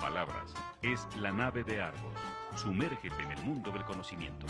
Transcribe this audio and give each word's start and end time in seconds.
palabras. 0.00 0.54
Es 0.82 1.06
la 1.16 1.32
nave 1.32 1.64
de 1.64 1.80
Argos. 1.80 2.14
Sumérgete 2.56 3.22
en 3.22 3.32
el 3.32 3.44
mundo 3.44 3.70
del 3.70 3.84
conocimiento. 3.84 4.46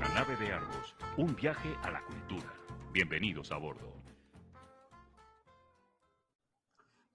La 0.00 0.08
nave 0.14 0.36
de 0.36 0.52
Argos. 0.52 0.94
Un 1.16 1.34
viaje 1.34 1.74
a 1.82 1.90
la 1.90 2.02
cultura. 2.02 2.52
Bienvenidos 2.92 3.52
a 3.52 3.58
bordo. 3.58 3.98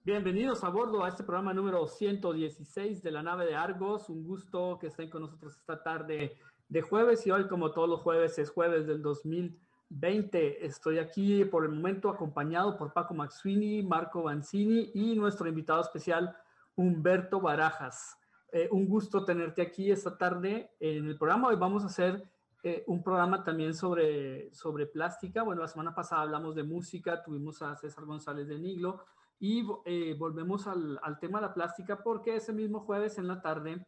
Bienvenidos 0.05 0.65
a 0.65 0.69
bordo 0.69 1.05
a 1.05 1.07
este 1.07 1.23
programa 1.23 1.53
número 1.53 1.87
116 1.87 3.01
de 3.01 3.11
la 3.11 3.23
nave 3.23 3.45
de 3.45 3.55
Argos. 3.55 4.09
Un 4.09 4.23
gusto 4.25 4.77
que 4.77 4.87
estén 4.87 5.09
con 5.09 5.21
nosotros 5.21 5.55
esta 5.55 5.81
tarde 5.81 6.35
de 6.73 6.81
jueves 6.81 7.27
y 7.27 7.29
hoy 7.29 7.47
como 7.47 7.71
todos 7.71 7.87
los 7.87 7.99
jueves 7.99 8.39
es 8.39 8.49
jueves 8.49 8.87
del 8.87 9.03
2020. 9.03 10.65
Estoy 10.65 10.97
aquí 10.97 11.45
por 11.45 11.65
el 11.65 11.71
momento 11.71 12.09
acompañado 12.09 12.75
por 12.77 12.93
Paco 12.93 13.13
Maxwini, 13.13 13.83
Marco 13.83 14.23
Banzini 14.23 14.89
y 14.95 15.15
nuestro 15.15 15.47
invitado 15.47 15.81
especial 15.81 16.35
Humberto 16.75 17.39
Barajas. 17.39 18.17
Eh, 18.51 18.69
un 18.71 18.87
gusto 18.87 19.23
tenerte 19.23 19.61
aquí 19.61 19.91
esta 19.91 20.17
tarde 20.17 20.71
en 20.79 21.07
el 21.07 21.15
programa. 21.15 21.49
Hoy 21.49 21.57
vamos 21.57 21.83
a 21.83 21.85
hacer 21.85 22.23
eh, 22.63 22.83
un 22.87 23.03
programa 23.03 23.43
también 23.43 23.75
sobre, 23.75 24.51
sobre 24.51 24.87
plástica. 24.87 25.43
Bueno, 25.43 25.61
la 25.61 25.67
semana 25.67 25.93
pasada 25.93 26.23
hablamos 26.23 26.55
de 26.55 26.63
música, 26.63 27.21
tuvimos 27.21 27.61
a 27.61 27.75
César 27.75 28.05
González 28.05 28.47
de 28.47 28.57
Niglo 28.57 29.05
y 29.39 29.63
eh, 29.85 30.15
volvemos 30.17 30.65
al, 30.65 30.99
tema 31.21 31.39
de 31.39 31.45
la 31.45 31.53
plástica 31.53 32.01
porque 32.01 32.37
ese 32.37 32.51
mismo 32.51 32.79
jueves 32.79 33.19
en 33.19 33.27
la 33.27 33.43
tarde 33.43 33.85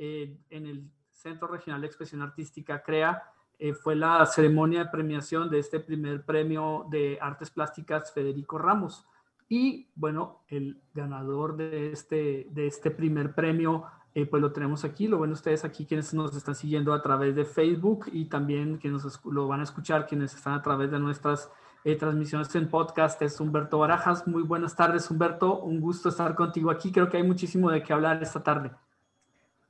en 0.00 0.66
el 0.66 0.88
Centro 1.18 1.48
Regional 1.48 1.80
de 1.80 1.86
Expresión 1.86 2.22
Artística 2.22 2.82
CREA 2.82 3.22
eh, 3.58 3.74
fue 3.74 3.96
la 3.96 4.24
ceremonia 4.26 4.84
de 4.84 4.90
premiación 4.90 5.50
de 5.50 5.58
este 5.58 5.80
primer 5.80 6.24
premio 6.24 6.86
de 6.90 7.18
artes 7.20 7.50
plásticas 7.50 8.12
Federico 8.12 8.58
Ramos. 8.58 9.06
Y 9.48 9.88
bueno, 9.94 10.42
el 10.48 10.80
ganador 10.94 11.56
de 11.56 11.92
este, 11.92 12.46
de 12.50 12.66
este 12.66 12.90
primer 12.90 13.34
premio, 13.34 13.84
pues 14.30 14.42
lo 14.42 14.52
tenemos 14.52 14.84
aquí. 14.84 15.06
Lo 15.06 15.20
ven 15.20 15.32
ustedes 15.32 15.64
aquí, 15.64 15.86
quienes 15.86 16.12
nos 16.12 16.36
están 16.36 16.54
siguiendo 16.54 16.92
a 16.92 17.00
través 17.00 17.34
de 17.34 17.44
Facebook 17.44 18.06
y 18.12 18.26
también 18.26 18.76
quienes 18.76 19.02
lo 19.24 19.48
van 19.48 19.60
a 19.60 19.62
escuchar, 19.62 20.06
quienes 20.06 20.34
están 20.34 20.54
a 20.54 20.62
través 20.62 20.90
de 20.90 20.98
nuestras 20.98 21.50
eh, 21.84 21.94
transmisiones 21.96 22.52
en 22.56 22.68
podcast 22.68 23.22
es 23.22 23.40
Humberto 23.40 23.78
Barajas. 23.78 24.26
Muy 24.26 24.42
buenas 24.42 24.74
tardes, 24.74 25.10
Humberto. 25.10 25.60
Un 25.60 25.80
gusto 25.80 26.08
estar 26.08 26.34
contigo 26.34 26.70
aquí. 26.70 26.90
Creo 26.90 27.08
que 27.08 27.16
hay 27.16 27.22
muchísimo 27.22 27.70
de 27.70 27.82
qué 27.82 27.92
hablar 27.92 28.22
esta 28.22 28.42
tarde. 28.42 28.72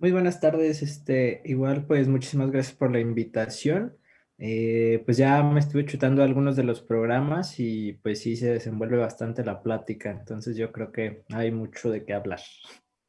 Muy 0.00 0.12
buenas 0.12 0.40
tardes. 0.40 0.80
Este, 0.80 1.42
igual, 1.44 1.84
pues 1.84 2.06
muchísimas 2.06 2.52
gracias 2.52 2.76
por 2.76 2.92
la 2.92 3.00
invitación. 3.00 3.96
Eh, 4.38 5.02
pues 5.04 5.16
ya 5.16 5.42
me 5.42 5.58
estuve 5.58 5.86
chutando 5.86 6.22
algunos 6.22 6.54
de 6.54 6.62
los 6.62 6.80
programas 6.80 7.58
y 7.58 7.94
pues 7.94 8.20
sí 8.20 8.36
se 8.36 8.52
desenvuelve 8.52 8.96
bastante 8.96 9.44
la 9.44 9.60
plática. 9.60 10.12
Entonces 10.12 10.56
yo 10.56 10.70
creo 10.70 10.92
que 10.92 11.24
hay 11.34 11.50
mucho 11.50 11.90
de 11.90 12.04
qué 12.04 12.14
hablar. 12.14 12.38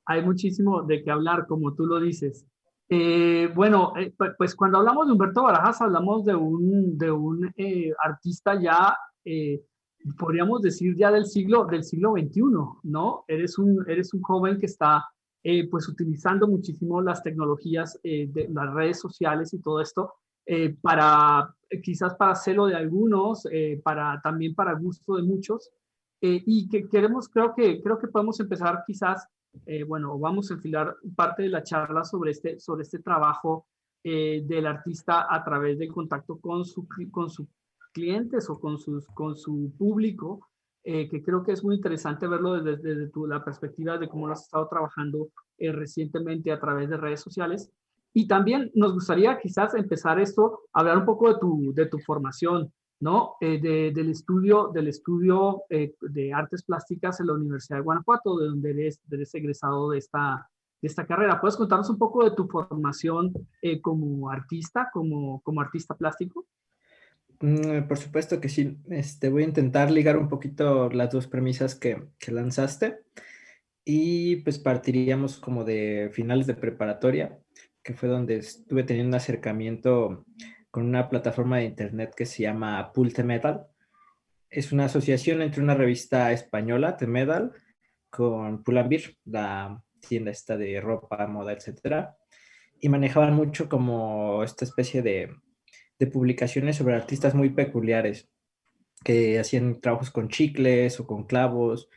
Hay 0.07 0.23
muchísimo 0.23 0.81
de 0.81 1.03
qué 1.03 1.11
hablar, 1.11 1.45
como 1.45 1.75
tú 1.75 1.85
lo 1.85 1.99
dices. 1.99 2.47
Eh, 2.89 3.51
bueno, 3.53 3.93
eh, 3.95 4.11
pues 4.35 4.55
cuando 4.55 4.79
hablamos 4.79 5.05
de 5.05 5.13
Humberto 5.13 5.43
Barajas, 5.43 5.79
hablamos 5.81 6.25
de 6.25 6.33
un, 6.33 6.97
de 6.97 7.11
un 7.11 7.53
eh, 7.55 7.93
artista 8.03 8.59
ya, 8.59 8.97
podríamos 10.17 10.63
decir 10.63 10.95
ya 10.97 11.11
del 11.11 11.27
siglo, 11.27 11.65
del 11.65 11.83
siglo 11.83 12.13
XXI, 12.13 12.41
¿no? 12.81 13.25
Eres 13.27 13.59
un, 13.59 13.85
eres 13.87 14.11
un 14.15 14.23
joven 14.23 14.57
que 14.57 14.65
está 14.65 15.05
pues 15.71 15.87
utilizando 15.87 16.47
muchísimo 16.47 17.01
las 17.01 17.23
tecnologías 17.23 17.99
de 18.03 18.49
las 18.51 18.73
redes 18.73 18.99
sociales 18.99 19.53
y 19.53 19.61
todo 19.61 19.81
esto 19.81 20.13
para, 20.81 21.55
quizás 21.81 22.15
para 22.15 22.35
celo 22.35 22.65
de 22.65 22.75
algunos, 22.75 23.47
para, 23.83 24.19
también 24.21 24.53
para 24.53 24.73
gusto 24.73 25.15
de 25.15 25.23
muchos, 25.23 25.71
y 26.19 26.67
que 26.67 26.89
queremos, 26.89 27.29
creo 27.29 27.53
que, 27.55 27.81
creo 27.81 27.97
que 27.97 28.09
podemos 28.09 28.39
empezar 28.41 28.83
quizás 28.85 29.27
eh, 29.65 29.83
bueno, 29.83 30.17
vamos 30.17 30.49
a 30.49 30.55
enfilar 30.55 30.95
parte 31.15 31.43
de 31.43 31.49
la 31.49 31.63
charla 31.63 32.03
sobre 32.03 32.31
este, 32.31 32.59
sobre 32.59 32.83
este 32.83 32.99
trabajo 32.99 33.67
eh, 34.03 34.43
del 34.45 34.67
artista 34.67 35.33
a 35.33 35.43
través 35.43 35.77
del 35.79 35.91
contacto 35.91 36.39
con, 36.39 36.65
su, 36.65 36.87
con 37.11 37.29
sus 37.29 37.47
clientes 37.91 38.49
o 38.49 38.59
con, 38.59 38.77
sus, 38.77 39.07
con 39.07 39.35
su 39.35 39.73
público, 39.77 40.47
eh, 40.89 41.07
que 41.09 41.21
creo 41.21 41.43
que 41.43 41.51
es 41.51 41.63
muy 41.63 41.75
interesante 41.75 42.27
verlo 42.27 42.61
desde, 42.61 42.77
desde 42.81 43.09
tu, 43.09 43.27
la 43.27 43.43
perspectiva 43.43 43.97
de 43.97 44.09
cómo 44.09 44.27
lo 44.27 44.33
has 44.33 44.43
estado 44.43 44.67
trabajando 44.67 45.29
recientemente 45.59 46.51
a 46.51 46.59
través 46.59 46.89
de 46.89 46.97
redes 46.97 47.21
sociales. 47.21 47.71
Y 48.13 48.27
también 48.27 48.71
nos 48.73 48.93
gustaría 48.93 49.37
quizás 49.39 49.75
empezar 49.75 50.19
esto, 50.19 50.61
hablar 50.73 50.97
un 50.97 51.05
poco 51.05 51.31
de 51.31 51.39
tu, 51.39 51.73
de 51.73 51.85
tu 51.85 51.99
formación. 51.99 52.71
¿no? 53.01 53.35
Eh, 53.39 53.59
del 53.61 54.09
estudio, 54.09 54.71
del 54.73 54.87
estudio 54.89 55.63
eh, 55.69 55.93
de 56.01 56.33
artes 56.33 56.63
plásticas 56.63 57.19
en 57.19 57.27
la 57.27 57.33
Universidad 57.33 57.77
de 57.77 57.83
Guanajuato, 57.83 58.37
de 58.37 58.47
donde 58.47 58.71
eres, 58.71 58.99
eres 59.09 59.33
egresado 59.35 59.91
de 59.91 59.99
esta, 59.99 60.49
de 60.81 60.87
esta 60.87 61.05
carrera. 61.05 61.39
¿Puedes 61.39 61.55
contarnos 61.55 61.89
un 61.89 61.97
poco 61.97 62.23
de 62.23 62.31
tu 62.31 62.47
formación 62.47 63.31
eh, 63.61 63.79
como 63.79 64.29
artista, 64.29 64.89
como, 64.91 65.41
como 65.41 65.61
artista 65.61 65.95
plástico? 65.95 66.45
Mm, 67.41 67.87
por 67.87 67.97
supuesto 67.97 68.39
que 68.41 68.49
sí. 68.49 68.77
Este, 68.89 69.29
voy 69.29 69.43
a 69.43 69.47
intentar 69.47 69.91
ligar 69.91 70.17
un 70.17 70.29
poquito 70.29 70.89
las 70.89 71.11
dos 71.11 71.27
premisas 71.27 71.75
que, 71.75 72.07
lanzaste 72.27 72.99
y 73.85 74.37
pues 74.37 74.59
partiríamos 74.59 75.37
como 75.37 75.63
de 75.63 76.09
finales 76.13 76.47
de 76.47 76.53
preparatoria, 76.55 77.39
que 77.83 77.93
fue 77.93 78.09
donde 78.09 78.37
estuve 78.37 78.83
teniendo 78.83 79.09
un 79.09 79.15
acercamiento 79.15 80.25
con 80.71 80.85
una 80.85 81.09
plataforma 81.09 81.57
de 81.57 81.65
internet 81.65 82.13
que 82.15 82.25
se 82.25 82.43
llama 82.43 82.91
Pulte 82.93 83.23
Metal. 83.23 83.67
Es 84.49 84.71
una 84.71 84.85
asociación 84.85 85.41
entre 85.41 85.63
una 85.63 85.75
revista 85.75 86.31
española, 86.31 86.97
The 86.97 87.07
Metal, 87.07 87.51
con 88.09 88.63
Pull&Bear, 88.63 89.03
la 89.25 89.83
tienda 90.07 90.31
esta 90.31 90.57
de 90.57 90.81
ropa, 90.81 91.27
moda, 91.27 91.53
etc. 91.53 92.09
Y 92.79 92.89
manejaban 92.89 93.33
mucho 93.35 93.69
como 93.69 94.43
esta 94.43 94.65
especie 94.65 95.01
de, 95.01 95.31
de 95.99 96.07
publicaciones 96.07 96.77
sobre 96.77 96.95
artistas 96.95 97.35
muy 97.35 97.49
peculiares 97.49 98.29
que 99.03 99.39
hacían 99.39 99.79
trabajos 99.81 100.09
con 100.09 100.29
chicles 100.29 100.99
o 100.99 101.05
con 101.05 101.25
clavos 101.25 101.89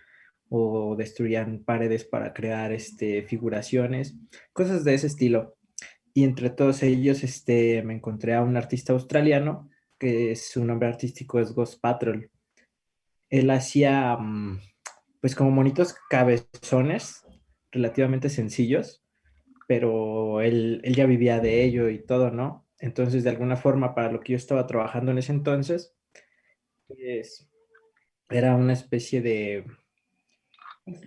o 0.49 0.97
destruían 0.97 1.65
paredes 1.65 2.05
para 2.05 2.35
crear 2.35 2.73
este, 2.73 3.23
figuraciones, 3.23 4.17
cosas 4.53 4.85
de 4.85 4.95
ese 4.95 5.07
estilo 5.07 5.57
y 6.15 6.25
entre 6.25 6.51
todos 6.51 6.83
ellos 6.83 7.25
este, 7.25 7.83
me 7.83 7.95
encontré 7.95 8.35
a 8.35 8.43
un 8.43 8.57
artista 8.57 8.93
australiano 8.93 9.71
que 9.99 10.37
su 10.37 10.65
nombre 10.65 10.89
artístico 10.89 11.41
es 11.41 11.53
Ghost 11.55 11.81
Patrol. 11.81 12.31
Él 13.31 13.51
hacía 13.51 14.17
mm, 14.17 14.61
pues 15.21 15.35
como 15.35 15.51
monitos 15.51 15.95
cabezones 16.11 17.25
relativamente 17.71 18.29
sencillos, 18.29 19.03
pero 19.67 20.43
él, 20.43 20.83
él 20.85 20.95
ya 20.95 21.07
vivía 21.07 21.41
de 21.41 21.65
ello 21.65 21.89
y 21.89 22.05
todo, 22.05 22.31
¿no? 22.31 22.67
Entonces, 22.83 23.25
de 23.25 23.31
alguna 23.31 23.57
forma, 23.57 23.95
para 23.95 24.13
lo 24.13 24.21
que 24.21 24.33
yo 24.33 24.37
estaba 24.37 24.67
trabajando 24.67 25.13
en 25.13 25.19
ese 25.19 25.33
entonces, 25.33 25.97
pues 26.89 27.49
era 28.29 28.55
una 28.57 28.75
especie 28.75 29.23
de, 29.23 29.65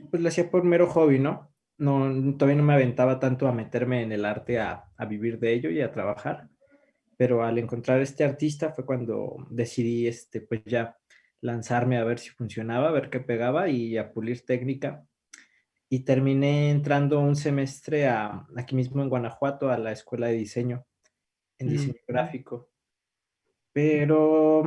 pues 0.09 0.24
lo 0.24 0.30
hacía 0.30 0.50
por 0.50 0.64
mero 0.64 0.88
hobby, 0.88 1.19
¿no? 1.19 1.56
no, 1.78 2.38
todavía 2.38 2.58
no 2.58 2.64
me 2.64 2.74
aventaba 2.74 3.19
tanto 3.19 3.47
a 3.47 3.52
meterme 3.52 4.02
en 4.03 4.12
el 4.12 4.25
arte, 4.25 4.59
a, 4.59 4.85
vivir 5.09 5.40
de 5.40 5.53
ello 5.53 5.69
y 5.69 5.81
a 5.81 5.91
trabajar, 5.91 6.50
pero 7.18 7.44
al 7.44 7.58
encontrar 7.58 8.02
este 8.02 8.24
artista 8.24 8.72
fue 8.72 8.85
cuando 8.85 9.46
decidí, 9.50 10.08
este, 10.08 10.41
pues 10.41 10.64
ya 10.66 10.97
lanzarme 11.41 11.97
a 11.97 12.03
ver 12.03 12.20
si 12.20 12.29
funcionaba, 12.29 12.90
a 12.90 12.91
ver 12.91 13.09
qué 13.09 13.20
pegaba 13.20 13.70
y 13.70 13.97
a 13.97 14.14
pulir 14.14 14.46
técnica. 14.46 15.05
Y 15.90 16.00
terminé 16.00 16.72
entrando 16.72 17.20
un 17.20 17.35
semestre 17.35 18.08
a, 18.08 18.47
aquí 18.55 18.76
mismo 18.76 19.03
en 19.03 19.09
Guanajuato 19.09 19.70
a 19.70 19.78
la 19.78 19.91
escuela 19.91 20.28
de 20.28 20.34
diseño, 20.34 20.85
en 21.57 21.69
diseño 21.69 21.96
gráfico. 22.07 22.69
Pero, 23.73 24.63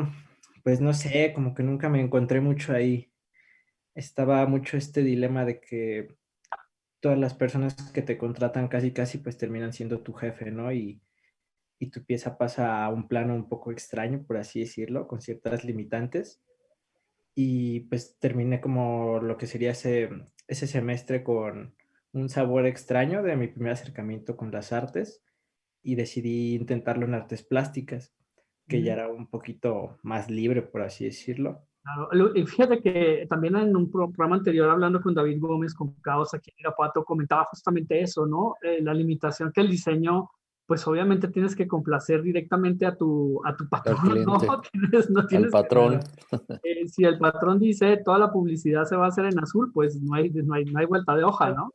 pues 0.62 0.80
no 0.80 0.92
sé, 0.92 1.32
como 1.34 1.54
que 1.54 1.62
nunca 1.62 1.88
me 1.88 2.00
encontré 2.00 2.40
mucho 2.40 2.72
ahí. 2.72 3.10
Estaba 3.94 4.46
mucho 4.46 4.76
este 4.76 5.02
dilema 5.02 5.44
de 5.44 5.60
que 5.60 6.16
todas 7.00 7.18
las 7.18 7.34
personas 7.34 7.74
que 7.92 8.02
te 8.02 8.18
contratan 8.18 8.68
casi 8.68 8.92
casi 8.92 9.18
pues 9.18 9.38
terminan 9.38 9.72
siendo 9.72 10.00
tu 10.00 10.12
jefe, 10.12 10.50
¿no? 10.50 10.72
Y, 10.72 11.00
y 11.78 11.90
tu 11.90 12.04
pieza 12.04 12.36
pasa 12.38 12.84
a 12.84 12.90
un 12.90 13.08
plano 13.08 13.34
un 13.34 13.48
poco 13.48 13.72
extraño, 13.72 14.24
por 14.26 14.36
así 14.36 14.60
decirlo, 14.60 15.06
con 15.08 15.20
ciertas 15.20 15.64
limitantes. 15.64 16.42
Y 17.34 17.80
pues 17.80 18.18
terminé 18.18 18.60
como 18.60 19.20
lo 19.20 19.36
que 19.36 19.46
sería 19.46 19.70
ese, 19.70 20.10
ese 20.48 20.66
semestre 20.66 21.22
con 21.22 21.74
un 22.12 22.28
sabor 22.28 22.66
extraño 22.66 23.22
de 23.22 23.36
mi 23.36 23.46
primer 23.48 23.72
acercamiento 23.72 24.36
con 24.36 24.50
las 24.50 24.72
artes 24.72 25.22
y 25.82 25.94
decidí 25.94 26.54
intentarlo 26.54 27.06
en 27.06 27.14
artes 27.14 27.42
plásticas, 27.42 28.12
que 28.66 28.82
ya 28.82 28.92
era 28.92 29.08
un 29.08 29.28
poquito 29.28 29.98
más 30.02 30.30
libre, 30.30 30.62
por 30.62 30.82
así 30.82 31.04
decirlo. 31.04 31.62
Y 32.34 32.44
fíjate 32.44 32.82
que 32.82 33.26
también 33.30 33.56
en 33.56 33.74
un 33.74 33.90
programa 33.90 34.36
anterior 34.36 34.68
hablando 34.68 35.00
con 35.00 35.14
David 35.14 35.40
Gómez, 35.40 35.74
con 35.74 35.94
Caos 36.02 36.34
aquí 36.34 36.50
en 36.50 36.60
Irapuato, 36.60 37.04
comentaba 37.04 37.44
justamente 37.44 38.00
eso, 38.00 38.26
¿no? 38.26 38.56
Eh, 38.62 38.82
la 38.82 38.92
limitación 38.92 39.52
que 39.52 39.62
el 39.62 39.70
diseño 39.70 40.30
pues 40.68 40.86
obviamente 40.86 41.28
tienes 41.28 41.56
que 41.56 41.66
complacer 41.66 42.20
directamente 42.20 42.84
a 42.84 42.94
tu, 42.94 43.40
a 43.46 43.56
tu 43.56 43.66
patrón, 43.70 44.22
¿no? 44.22 44.38
Tienes, 44.70 45.08
no 45.08 45.24
tienes 45.24 45.50
patrón. 45.50 46.00
Eh, 46.62 46.86
si 46.86 47.04
el 47.04 47.16
patrón 47.16 47.58
dice 47.58 47.96
toda 48.04 48.18
la 48.18 48.30
publicidad 48.30 48.84
se 48.84 48.94
va 48.94 49.06
a 49.06 49.08
hacer 49.08 49.24
en 49.24 49.38
azul, 49.38 49.72
pues 49.72 49.98
no 49.98 50.14
hay, 50.14 50.28
no 50.28 50.52
hay, 50.52 50.66
no 50.66 50.78
hay 50.78 50.84
vuelta 50.84 51.16
de 51.16 51.24
hoja, 51.24 51.52
¿no? 51.52 51.72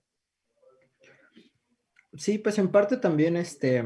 Sí, 2.15 2.37
pues 2.37 2.59
en 2.59 2.69
parte 2.69 2.97
también 2.97 3.37
este, 3.37 3.83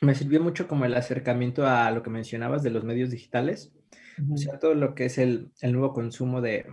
me 0.00 0.14
sirvió 0.14 0.40
mucho 0.40 0.66
como 0.68 0.84
el 0.84 0.94
acercamiento 0.94 1.66
a 1.66 1.90
lo 1.90 2.02
que 2.02 2.10
mencionabas 2.10 2.62
de 2.62 2.70
los 2.70 2.84
medios 2.84 3.10
digitales, 3.10 3.72
o 4.32 4.36
sea, 4.36 4.58
todo 4.58 4.74
lo 4.74 4.94
que 4.94 5.06
es 5.06 5.18
el, 5.18 5.52
el 5.60 5.72
nuevo 5.72 5.92
consumo 5.92 6.40
de, 6.40 6.66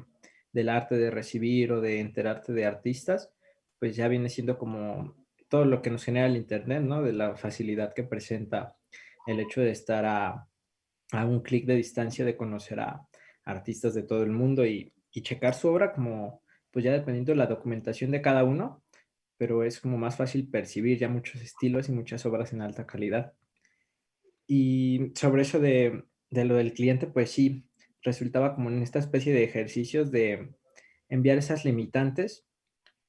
del 0.54 0.70
arte 0.70 0.96
de 0.96 1.12
recibir 1.12 1.74
o 1.74 1.82
de 1.82 2.00
enterarte 2.00 2.54
de 2.54 2.66
artistas, 2.66 3.34
pues 3.80 3.96
ya 3.96 4.08
viene 4.08 4.30
siendo 4.30 4.58
como 4.58 5.16
todo 5.50 5.66
lo 5.66 5.82
que 5.82 5.90
nos 5.90 6.06
genera 6.06 6.28
el 6.28 6.38
Internet, 6.38 6.84
¿no? 6.84 7.02
De 7.02 7.12
la 7.12 7.36
facilidad 7.36 7.94
que 7.94 8.04
presenta 8.04 8.78
el 9.28 9.40
hecho 9.40 9.62
de 9.62 9.72
estar 9.72 10.06
a, 10.06 10.48
un 11.26 11.42
clic 11.42 11.66
de 11.66 11.76
distancia 11.76 12.26
de 12.26 12.36
conocer 12.36 12.80
a 12.80 13.08
artistas 13.46 13.94
de 13.94 14.04
todo 14.04 14.24
el 14.24 14.32
mundo 14.32 14.66
y, 14.66 14.94
checar 15.22 15.54
su 15.54 15.68
obra 15.68 15.94
como, 15.94 16.42
pues 16.72 16.84
ya 16.84 16.92
dependiendo 16.92 17.34
de 17.34 17.36
la 17.36 17.46
documentación 17.46 18.10
de 18.10 18.22
cada 18.22 18.44
uno, 18.44 18.83
pero 19.38 19.64
es 19.64 19.80
como 19.80 19.98
más 19.98 20.18
fácil 20.18 20.50
percibir 20.50 21.00
ya 21.00 21.10
muchos 21.10 21.42
estilos 21.42 21.90
y 21.90 21.92
muchas 21.92 22.26
obras 22.26 22.54
en 22.54 22.62
alta 22.62 22.86
calidad. 22.86 23.34
Y 24.48 25.12
sobre 25.16 25.44
eso 25.44 25.60
de, 25.60 26.04
de 26.30 26.46
lo 26.46 26.56
del 26.56 26.74
cliente, 26.74 27.08
pues 27.08 27.32
sí, 27.32 27.66
resultaba 28.02 28.56
como 28.56 28.70
en 28.70 28.82
esta 28.84 29.00
especie 29.00 29.34
de 29.34 29.44
ejercicios 29.44 30.12
de 30.12 30.54
enviar 31.10 31.38
esas 31.38 31.66
limitantes, 31.66 32.46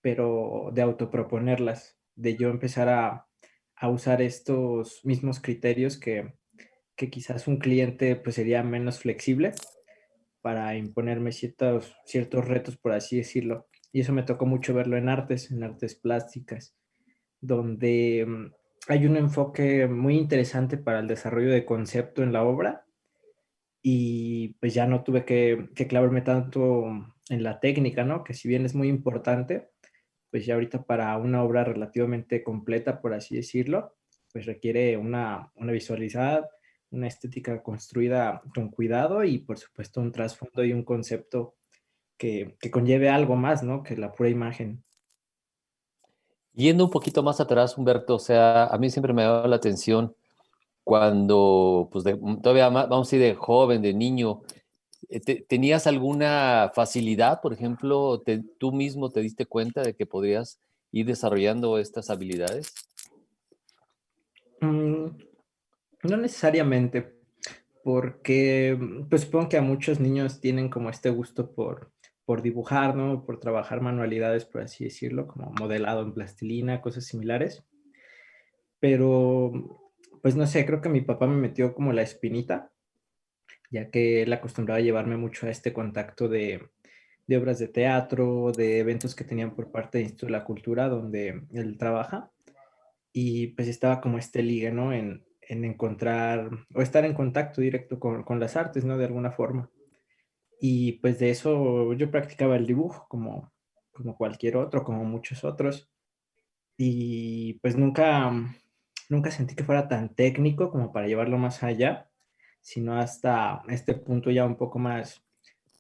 pero 0.01 0.71
de 0.73 0.83
autoproponerlas 0.83 1.99
de 2.17 2.37
yo 2.37 2.51
empezar 2.51 2.89
a, 2.89 3.27
usar 3.87 4.23
estos 4.23 5.05
mismos 5.05 5.41
criterios 5.41 5.99
que, 5.99 6.33
quizás 7.11 7.47
un 7.49 7.59
cliente 7.59 8.17
pues 8.17 8.37
sería 8.37 8.63
menos 8.63 9.01
flexible 9.01 9.53
para 10.41 10.75
imponerme 10.77 11.33
ciertos, 11.33 11.95
ciertos 12.07 12.47
retos, 12.47 12.79
por 12.79 12.93
así 12.93 13.19
decirlo. 13.19 13.67
Y 13.95 14.01
eso 14.01 14.13
me 14.13 14.25
tocó 14.25 14.45
mucho 14.45 14.75
verlo 14.75 14.97
en 14.97 15.09
artes, 15.09 15.53
en 15.53 15.63
artes 15.63 15.95
plásticas, 15.95 16.77
donde 17.41 18.27
mm, 18.27 18.53
hay 18.89 19.07
un 19.07 19.17
enfoque 19.17 19.87
muy 19.87 20.17
interesante 20.17 20.77
para 20.79 20.99
el 20.99 21.07
desarrollo 21.07 21.53
de 21.53 21.65
concepto 21.65 22.25
en 22.25 22.33
la 22.33 22.43
obra 22.43 22.85
y 23.81 24.49
pues 24.55 24.75
ya 24.75 24.89
no 24.89 25.05
tuve 25.05 25.25
que, 25.25 25.69
que 25.77 25.87
clavarme 25.87 26.23
tanto 26.23 26.87
en 27.29 27.43
la 27.45 27.61
técnica, 27.61 28.03
¿no? 28.03 28.25
Que 28.25 28.35
si 28.35 28.49
bien 28.49 28.65
es 28.65 28.75
muy 28.75 28.89
importante, 28.89 29.71
pues 30.29 30.45
ya 30.45 30.55
ahorita 30.55 30.83
para 30.83 31.17
una 31.17 31.45
obra 31.45 31.63
relativamente 31.63 32.43
completa, 32.43 33.01
por 33.01 33.15
así 33.15 33.37
decirlo, 33.37 33.95
pues 34.33 34.45
requiere 34.45 34.97
una, 34.97 35.53
una 35.55 35.71
visualidad, 35.71 36.49
una 36.91 37.07
estética 37.07 37.63
construida 37.63 38.43
con 38.53 38.71
cuidado 38.71 39.23
y 39.23 39.39
por 39.39 39.57
supuesto 39.57 40.01
un 40.01 40.11
trasfondo 40.11 40.65
y 40.65 40.73
un 40.73 40.83
concepto 40.83 41.55
que, 42.17 42.57
que, 42.61 42.71
conlleve 42.71 43.09
algo 43.09 43.37
más, 43.37 43.63
¿no? 43.63 43.83
Que 43.83 43.97
la 43.97 44.13
pura 44.13 44.29
imagen. 44.29 44.83
Yendo 46.53 46.85
un 46.85 46.91
poquito 46.91 47.23
más 47.23 47.41
atrás, 47.41 47.77
Humberto, 47.77 48.17
o 48.17 48.19
sea, 48.19 48.67
a 48.67 48.79
mí 48.79 48.91
siempre 48.91 49.13
me 49.13 49.23
ha 49.23 49.29
dado 49.29 49.49
la 49.49 49.57
atención 49.57 50.15
cuando, 50.85 51.89
pues 51.91 52.05
todavía 52.43 52.69
vamos 52.69 53.13
a 53.13 53.17
ir 53.17 53.23
de 53.23 53.35
joven, 53.35 53.83
de 53.83 53.95
niño, 53.95 54.43
eh, 55.09 55.21
¿Tenías 55.21 55.87
alguna 55.87 56.73
facilidad, 56.75 57.41
por 57.41 57.53
ejemplo, 57.53 58.23
tú 58.59 58.73
mismo 58.73 59.11
te 59.11 59.21
diste 59.21 59.47
cuenta 59.47 59.83
de 59.83 59.95
que 59.95 60.07
podrías 60.07 60.61
ir 60.93 61.07
desarrollando 61.07 61.79
estas 61.79 62.11
habilidades? 62.11 62.73
Mm, 64.61 65.07
no 66.05 66.17
necesariamente, 66.17 67.15
porque 67.83 68.79
pues 69.11 69.23
supongo 69.23 69.49
que 69.49 69.59
a 69.59 69.63
muchos 69.63 70.01
niños 70.01 70.41
tienen 70.41 70.69
como 70.69 70.91
este 70.91 71.11
gusto 71.11 71.53
por, 71.53 71.93
por 72.25 72.43
dibujar, 72.43 72.97
¿no? 72.97 73.25
Por 73.25 73.41
trabajar 73.41 73.81
manualidades, 73.81 74.45
por 74.45 74.63
así 74.63 74.85
decirlo, 74.85 75.27
como 75.27 75.53
modelado 75.53 76.03
en 76.03 76.15
plastilina, 76.15 76.81
cosas 76.81 77.05
similares. 77.05 77.65
Pero, 78.81 79.53
pues 80.23 80.37
no 80.37 80.47
sé, 80.47 80.67
creo 80.67 80.81
que 80.81 80.89
mi 80.89 81.01
papá 81.01 81.27
me 81.27 81.37
metió 81.37 81.75
como 81.75 81.93
la 81.93 82.03
espinita 82.03 82.71
ya 83.75 83.91
que 83.91 84.23
él 84.23 84.33
acostumbraba 84.33 84.79
a 84.79 84.83
llevarme 84.83 85.17
mucho 85.17 85.47
a 85.47 85.51
este 85.51 85.73
contacto 85.73 86.29
de, 86.29 86.71
obras 87.37 87.59
de 87.59 87.67
teatro, 87.67 88.53
de 88.53 88.79
eventos 88.79 89.17
que 89.17 89.25
tenían 89.25 89.55
por 89.57 89.73
parte 89.73 89.99
del 89.99 90.07
Instituto 90.07 90.27
de 90.27 90.39
la 90.39 90.45
Cultura, 90.45 90.89
donde 90.89 91.43
él 91.53 91.77
trabaja. 91.77 92.31
Y 93.13 93.49
pues 93.49 93.67
estaba 93.67 94.01
como 94.01 94.19
este 94.19 94.43
liga, 94.43 94.71
¿no? 94.71 94.93
En, 94.93 95.25
encontrar 95.47 96.51
o 96.75 96.81
estar 96.81 97.05
en 97.05 97.13
contacto 97.15 97.61
directo 97.61 97.99
con, 98.01 98.41
las 98.41 98.57
artes, 98.57 98.85
¿no? 98.85 98.97
De 98.97 99.05
alguna 99.05 99.33
forma. 99.33 99.71
Y 100.61 100.93
pues 100.93 101.19
de 101.19 101.31
eso 101.31 101.93
yo 101.95 102.11
practicaba 102.11 102.57
el 102.57 102.67
dibujo 102.67 103.07
como, 103.09 103.53
como 103.93 104.17
cualquier 104.17 104.57
otro, 104.57 104.85
como 104.85 105.05
muchos 105.05 105.45
otros. 105.45 105.91
Y 106.77 107.55
pues 107.55 107.77
nunca, 107.77 108.33
nunca 109.09 109.31
sentí 109.31 109.55
que 109.55 109.65
fuera 109.65 109.89
tan 109.89 110.15
técnico 110.15 110.71
como 110.71 110.93
para 110.93 111.07
llevarlo 111.07 111.39
más 111.39 111.63
allá 111.63 112.09
sino 112.65 112.97
hasta 112.99 113.63
este 113.69 113.93
punto 113.93 114.31
ya 114.31 114.47
un 114.47 114.57
poco 114.57 114.79
más, 114.79 115.23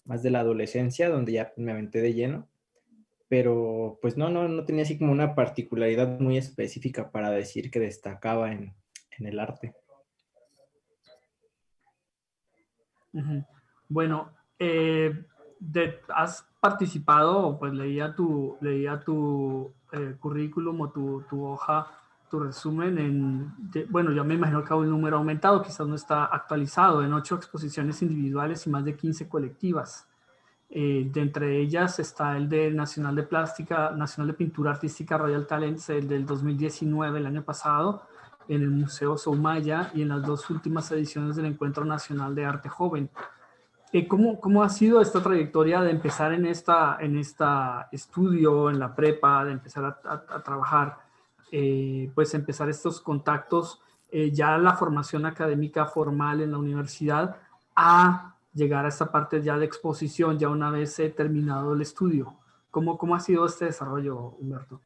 más 0.04 0.22
de 0.22 0.30
la 0.30 0.40
adolescencia, 0.40 1.08
donde 1.08 1.32
ya 1.32 1.54
me 1.56 1.72
aventé 1.72 2.02
de 2.02 2.12
lleno. 2.12 2.46
Pero 3.26 3.98
pues 4.02 4.18
no, 4.18 4.28
no, 4.28 4.48
no 4.48 4.66
tenía 4.66 4.82
así 4.82 4.98
como 4.98 5.10
una 5.10 5.34
particularidad 5.34 6.20
muy 6.20 6.36
específica 6.36 7.10
para 7.10 7.30
decir 7.30 7.70
que 7.70 7.80
destacaba 7.80 8.52
en, 8.52 8.74
el 9.18 9.38
arte. 9.38 9.74
Bueno, 13.88 14.36
eh, 14.58 15.24
has 16.14 16.46
participado, 16.60 17.58
pues 17.58 17.72
leía 17.72 18.14
tu, 18.14 18.56
leía 18.60 19.00
tu 19.00 19.72
eh, 19.92 20.16
currículum 20.18 20.80
o 20.82 20.90
tu, 20.90 21.24
tu 21.28 21.44
hoja 21.44 21.86
resumen 22.40 22.98
en, 22.98 23.86
bueno, 23.90 24.12
yo 24.12 24.24
me 24.24 24.34
imagino 24.34 24.64
que 24.64 24.74
un 24.74 24.90
número 24.90 25.18
aumentado, 25.18 25.62
quizás 25.62 25.86
no 25.86 25.94
está 25.94 26.24
actualizado, 26.24 27.04
en 27.04 27.12
ocho 27.12 27.36
exposiciones 27.36 28.02
individuales 28.02 28.66
y 28.66 28.70
más 28.70 28.84
de 28.84 28.96
15 28.96 29.28
colectivas. 29.28 30.06
Eh, 30.70 31.08
de 31.12 31.20
entre 31.20 31.60
ellas 31.60 31.98
está 32.00 32.36
el 32.36 32.48
de 32.48 32.70
Nacional 32.70 33.14
de 33.14 33.22
Plástica, 33.22 33.90
Nacional 33.90 34.28
de 34.28 34.34
Pintura 34.34 34.72
Artística 34.72 35.16
Royal 35.16 35.46
Talents, 35.46 35.90
el 35.90 36.08
del 36.08 36.26
2019, 36.26 37.18
el 37.18 37.26
año 37.26 37.42
pasado, 37.44 38.02
en 38.48 38.62
el 38.62 38.70
Museo 38.70 39.16
Soumaya 39.16 39.90
y 39.94 40.02
en 40.02 40.08
las 40.08 40.22
dos 40.22 40.50
últimas 40.50 40.90
ediciones 40.90 41.36
del 41.36 41.46
Encuentro 41.46 41.84
Nacional 41.84 42.34
de 42.34 42.44
Arte 42.44 42.68
Joven. 42.68 43.08
Eh, 43.94 44.08
¿cómo, 44.08 44.40
¿Cómo 44.40 44.64
ha 44.64 44.68
sido 44.70 45.00
esta 45.00 45.22
trayectoria 45.22 45.80
de 45.80 45.92
empezar 45.92 46.32
en 46.32 46.46
esta, 46.46 46.98
en 47.00 47.16
esta 47.16 47.88
estudio, 47.92 48.68
en 48.68 48.80
la 48.80 48.92
prepa, 48.96 49.44
de 49.44 49.52
empezar 49.52 49.84
a, 49.84 50.24
a 50.28 50.42
trabajar 50.42 50.98
eh, 51.52 52.10
pues 52.12 52.34
empezar 52.34 52.68
estos 52.68 53.00
contactos, 53.00 53.80
eh, 54.10 54.32
ya 54.32 54.58
la 54.58 54.74
formación 54.74 55.26
académica 55.26 55.86
formal 55.86 56.40
en 56.40 56.50
la 56.50 56.58
universidad, 56.58 57.36
a 57.76 58.36
llegar 58.52 58.84
a 58.84 58.88
esta 58.88 59.12
parte 59.12 59.40
ya 59.40 59.56
de 59.58 59.64
exposición, 59.64 60.40
ya 60.40 60.48
una 60.48 60.72
vez 60.72 61.00
terminado 61.16 61.74
el 61.74 61.80
estudio. 61.80 62.34
¿Cómo, 62.72 62.98
cómo 62.98 63.14
ha 63.14 63.20
sido 63.20 63.46
este 63.46 63.66
desarrollo, 63.66 64.34
Humberto? 64.40 64.80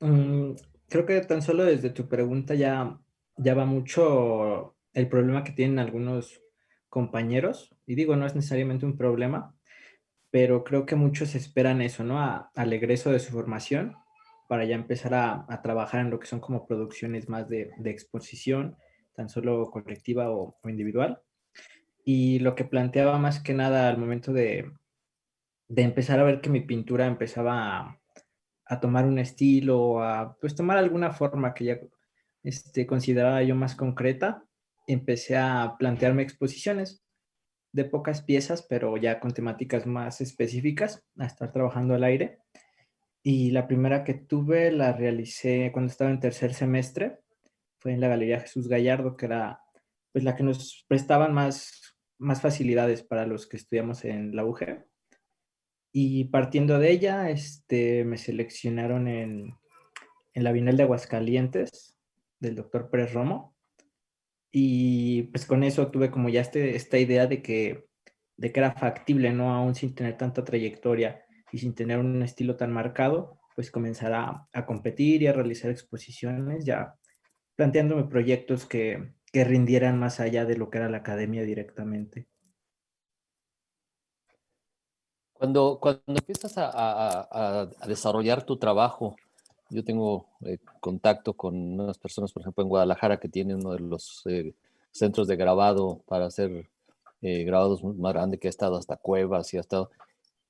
Mm, 0.00 0.52
creo 0.88 1.04
que 1.04 1.20
tan 1.20 1.42
solo 1.42 1.64
desde 1.64 1.90
tu 1.90 2.08
pregunta 2.08 2.54
ya, 2.54 2.98
ya 3.36 3.54
va 3.54 3.66
mucho 3.66 4.74
el 4.94 5.06
problema 5.10 5.44
que 5.44 5.52
tienen 5.52 5.78
algunos 5.78 6.40
compañeros, 6.88 7.74
y 7.86 7.94
digo, 7.94 8.16
no 8.16 8.26
es 8.26 8.34
necesariamente 8.34 8.86
un 8.86 8.96
problema, 8.96 9.54
pero 10.30 10.64
creo 10.64 10.86
que 10.86 10.96
muchos 10.96 11.34
esperan 11.34 11.80
eso, 11.80 12.04
¿no? 12.04 12.20
al 12.54 12.72
egreso 12.72 13.10
de 13.10 13.18
su 13.18 13.32
formación, 13.32 13.96
para 14.48 14.64
ya 14.64 14.74
empezar 14.74 15.14
a, 15.14 15.60
trabajar 15.62 16.00
en 16.00 16.10
lo 16.10 16.18
que 16.18 16.26
son 16.26 16.40
como 16.40 16.66
producciones 16.66 17.28
más 17.28 17.48
de, 17.48 17.70
exposición, 17.84 18.76
tan 19.14 19.28
solo 19.28 19.70
colectiva 19.70 20.30
o, 20.30 20.58
individual. 20.64 21.20
Y 22.04 22.38
lo 22.38 22.54
que 22.54 22.64
planteaba 22.64 23.18
más 23.18 23.40
que 23.40 23.52
nada 23.52 23.88
al 23.88 23.98
momento 23.98 24.32
de, 24.32 24.72
empezar 25.68 26.18
a 26.18 26.24
ver 26.24 26.40
que 26.40 26.48
mi 26.48 26.62
pintura 26.62 27.06
empezaba 27.06 28.00
a, 28.64 28.80
tomar 28.80 29.04
un 29.04 29.18
estilo, 29.18 30.02
a 30.02 30.36
pues 30.40 30.54
tomar 30.54 30.78
alguna 30.78 31.12
forma 31.12 31.52
que 31.52 31.64
ya 31.64 31.80
este, 32.42 32.86
consideraba 32.86 33.42
yo 33.42 33.54
más 33.54 33.74
concreta, 33.74 34.44
empecé 34.88 35.36
a 35.36 35.76
plantearme 35.78 36.22
exposiciones 36.22 37.04
de 37.72 37.84
pocas 37.84 38.22
piezas, 38.22 38.66
pero 38.68 38.96
ya 38.96 39.20
con 39.20 39.32
temáticas 39.32 39.86
más 39.86 40.20
específicas, 40.20 41.04
a 41.18 41.26
estar 41.26 41.52
trabajando 41.52 41.94
al 41.94 42.04
aire. 42.04 42.40
Y 43.22 43.50
la 43.50 43.68
primera 43.68 44.04
que 44.04 44.14
tuve 44.14 44.72
la 44.72 44.92
realicé 44.92 45.70
cuando 45.72 45.90
estaba 45.90 46.10
en 46.10 46.20
tercer 46.20 46.54
semestre. 46.54 47.20
Fue 47.78 47.92
en 47.92 48.00
la 48.00 48.08
Galería 48.08 48.40
Jesús 48.40 48.68
Gallardo, 48.68 49.16
que 49.16 49.26
era 49.26 49.60
pues 50.10 50.24
la 50.24 50.34
que 50.34 50.42
nos 50.42 50.84
prestaban 50.88 51.32
más, 51.32 51.94
más 52.18 52.40
facilidades 52.40 53.02
para 53.02 53.26
los 53.26 53.46
que 53.46 53.56
estudiamos 53.56 54.04
en 54.04 54.34
la 54.34 54.44
UG. 54.44 54.84
Y 55.92 56.24
partiendo 56.24 56.78
de 56.78 56.90
ella, 56.90 57.30
este, 57.30 58.04
me 58.04 58.16
seleccionaron 58.16 59.08
en, 59.08 59.54
en 60.32 60.44
la 60.44 60.52
Bienal 60.52 60.76
de 60.76 60.84
Aguascalientes 60.84 61.96
del 62.40 62.54
doctor 62.56 62.90
Pérez 62.90 63.12
Romo. 63.12 63.57
Y 64.50 65.24
pues 65.24 65.46
con 65.46 65.62
eso 65.62 65.90
tuve 65.90 66.10
como 66.10 66.28
ya 66.28 66.40
este, 66.40 66.74
esta 66.74 66.98
idea 66.98 67.26
de 67.26 67.42
que, 67.42 67.88
de 68.36 68.52
que 68.52 68.60
era 68.60 68.72
factible, 68.72 69.32
¿no? 69.32 69.54
Aún 69.54 69.74
sin 69.74 69.94
tener 69.94 70.16
tanta 70.16 70.44
trayectoria 70.44 71.24
y 71.52 71.58
sin 71.58 71.74
tener 71.74 71.98
un 71.98 72.22
estilo 72.22 72.56
tan 72.56 72.72
marcado, 72.72 73.38
pues 73.54 73.70
comenzar 73.70 74.12
a, 74.12 74.48
a 74.52 74.66
competir 74.66 75.22
y 75.22 75.26
a 75.26 75.32
realizar 75.32 75.70
exposiciones, 75.70 76.64
ya 76.64 76.94
planteándome 77.56 78.04
proyectos 78.04 78.66
que, 78.66 79.12
que 79.32 79.44
rindieran 79.44 79.98
más 79.98 80.20
allá 80.20 80.44
de 80.44 80.56
lo 80.56 80.70
que 80.70 80.78
era 80.78 80.88
la 80.88 80.98
academia 80.98 81.42
directamente. 81.42 82.28
Cuando, 85.32 85.78
cuando 85.80 86.02
empiezas 86.06 86.58
a, 86.58 86.68
a, 86.68 87.68
a 87.80 87.86
desarrollar 87.86 88.44
tu 88.44 88.58
trabajo, 88.58 89.16
yo 89.70 89.84
tengo 89.84 90.26
eh, 90.44 90.58
contacto 90.80 91.34
con 91.34 91.54
unas 91.80 91.98
personas, 91.98 92.32
por 92.32 92.42
ejemplo, 92.42 92.62
en 92.62 92.68
Guadalajara, 92.68 93.18
que 93.18 93.28
tienen 93.28 93.56
uno 93.56 93.72
de 93.72 93.80
los 93.80 94.22
eh, 94.26 94.54
centros 94.90 95.28
de 95.28 95.36
grabado 95.36 96.02
para 96.06 96.26
hacer 96.26 96.68
eh, 97.20 97.44
grabados 97.44 97.82
más 97.82 98.12
grande 98.12 98.38
que 98.38 98.48
ha 98.48 98.50
estado 98.50 98.76
hasta 98.76 98.96
cuevas 98.96 99.52
y 99.52 99.58
ha 99.58 99.60
estado. 99.60 99.90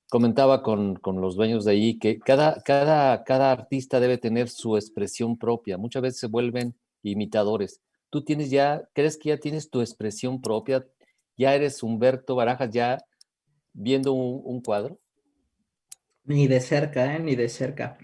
Comentaba 0.09 0.63
con, 0.63 0.97
con, 0.97 1.21
los 1.21 1.37
dueños 1.37 1.65
de 1.65 1.73
ahí 1.73 1.99
que 1.99 2.19
cada, 2.19 2.63
cada, 2.63 3.25
cada 3.25 3.53
artista 3.53 4.01
debe 4.01 4.17
tener 4.17 4.49
su 4.49 4.77
expresión 4.77 5.37
propia. 5.37 5.77
Muchas 5.77 6.03
veces 6.03 6.21
se 6.21 6.27
vuelven 6.29 6.75
imitadores. 7.03 7.81
Tú 8.11 8.25
tienes 8.25 8.51
ya, 8.51 8.89
crees 8.95 9.19
que 9.19 9.31
ya 9.31 9.37
tienes 9.37 9.69
tu 9.69 9.81
expresión 9.81 10.41
propia, 10.41 10.87
ya 11.37 11.55
eres 11.55 11.83
Humberto 11.83 12.35
Barajas, 12.37 12.71
ya 12.71 12.99
viendo 13.75 14.13
un, 14.15 14.41
un 14.45 14.63
cuadro. 14.63 14.99
Ni 16.25 16.47
de 16.47 16.61
cerca, 16.61 17.15
¿eh? 17.15 17.21
ni 17.21 17.37
de 17.37 17.49
cerca. 17.49 17.99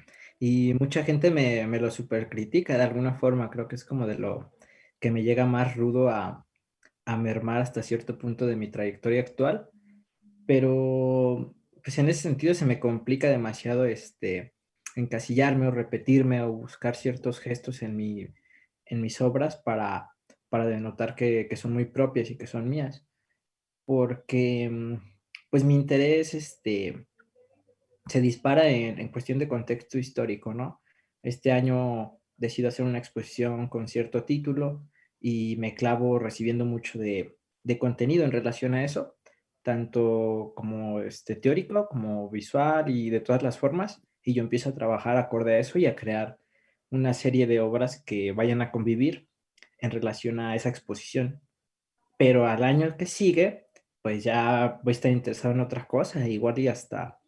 Y 0.47 0.75
mucha 0.75 1.05
gente 1.05 1.31
me, 1.31 1.67
me 1.67 1.81
lo 1.81 1.91
supercritica 1.91 2.77
de 2.77 2.85
alguna 2.85 3.15
forma, 3.15 3.49
creo 3.49 3.67
que 3.67 3.77
es 3.77 3.85
como 3.87 4.07
de 4.07 4.19
lo 4.19 4.53
que 5.01 5.11
me 5.11 5.23
llega 5.23 5.47
más 5.47 5.75
rudo 5.75 6.11
a, 6.11 6.47
a 7.07 7.17
mermar 7.17 7.63
hasta 7.63 7.83
cierto 7.83 8.19
punto 8.19 8.47
de 8.47 8.55
mi 8.55 8.71
trayectoria 8.71 9.23
actual, 9.23 9.71
pero 10.47 11.55
pues 11.83 11.97
en 11.97 12.11
ese 12.11 12.21
sentido 12.21 12.53
se 12.53 12.67
me 12.67 12.79
complica 12.79 13.31
demasiado 13.31 13.87
este 13.87 14.53
encasillarme 14.97 15.69
o 15.69 15.71
repetirme 15.71 16.43
o 16.43 16.53
buscar 16.53 16.95
ciertos 16.95 17.41
gestos 17.41 17.81
en, 17.81 17.97
mi, 17.97 18.29
en 18.85 19.01
mis 19.01 19.23
obras 19.23 19.57
para, 19.57 20.11
para 20.51 20.67
denotar 20.67 21.15
que, 21.15 21.47
que, 21.49 21.57
son 21.57 21.73
muy 21.73 21.87
propias 21.87 22.31
y 22.31 22.37
que 22.37 22.47
son 22.47 22.69
mías. 22.69 23.07
Porque 23.87 24.69
mm, 24.71 24.97
pues 25.49 25.65
mi 25.65 25.75
interés 25.75 26.35
este, 26.35 27.07
se 28.07 28.21
dispara 28.21 28.69
en, 28.69 29.09
cuestión 29.09 29.39
de 29.39 29.49
contexto 29.49 29.99
histórico, 29.99 30.53
¿no? 30.55 30.83
Este 31.23 31.53
año 31.53 32.19
decido 32.37 32.69
hacer 32.69 32.85
una 32.85 32.99
exposición 32.99 33.69
con 33.69 33.89
cierto 33.89 34.25
título 34.25 34.87
y 35.21 35.57
me 35.57 35.75
clavo 35.75 36.19
recibiendo 36.19 36.65
mucho 36.67 36.99
de, 36.99 37.39
contenido 37.79 38.25
en 38.25 38.33
relación 38.33 38.75
a 38.75 38.85
eso, 38.85 39.17
tanto 39.63 40.53
como 40.55 41.01
este, 41.01 41.37
teórico, 41.37 41.89
como 41.89 42.29
visual 42.29 42.91
y 42.91 43.09
de 43.09 43.21
todas 43.21 43.43
las 43.43 43.59
formas, 43.59 44.03
y 44.23 44.35
yo 44.35 44.43
empiezo 44.43 44.71
a 44.71 44.75
trabajar 44.75 45.17
acorde 45.17 45.55
a 45.55 45.59
eso 45.59 45.79
y 45.79 45.87
a 45.87 45.97
crear 45.97 46.39
una 46.91 47.15
serie 47.15 47.47
de 47.47 47.61
obras 47.61 48.03
que 48.05 48.33
vayan 48.33 48.61
a 48.61 48.71
convivir 48.71 49.29
en 49.79 49.91
relación 49.91 50.41
a 50.41 50.55
esa 50.57 50.69
exposición. 50.69 51.41
Pero 52.19 52.47
al 52.47 52.63
año 52.65 52.97
que 52.97 53.07
sigue, 53.07 53.67
pues 54.03 54.23
ya 54.25 54.81
voy 54.83 54.91
a 54.91 54.97
estar 54.97 55.11
interesado 55.11 55.55
en 55.55 55.61
otras 55.61 55.87
cosas, 55.87 56.29
igual 56.29 56.59
y 56.59 56.69
hasta 56.69 57.19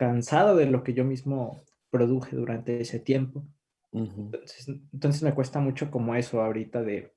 cansado 0.00 0.56
de 0.56 0.64
lo 0.64 0.82
que 0.82 0.94
yo 0.94 1.04
mismo 1.04 1.62
produje 1.90 2.34
durante 2.34 2.80
ese 2.80 3.00
tiempo. 3.00 3.44
entonces, 3.92 5.22
me 5.22 5.34
cuesta 5.34 5.60
mucho 5.60 5.90
como 5.90 6.14
eso 6.14 6.40
ahorita 6.40 6.82
de, 6.82 7.12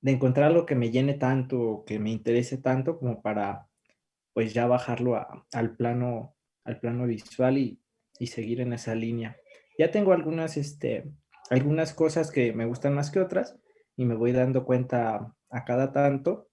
de 0.00 0.12
encontrar 0.12 0.46
algo 0.46 0.64
que 0.64 0.76
me 0.76 0.90
llene 0.90 1.12
tanto, 1.12 1.84
que 1.86 1.98
me 1.98 2.10
interese 2.10 2.56
tanto 2.56 2.98
como 2.98 3.20
para 3.20 3.68
pues 4.32 4.54
ya 4.54 4.66
bajarlo 4.66 5.22
al, 5.52 5.76
plano, 5.76 6.34
al 6.64 6.80
plano 6.80 7.06
visual 7.06 7.58
y, 7.58 7.82
y, 8.18 8.28
seguir 8.28 8.62
en 8.62 8.72
esa 8.72 8.94
línea. 8.94 9.36
Ya 9.78 9.90
tengo 9.90 10.14
algunas, 10.14 10.56
este, 10.56 11.12
algunas 11.50 11.92
cosas 11.92 12.30
que 12.30 12.54
me 12.54 12.64
gustan 12.64 12.94
más 12.94 13.10
que 13.10 13.20
otras 13.20 13.58
y 13.94 14.06
me 14.06 14.14
voy 14.14 14.32
dando 14.32 14.64
cuenta 14.64 15.34
a 15.50 15.64
cada 15.66 15.92
tanto, 15.92 16.48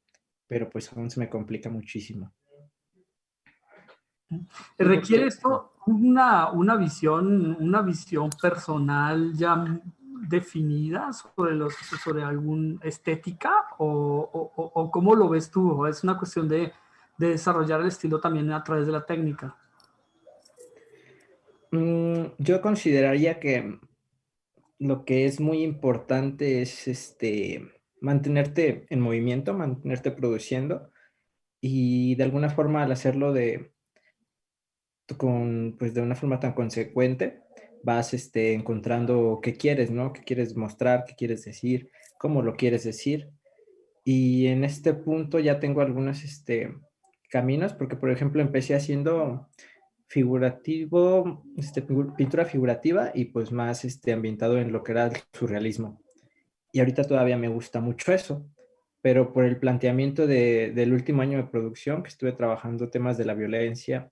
pero 0.46 0.70
pues 0.70 0.92
aún 0.92 1.10
se 1.10 1.22
me 1.22 1.30
complica 1.30 1.70
muchísimo. 1.70 2.34
¿Requiere 4.78 5.28
esto 5.28 5.74
una, 5.86 6.52
una, 6.52 6.76
visión, 6.76 7.58
una 7.60 7.82
visión 7.82 8.30
personal 8.42 9.34
ya 9.34 9.82
definida 10.30 11.12
sobre, 11.14 11.56
los, 11.56 11.76
sobre 11.76 12.24
alguna 12.24 12.80
estética 12.84 13.52
o, 13.78 13.86
o, 13.86 14.72
o, 14.74 14.92
cómo 14.92 15.16
lo 15.16 15.30
ves 15.30 15.52
tú? 15.52 15.86
¿Es 15.86 16.04
una 16.04 16.18
cuestión 16.18 16.48
de, 16.48 16.72
de, 17.18 17.30
desarrollar 17.30 17.82
el 17.82 17.88
estilo 17.88 18.20
también 18.20 18.52
a 18.52 18.64
través 18.64 18.86
de 18.86 18.92
la 18.92 19.06
técnica? 19.06 19.56
Mm, 21.72 22.26
yo 22.38 22.62
consideraría 22.62 23.40
que 23.40 23.80
lo 24.80 25.06
que 25.06 25.26
es 25.26 25.40
muy 25.40 25.64
importante 25.64 26.62
es 26.62 26.88
este, 26.88 27.72
mantenerte 28.02 28.86
en 28.90 29.00
movimiento, 29.00 29.54
mantenerte 29.54 30.12
produciendo 30.12 30.92
y 31.62 32.16
de 32.16 32.24
alguna 32.24 32.50
forma 32.50 32.84
al 32.84 32.92
hacerlo 32.92 33.34
de, 33.34 33.73
con, 35.18 35.76
pues 35.78 35.94
de 35.94 36.02
una 36.02 36.16
forma 36.16 36.40
tan 36.40 36.54
consecuente, 36.54 37.42
vas 37.84 38.14
este, 38.14 38.54
encontrando 38.54 39.40
qué 39.42 39.56
quieres, 39.56 39.92
¿no? 39.92 40.14
¿Qué 40.14 40.24
quieres 40.24 40.56
mostrar? 40.56 41.06
¿Qué 41.06 41.16
quieres 41.16 41.44
decir? 41.46 41.90
¿Cómo 42.18 42.42
lo 42.42 42.56
quieres 42.56 42.84
decir? 42.84 43.30
Y 44.04 44.48
en 44.48 44.64
este 44.64 44.94
punto 44.94 45.40
ya 45.40 45.60
tengo 45.60 45.82
algunos 45.82 46.24
este, 46.24 46.74
caminos, 47.30 47.74
porque 47.74 47.96
por 47.96 48.12
ejemplo 48.12 48.42
empecé 48.42 48.76
haciendo 48.76 49.50
figurativo, 50.08 51.44
este, 51.58 51.82
pintura 51.82 52.46
figurativa 52.46 53.12
y 53.14 53.26
pues 53.26 53.52
más 53.52 53.84
este, 53.86 54.14
ambientado 54.14 54.60
en 54.60 54.72
lo 54.72 54.84
que 54.84 54.92
era 54.92 55.08
el 55.08 55.18
surrealismo. 55.34 56.02
Y 56.72 56.80
ahorita 56.80 57.04
todavía 57.04 57.38
me 57.38 57.48
gusta 57.48 57.80
mucho 57.80 58.14
eso, 58.14 58.46
pero 59.02 59.34
por 59.34 59.46
el 59.46 59.58
planteamiento 59.58 60.28
de, 60.28 60.72
del 60.74 60.94
último 60.94 61.22
año 61.22 61.38
de 61.38 61.50
producción, 61.50 62.04
que 62.04 62.10
estuve 62.10 62.32
trabajando 62.32 62.90
temas 62.90 63.18
de 63.18 63.26
la 63.26 63.34
violencia, 63.34 64.12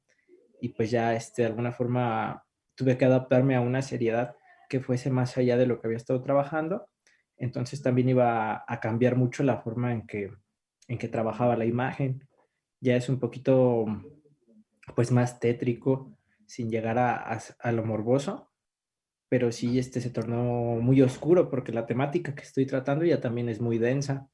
y 0.62 0.70
pues 0.70 0.92
ya 0.92 1.14
este, 1.16 1.42
de 1.42 1.48
alguna 1.48 1.74
forma 1.74 2.46
tuve 2.76 2.98
que 2.98 3.06
adaptarme 3.06 3.56
a 3.56 3.62
una 3.62 3.82
seriedad 3.82 4.36
que 4.70 4.80
fuese 4.80 5.10
más 5.10 5.36
allá 5.38 5.58
de 5.58 5.66
lo 5.66 5.82
que 5.82 5.88
había 5.88 5.98
estado 5.98 6.22
trabajando. 6.22 6.88
Entonces 7.36 7.82
también 7.82 8.10
iba 8.10 8.64
a, 8.66 8.80
cambiar 8.80 9.16
mucho 9.16 9.44
la 9.44 9.58
forma 9.58 9.92
en 9.92 10.06
que, 10.06 10.32
en 10.88 10.98
que 11.00 11.08
trabajaba 11.08 11.58
la 11.58 11.66
imagen. 11.66 12.28
Ya 12.80 12.96
es 12.96 13.10
un 13.10 13.20
poquito 13.20 13.86
pues 14.96 15.12
más 15.12 15.40
tétrico, 15.40 16.16
sin 16.46 16.70
llegar 16.70 17.00
a, 17.00 17.40
a, 17.60 17.72
lo 17.72 17.84
morboso, 17.84 18.52
pero 19.30 19.52
sí 19.52 19.80
este 19.80 20.00
se 20.00 20.12
tornó 20.12 20.80
muy 20.80 21.02
oscuro 21.02 21.50
porque 21.50 21.72
la 21.72 21.88
temática 21.88 22.36
que 22.36 22.44
estoy 22.44 22.66
tratando 22.68 23.04
ya 23.04 23.20
también 23.20 23.50
es 23.50 23.60
muy 23.60 23.80
densa. 23.80 24.30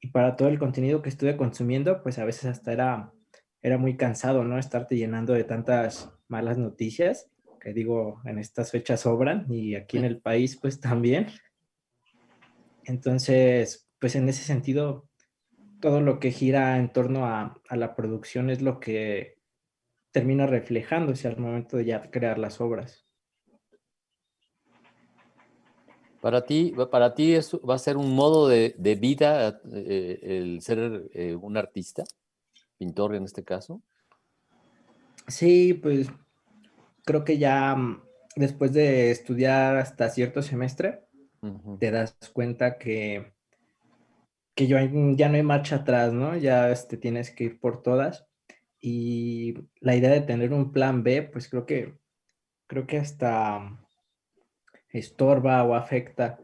Y 0.00 0.08
para 0.08 0.36
todo 0.36 0.48
el 0.48 0.58
contenido 0.58 1.00
que 1.00 1.08
estuve 1.08 1.36
consumiendo, 1.36 2.02
pues 2.02 2.18
a 2.18 2.24
veces 2.24 2.44
hasta 2.46 2.72
era 2.72 3.12
era 3.62 3.78
muy 3.78 3.96
cansado, 3.96 4.44
¿no? 4.44 4.58
Estarte 4.58 4.96
llenando 4.96 5.32
de 5.32 5.44
tantas 5.44 6.10
malas 6.28 6.58
noticias, 6.58 7.30
que 7.60 7.72
digo, 7.72 8.20
en 8.24 8.38
estas 8.38 8.72
fechas 8.72 9.00
sobran 9.00 9.46
y 9.48 9.76
aquí 9.76 9.98
en 9.98 10.04
el 10.04 10.20
país 10.20 10.58
pues 10.60 10.80
también. 10.80 11.28
Entonces, 12.84 13.88
pues 14.00 14.16
en 14.16 14.28
ese 14.28 14.42
sentido, 14.42 15.08
todo 15.80 16.00
lo 16.00 16.18
que 16.18 16.32
gira 16.32 16.78
en 16.78 16.92
torno 16.92 17.26
a, 17.26 17.60
la 17.70 17.94
producción 17.94 18.50
es 18.50 18.62
lo 18.62 18.80
que 18.80 19.38
termina 20.10 20.46
reflejándose 20.46 21.28
al 21.28 21.38
momento 21.38 21.76
de 21.76 21.84
ya 21.84 22.10
crear 22.10 22.38
las 22.38 22.60
obras. 22.60 23.06
Para 26.20 26.44
ti, 26.44 26.74
para 26.90 27.14
ti 27.14 27.36
va 27.68 27.74
a 27.74 27.78
ser 27.78 27.96
un 27.96 28.14
modo 28.14 28.48
de, 28.48 28.74
de 28.76 28.94
vida 28.96 29.60
eh, 29.72 30.18
el 30.22 30.60
ser 30.62 31.08
eh, 31.14 31.34
un 31.34 31.56
artista 31.56 32.04
pintor 32.78 33.14
en 33.14 33.24
este 33.24 33.44
caso? 33.44 33.82
Sí, 35.28 35.74
pues 35.74 36.08
creo 37.04 37.24
que 37.24 37.38
ya 37.38 37.74
mm, 37.74 38.02
después 38.36 38.72
de 38.72 39.10
estudiar 39.10 39.76
hasta 39.76 40.08
cierto 40.10 40.42
semestre, 40.42 41.04
te 41.80 41.90
das 41.90 42.16
cuenta 42.32 42.78
que, 42.78 43.32
que 44.54 44.68
yo, 44.68 44.78
ya 45.16 45.28
no 45.28 45.36
hay 45.36 45.42
marcha 45.42 45.76
atrás, 45.76 46.12
¿no? 46.12 46.36
Ya 46.36 46.70
este, 46.70 46.96
tienes 46.96 47.32
que 47.32 47.44
ir 47.44 47.60
por 47.60 47.82
todas. 47.82 48.26
Y 48.80 49.54
la 49.80 49.96
idea 49.96 50.10
de 50.10 50.20
tener 50.20 50.52
un 50.52 50.72
plan 50.72 51.02
B, 51.02 51.22
pues 51.22 51.48
creo 51.48 51.66
que, 51.66 51.98
creo 52.68 52.86
que 52.86 52.98
hasta 52.98 53.78
estorba 54.88 55.64
o 55.64 55.74
afecta, 55.74 56.40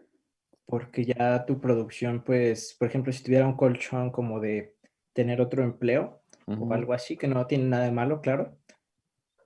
porque 0.66 1.04
ya 1.04 1.46
tu 1.46 1.60
producción, 1.60 2.24
pues, 2.24 2.74
por 2.78 2.88
ejemplo, 2.88 3.12
si 3.12 3.22
tuviera 3.22 3.46
un 3.46 3.56
colchón 3.56 4.10
como 4.10 4.40
de 4.40 4.76
tener 5.12 5.40
otro 5.40 5.62
empleo, 5.62 6.17
o 6.48 6.72
algo 6.72 6.92
así, 6.92 7.16
que 7.16 7.28
no 7.28 7.46
tiene 7.46 7.64
nada 7.64 7.84
de 7.84 7.92
malo, 7.92 8.20
claro, 8.20 8.56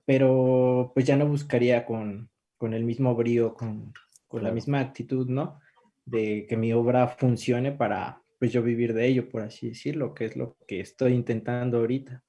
pero 0.05 0.91
pues 0.93 1.05
ya 1.05 1.15
no 1.15 1.27
buscaría 1.27 1.85
con, 1.85 2.29
con 2.57 2.73
el 2.73 2.83
mismo 2.83 3.15
brío, 3.15 3.53
con, 3.53 3.93
con 4.27 4.43
la 4.43 4.51
misma 4.51 4.79
actitud, 4.79 5.27
¿no? 5.27 5.59
de 6.05 6.45
que 6.47 6.57
mi 6.57 6.73
obra 6.73 7.07
funcione 7.07 7.71
para 7.71 8.21
pues 8.39 8.51
yo 8.51 8.61
vivir 8.61 8.93
de 8.93 9.07
ello, 9.07 9.29
por 9.29 9.41
así 9.41 9.69
decirlo, 9.69 10.13
que 10.13 10.25
es 10.25 10.35
lo 10.35 10.57
que 10.67 10.81
estoy 10.81 11.13
intentando 11.13 11.77
ahorita. 11.77 12.21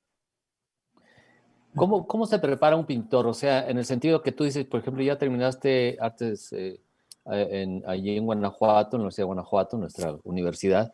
¿Cómo, 1.74 2.06
¿Cómo 2.06 2.24
se 2.24 2.38
prepara 2.38 2.76
un 2.76 2.86
pintor? 2.86 3.26
O 3.26 3.34
sea, 3.34 3.68
en 3.68 3.78
el 3.78 3.84
sentido 3.84 4.22
que 4.22 4.30
tú 4.30 4.44
dices, 4.44 4.64
por 4.64 4.78
ejemplo, 4.78 5.02
ya 5.02 5.18
terminaste 5.18 5.96
artes 6.00 6.52
eh, 6.52 6.80
en, 7.26 7.82
allí 7.84 8.16
en 8.16 8.26
Guanajuato, 8.26 8.96
en 8.96 9.00
la 9.00 9.04
Universidad 9.04 9.24
de 9.24 9.26
Guanajuato, 9.26 9.76
nuestra 9.76 10.16
universidad, 10.22 10.92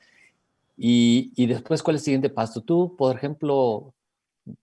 y, 0.83 1.31
y, 1.37 1.47
después, 1.47 1.83
¿cuál 1.83 1.97
es 1.97 2.01
el 2.03 2.05
siguiente 2.07 2.31
paso? 2.31 2.63
Tú, 2.63 2.97
por 2.97 3.15
ejemplo, 3.15 3.95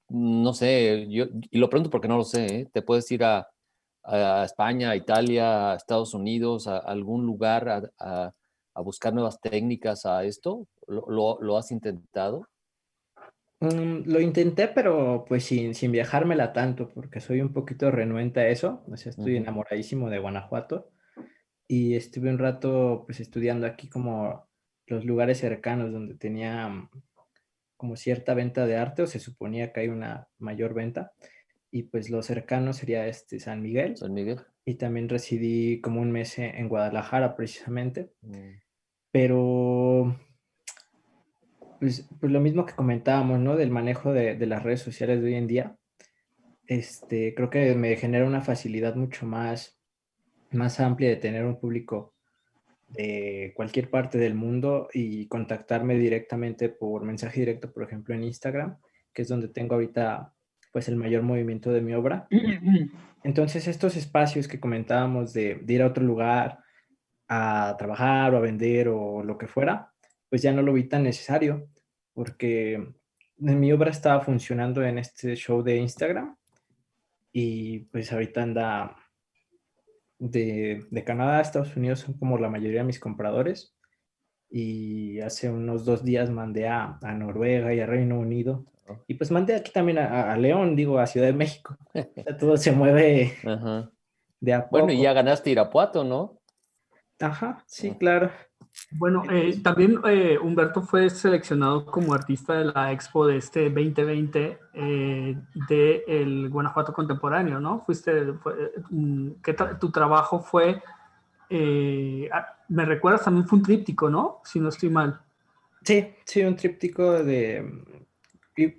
no 0.09 0.51
sé, 0.53 1.05
yo, 1.09 1.25
y 1.51 1.59
lo 1.59 1.69
pregunto 1.69 1.91
porque 1.91 2.07
no 2.07 2.17
lo 2.17 2.23
sé, 2.23 2.45
¿eh? 2.61 2.69
te 2.73 2.81
puedes 2.81 3.11
ir 3.11 3.23
a, 3.23 3.47
a, 4.03 4.43
España, 4.43 4.89
a 4.89 4.95
Italia, 4.95 5.73
a 5.73 5.75
Estados 5.75 6.15
Unidos, 6.15 6.67
a, 6.67 6.79
algún 6.79 7.23
lugar 7.23 7.69
a, 7.99 8.33
a, 8.73 8.81
buscar 8.81 9.13
nuevas 9.13 9.39
técnicas 9.39 10.07
a 10.07 10.23
esto? 10.23 10.65
¿Lo, 10.87 11.05
lo, 11.07 11.37
lo 11.39 11.55
has 11.55 11.71
intentado? 11.71 12.47
Mm, 13.59 14.09
lo 14.09 14.19
intenté, 14.19 14.69
pero 14.69 15.23
pues 15.27 15.43
sin, 15.45 15.75
sin 15.75 15.91
viajármela 15.91 16.51
tanto, 16.51 16.89
porque 16.89 17.19
soy 17.19 17.41
un 17.41 17.53
poquito 17.53 17.91
renuente 17.91 18.39
a 18.39 18.47
eso. 18.47 18.83
O 18.91 18.97
sea, 18.97 19.11
estoy 19.11 19.37
enamoradísimo 19.37 20.09
de 20.09 20.17
Guanajuato 20.17 20.89
y 21.67 21.93
estuve 21.93 22.31
un 22.31 22.39
rato 22.39 23.03
pues 23.05 23.19
estudiando 23.19 23.67
aquí 23.67 23.87
como 23.87 24.47
los 24.87 25.05
lugares 25.05 25.37
cercanos 25.37 25.91
donde 25.91 26.15
tenía 26.15 26.67
mm, 26.67 26.89
como 27.77 27.95
cierta 27.95 28.33
venta 28.33 28.65
de 28.65 28.77
arte 28.77 29.03
o 29.03 29.07
se 29.07 29.19
suponía 29.19 29.71
que 29.71 29.81
hay 29.81 29.87
una 29.89 30.27
mayor 30.39 30.73
venta 30.73 31.13
y 31.71 31.83
pues 31.83 32.09
lo 32.09 32.23
cercano 32.23 32.73
sería 32.73 33.07
este 33.07 33.39
San 33.39 33.61
Miguel. 33.61 33.97
San 33.97 34.13
Miguel. 34.13 34.39
Y 34.65 34.75
también 34.75 35.09
residí 35.09 35.81
como 35.81 36.01
un 36.01 36.11
mes 36.11 36.39
en 36.39 36.67
Guadalajara 36.69 37.35
precisamente. 37.35 38.11
Mm. 38.21 38.59
Pero 39.11 40.17
pues, 41.79 42.07
pues, 42.19 42.31
lo 42.31 42.39
mismo 42.39 42.65
que 42.65 42.73
comentábamos, 42.73 43.39
¿no? 43.39 43.55
Del 43.55 43.69
manejo 43.69 44.13
de, 44.13 44.35
de, 44.35 44.45
las 44.45 44.63
redes 44.63 44.81
sociales 44.81 45.21
de 45.21 45.27
hoy 45.27 45.35
en 45.35 45.47
día. 45.47 45.77
Este, 46.65 47.33
creo 47.33 47.49
que 47.49 47.75
me 47.75 47.95
genera 47.95 48.25
una 48.25 48.41
facilidad 48.41 48.95
mucho 48.95 49.25
más, 49.25 49.79
más 50.51 50.79
amplia 50.79 51.09
de 51.09 51.15
tener 51.17 51.45
un 51.45 51.59
público 51.59 52.13
de 52.87 53.53
cualquier 53.55 53.89
parte 53.89 54.17
del 54.17 54.33
mundo 54.33 54.87
y 54.93 55.27
contactarme 55.27 55.95
directamente 55.95 56.69
por 56.69 57.03
mensaje 57.03 57.41
directo, 57.41 57.71
por 57.71 57.83
ejemplo, 57.83 58.15
en 58.15 58.23
Instagram, 58.23 58.77
que 59.13 59.23
es 59.23 59.27
donde 59.27 59.49
tengo 59.49 59.75
ahorita 59.75 60.33
pues 60.71 60.87
el 60.87 60.95
mayor 60.95 61.23
movimiento 61.23 61.71
de 61.71 61.81
mi 61.81 61.93
obra. 61.93 62.27
Entonces, 63.23 63.67
estos 63.67 63.95
espacios 63.95 64.47
que 64.47 64.59
comentábamos 64.59 65.33
de, 65.33 65.55
de 65.55 65.73
ir 65.73 65.81
a 65.81 65.87
otro 65.87 66.03
lugar 66.03 66.59
a 67.27 67.75
trabajar 67.77 68.33
o 68.33 68.37
a 68.37 68.41
vender 68.41 68.87
o 68.89 69.23
lo 69.23 69.37
que 69.37 69.47
fuera, 69.47 69.91
pues 70.29 70.41
ya 70.41 70.53
no 70.53 70.61
lo 70.61 70.73
vi 70.73 70.83
tan 70.83 71.03
necesario, 71.03 71.67
porque 72.13 72.93
mi 73.37 73.71
obra 73.71 73.91
estaba 73.91 74.21
funcionando 74.21 74.83
en 74.83 74.97
este 74.97 75.35
show 75.35 75.61
de 75.61 75.77
Instagram 75.77 76.35
y 77.31 77.79
pues 77.79 78.11
ahorita 78.11 78.43
anda 78.43 78.95
de, 80.19 80.85
Canadá 81.05 81.39
a 81.39 81.41
Estados 81.41 81.75
Unidos 81.75 81.99
son 81.99 82.17
como 82.17 82.37
la 82.37 82.49
mayoría 82.49 82.79
de 82.79 82.87
mis 82.87 82.99
compradores 82.99 83.75
y 84.49 85.19
hace 85.19 85.49
unos 85.49 85.85
dos 85.85 86.03
días 86.03 86.29
mandé 86.29 86.67
a, 86.67 86.99
Noruega 87.17 87.73
y 87.73 87.79
a 87.79 87.85
Reino 87.85 88.19
Unido 88.19 88.65
y 89.07 89.15
pues 89.15 89.31
mandé 89.31 89.55
aquí 89.55 89.71
también 89.71 89.97
a, 89.97 90.35
León, 90.37 90.75
digo, 90.75 90.97
a 90.99 91.07
Ciudad 91.07 91.27
de 91.27 91.33
México. 91.33 91.77
todo 92.39 92.55
se 92.55 92.71
mueve 92.71 93.33
de 94.39 94.53
a 94.53 94.63
poco. 94.63 94.85
Bueno, 94.85 94.93
y 94.93 95.01
ya 95.01 95.13
ganaste 95.13 95.49
Irapuato, 95.49 96.03
¿no? 96.03 96.39
Ajá, 97.19 97.63
sí, 97.65 97.91
claro. 97.91 98.31
Bueno, 98.91 99.23
eh, 99.29 99.59
también 99.61 99.99
eh, 100.07 100.37
Humberto 100.41 100.81
fue 100.81 101.09
seleccionado 101.09 101.85
como 101.85 102.13
artista 102.13 102.53
de 102.53 102.65
la 102.65 102.93
expo 102.93 103.27
de 103.27 103.37
este 103.37 103.69
2020 103.69 104.57
eh, 104.73 105.35
del 105.67 106.49
Guanajuato 106.49 106.93
Contemporáneo, 106.93 107.59
¿no? 107.59 107.81
Fuiste, 107.81 108.33
mm, 108.89 109.31
¿qué 109.43 109.55
tu 109.79 109.91
trabajo 109.91 110.39
fue, 110.39 110.81
ah, 112.31 112.57
me 112.69 112.85
recuerdas, 112.85 113.25
también 113.25 113.45
fue 113.45 113.59
un 113.59 113.65
tríptico, 113.65 114.09
¿no? 114.09 114.41
Si 114.45 114.59
no 114.59 114.69
estoy 114.69 114.89
mal. 114.89 115.19
Sí, 115.83 116.13
sí, 116.23 116.43
un 116.43 116.55
tríptico 116.55 117.23
de 117.23 117.83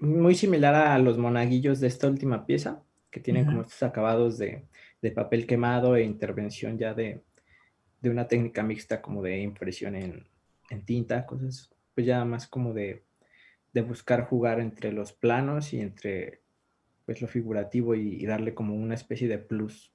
muy 0.01 0.35
similar 0.35 0.75
a 0.75 0.99
los 0.99 1.19
monaguillos 1.19 1.81
de 1.81 1.87
esta 1.87 2.09
última 2.09 2.47
pieza, 2.47 2.83
que 3.11 3.21
tienen 3.21 3.45
como 3.45 3.61
estos 3.61 3.83
acabados 3.83 4.39
de, 4.39 4.67
de 5.03 5.11
papel 5.11 5.47
quemado 5.47 5.97
e 5.97 6.03
intervención 6.03 6.79
ya 6.79 6.95
de, 6.95 7.23
de 8.01 8.11
una 8.11 8.29
técnica 8.29 8.63
mixta 8.63 9.03
como 9.03 9.23
de 9.23 9.41
impresión 9.41 9.95
en, 9.95 10.27
tinta, 10.85 11.27
cosas 11.27 11.71
pues 11.95 12.07
ya 12.07 12.25
más 12.25 12.47
como 12.47 12.73
de, 12.73 13.05
buscar 13.87 14.25
jugar 14.25 14.59
entre 14.59 14.93
los 14.93 15.13
planos 15.13 15.73
y 15.73 15.81
entre 15.81 16.43
pues 17.07 17.23
lo 17.23 17.29
figurativo 17.29 17.95
y, 17.95 18.27
darle 18.27 18.53
como 18.53 18.75
una 18.75 18.95
especie 18.95 19.29
de 19.29 19.39
plus. 19.39 19.93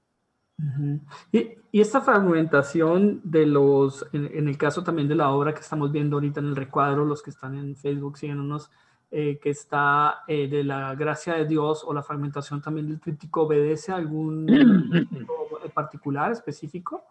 y, 1.31 1.57
esta 1.73 2.01
fragmentación 2.01 3.21
de 3.23 3.45
los, 3.45 4.07
en, 4.13 4.47
el 4.47 4.57
caso 4.57 4.83
también 4.83 5.07
de 5.07 5.15
la 5.15 5.31
obra 5.31 5.53
que 5.53 5.59
estamos 5.59 5.91
viendo 5.91 6.15
ahorita 6.15 6.39
en 6.39 6.47
el 6.47 6.55
recuadro, 6.55 7.05
los 7.05 7.21
que 7.21 7.29
están 7.29 7.55
en 7.55 7.75
Facebook, 7.75 8.17
síganos, 8.17 8.71
eh, 9.11 9.37
que 9.41 9.51
está 9.51 10.23
eh, 10.27 10.47
de 10.47 10.63
la 10.63 10.95
gracia 10.95 11.35
de 11.35 11.45
Dios 11.45 11.83
o 11.85 11.93
la 11.93 12.01
fragmentación 12.03 12.61
también 12.61 12.87
del 12.87 12.99
tríptico, 12.99 13.43
¿obedece 13.43 13.91
a 13.91 13.95
algún 13.95 14.47
particular, 15.73 16.31
específico? 16.31 17.05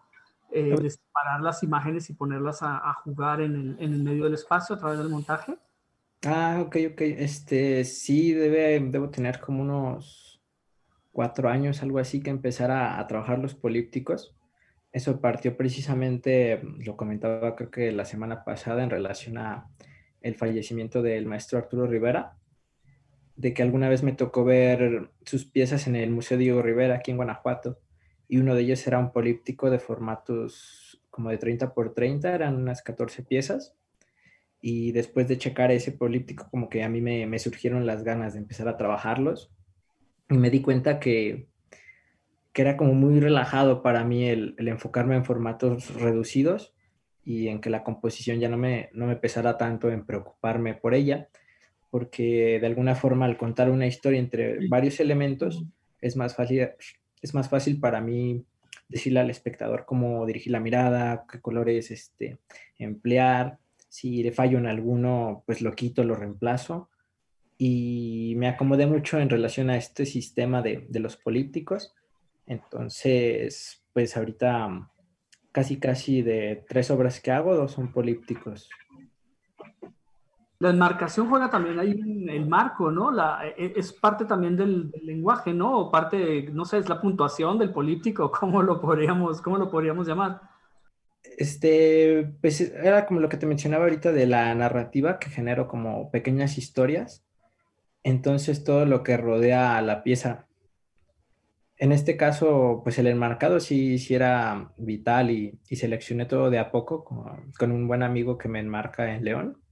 Eh, 0.53 0.75
de 0.79 0.89
separar 0.89 1.41
las 1.41 1.63
imágenes 1.63 2.09
y 2.09 2.13
ponerlas 2.13 2.59
a, 2.61 2.93
jugar 3.03 3.41
en 3.41 3.55
el, 3.55 3.75
en 3.79 3.93
el, 3.93 4.03
medio 4.03 4.25
del 4.25 4.35
espacio 4.35 4.75
a 4.75 4.79
través 4.79 4.99
del 4.99 5.09
montaje? 5.09 5.57
Ah, 6.25 6.61
ok, 6.63 6.77
ok. 6.91 7.01
Este, 7.01 7.83
sí, 7.85 8.33
debe, 8.33 8.79
debo 8.79 9.09
tener 9.09 9.39
como 9.39 9.63
unos 9.63 10.41
cuatro 11.11 11.49
años, 11.49 11.81
algo 11.81 11.97
así, 11.97 12.21
que 12.21 12.29
empezar 12.29 12.69
a, 12.69 12.99
a 12.99 13.07
trabajar 13.07 13.39
los 13.39 13.55
polípticos. 13.55 14.35
Eso 14.91 15.19
partió 15.19 15.57
precisamente, 15.57 16.61
lo 16.85 16.95
comentaba 16.95 17.55
creo 17.55 17.71
que 17.71 17.91
la 17.91 18.05
semana 18.05 18.43
pasada 18.43 18.83
en 18.83 18.91
relación 18.91 19.39
a 19.39 19.71
el 20.21 20.35
fallecimiento 20.35 21.01
del 21.01 21.25
maestro 21.25 21.57
Arturo 21.57 21.87
Rivera, 21.87 22.37
de 23.35 23.55
que 23.55 23.63
alguna 23.63 23.89
vez 23.89 24.03
me 24.03 24.13
tocó 24.13 24.45
ver 24.45 25.09
sus 25.25 25.45
piezas 25.45 25.87
en 25.87 25.95
el 25.95 26.11
Museo 26.11 26.37
Diego 26.37 26.61
Rivera 26.61 26.95
aquí 26.95 27.09
en 27.09 27.17
Guanajuato 27.17 27.79
y 28.27 28.37
uno 28.37 28.55
de 28.55 28.61
ellos 28.61 28.85
era 28.87 28.99
un 28.99 29.11
políptico 29.11 29.69
de 29.69 29.79
formatos 29.79 31.01
como 31.09 31.29
de 31.29 31.37
30 31.37 31.73
por 31.73 31.93
30, 31.93 32.33
eran 32.33 32.55
unas 32.55 32.81
14 32.81 33.23
piezas. 33.23 33.75
Y 34.61 34.93
después 34.93 35.27
de 35.27 35.37
checar 35.37 35.71
ese 35.71 35.91
políptico, 35.91 36.47
como 36.49 36.69
que 36.69 36.83
a 36.83 36.89
mí 36.89 37.01
me, 37.01 37.27
me 37.27 37.37
surgieron 37.37 37.85
las 37.85 38.03
ganas 38.03 38.33
de 38.33 38.39
empezar 38.39 38.67
a 38.67 38.77
trabajarlos. 38.77 39.51
Y 40.29 40.37
me 40.37 40.49
di 40.49 40.61
cuenta 40.61 40.99
que, 40.99 41.47
que 42.53 42.61
era 42.61 42.77
como 42.77 42.93
muy 42.93 43.19
relajado 43.19 43.83
para 43.83 44.03
mí 44.03 44.27
el, 44.27 44.55
el, 44.57 44.69
enfocarme 44.69 45.15
en 45.15 45.25
formatos 45.25 45.93
reducidos 45.95 46.73
y 47.25 47.49
en 47.49 47.61
que 47.61 47.69
la 47.69 47.83
composición 47.83 48.39
ya 48.39 48.49
no 48.49 48.57
me, 48.57 48.89
no 48.93 49.05
me 49.05 49.15
pesara 49.15 49.57
tanto 49.57 49.91
en 49.91 50.05
preocuparme 50.05 50.73
por 50.73 50.93
ella, 50.93 51.29
porque 51.91 52.57
de 52.59 52.67
alguna 52.67 52.95
forma 52.95 53.25
al 53.25 53.37
contar 53.37 53.69
una 53.69 53.85
historia 53.85 54.19
entre 54.19 54.67
varios 54.67 54.99
elementos 54.99 55.63
es 56.01 56.15
más 56.15 56.35
fácil 56.35 56.69
es 57.23 57.33
más 57.33 57.49
fácil 57.49 57.79
para 57.79 58.01
mí 58.01 58.45
decirle 58.89 59.21
al 59.21 59.29
espectador 59.29 59.85
cómo 59.85 60.25
dirigir 60.25 60.51
la 60.51 60.59
mirada, 60.59 61.25
qué 61.31 61.39
colores 61.39 61.89
este, 61.89 62.37
emplear. 62.77 63.57
Si 63.89 64.21
le 64.21 64.31
fallo 64.31 64.57
en 64.57 64.67
alguno, 64.67 65.43
pues 65.45 65.61
lo 65.61 65.71
quito, 65.71 66.03
lo 66.03 66.15
reemplazo. 66.15 66.89
Y 67.57 68.33
me 68.37 68.49
acomodé 68.49 68.85
mucho 68.87 69.19
en 69.19 69.29
relación 69.29 69.69
a 69.69 69.77
este 69.77 70.05
sistema 70.05 70.61
de, 70.61 70.85
de 70.89 70.99
los 70.99 71.15
polípticos. 71.15 71.95
Entonces, 72.45 73.83
pues 73.93 74.17
ahorita 74.17 74.91
casi 75.53 75.79
casi 75.79 76.21
de 76.23 76.65
tres 76.67 76.91
obras 76.91 77.21
que 77.21 77.31
hago, 77.31 77.55
dos 77.55 77.71
son 77.71 77.93
polípticos. 77.93 78.69
La 80.63 80.69
enmarcación 80.69 81.27
juega 81.27 81.49
también 81.49 81.77
ahí 81.77 81.91
en 81.91 82.29
el 82.29 82.47
marco, 82.47 82.89
¿no? 82.89 83.11
La, 83.11 83.45
e, 83.45 83.73
es 83.75 83.91
parte 83.91 84.23
también 84.23 84.55
del, 84.55 84.93
lenguaje, 85.03 85.53
¿no? 85.53 85.77
O 85.77 85.91
parte, 85.91 86.49
no 86.53 86.63
sé, 86.63 86.77
es 86.77 86.87
la 86.87 87.01
puntuación 87.01 87.59
del 87.59 87.73
político, 87.73 88.31
¿cómo 88.39 88.63
lo 88.63 88.79
podríamos, 88.79 89.41
cómo 89.41 89.57
lo 89.57 89.69
podríamos 89.69 90.07
llamar? 90.07 90.39
Este, 91.37 92.33
pues 92.39 92.61
era 92.61 93.05
como 93.05 93.19
lo 93.19 93.27
que 93.27 93.35
te 93.35 93.45
mencionaba 93.45 93.83
ahorita 93.83 94.13
de 94.13 94.25
la 94.25 94.55
narrativa 94.55 95.19
que 95.19 95.29
genero 95.29 95.67
como 95.67 96.09
pequeñas 96.11 96.57
historias. 96.57 97.25
Entonces 98.01 98.63
todo 98.63 98.85
lo 98.85 99.03
que 99.03 99.17
rodea 99.17 99.77
a 99.77 99.81
la 99.81 100.01
pieza. 100.01 100.47
En 101.75 101.91
este 101.91 102.15
caso, 102.15 102.79
pues 102.85 102.97
el 102.99 103.07
enmarcado 103.07 103.59
sí, 103.59 103.99
sí 103.99 104.15
era 104.15 104.71
vital 104.77 105.29
y, 105.29 105.59
y 105.67 105.75
seleccioné 105.75 106.25
todo 106.25 106.49
de 106.49 106.59
a 106.59 106.71
poco 106.71 107.03
con, 107.03 107.51
con 107.59 107.73
un 107.73 107.85
buen 107.85 108.01
amigo 108.01 108.37
que 108.37 108.47
me 108.47 108.61
enmarca 108.61 109.13
en 109.13 109.25
León 109.25 109.62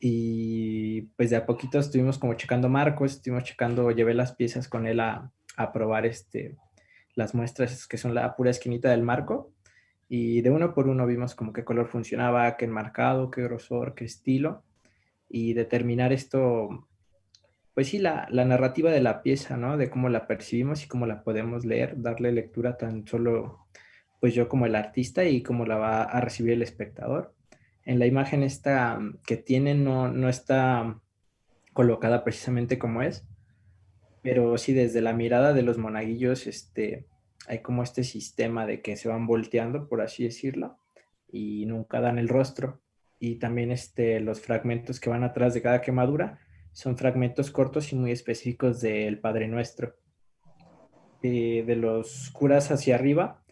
y 0.00 1.02
pues 1.16 1.30
de 1.30 1.36
a 1.36 1.46
poquito 1.46 1.78
estuvimos 1.78 2.18
como 2.18 2.34
checando 2.34 2.68
marcos, 2.68 3.12
estuvimos 3.12 3.44
checando, 3.44 3.90
llevé 3.90 4.14
las 4.14 4.34
piezas 4.34 4.68
con 4.68 4.86
él 4.86 5.00
a, 5.00 5.32
a 5.56 5.72
probar 5.72 6.06
este, 6.06 6.56
las 7.14 7.34
muestras 7.34 7.86
que 7.86 7.98
son 7.98 8.14
la 8.14 8.36
pura 8.36 8.50
esquinita 8.50 8.90
del 8.90 9.02
marco 9.02 9.52
Y 10.08 10.40
de 10.42 10.50
uno 10.50 10.72
por 10.72 10.88
uno 10.88 11.06
vimos 11.06 11.34
como 11.34 11.52
qué 11.52 11.64
color 11.64 11.88
funcionaba, 11.88 12.56
qué 12.56 12.64
enmarcado, 12.66 13.30
qué 13.30 13.42
grosor, 13.42 13.94
qué 13.94 14.04
estilo. 14.04 14.62
Y 15.28 15.52
determinar 15.54 16.12
esto, 16.12 16.88
pues 17.74 17.88
sí, 17.88 17.98
la, 17.98 18.26
la 18.30 18.44
narrativa 18.44 18.90
de 18.90 19.02
la 19.02 19.22
pieza, 19.22 19.56
¿no? 19.56 19.76
De 19.76 19.90
cómo 19.90 20.08
la 20.08 20.26
percibimos 20.26 20.84
y 20.84 20.88
cómo 20.88 21.06
la 21.06 21.22
podemos 21.24 21.66
leer, 21.66 22.00
darle 22.00 22.32
lectura 22.32 22.78
tan 22.78 23.06
solo, 23.06 23.66
pues 24.20 24.34
yo 24.34 24.48
como 24.48 24.66
el 24.66 24.74
artista 24.76 25.24
y 25.24 25.42
cómo 25.42 25.66
la 25.66 25.76
va 25.76 26.02
a 26.04 26.20
recibir 26.20 26.54
el 26.54 26.62
espectador. 26.62 27.34
En 27.88 27.98
la 27.98 28.04
imagen 28.04 28.42
esta 28.42 29.00
que 29.26 29.38
tiene 29.38 29.74
no, 29.74 30.08
no 30.08 30.28
está 30.28 31.00
colocada 31.72 32.22
precisamente 32.22 32.78
como 32.78 33.00
es, 33.00 33.26
pero 34.20 34.58
sí 34.58 34.74
desde 34.74 35.00
la 35.00 35.14
mirada 35.14 35.54
de 35.54 35.62
los 35.62 35.78
monaguillos, 35.78 36.46
este, 36.46 37.06
hay 37.46 37.62
como 37.62 37.82
este 37.82 38.04
sistema 38.04 38.66
de 38.66 38.82
que 38.82 38.96
se 38.96 39.08
van 39.08 39.26
volteando, 39.26 39.88
por 39.88 40.02
así 40.02 40.22
decirlo, 40.22 40.76
y 41.32 41.64
nunca 41.64 42.02
dan 42.02 42.18
el 42.18 42.28
rostro. 42.28 42.82
Y 43.18 43.36
también 43.36 43.70
este, 43.70 44.20
los 44.20 44.42
fragmentos 44.42 45.00
que 45.00 45.08
van 45.08 45.24
atrás 45.24 45.54
de 45.54 45.62
cada 45.62 45.80
quemadura 45.80 46.40
son 46.72 46.98
fragmentos 46.98 47.50
cortos 47.50 47.90
y 47.94 47.96
muy 47.96 48.10
específicos 48.10 48.82
del 48.82 49.18
Padre 49.18 49.48
Nuestro. 49.48 49.96
Eh, 51.22 51.64
de 51.66 51.74
los 51.74 52.28
curas 52.32 52.70
hacia 52.70 52.96
arriba, 52.96 53.42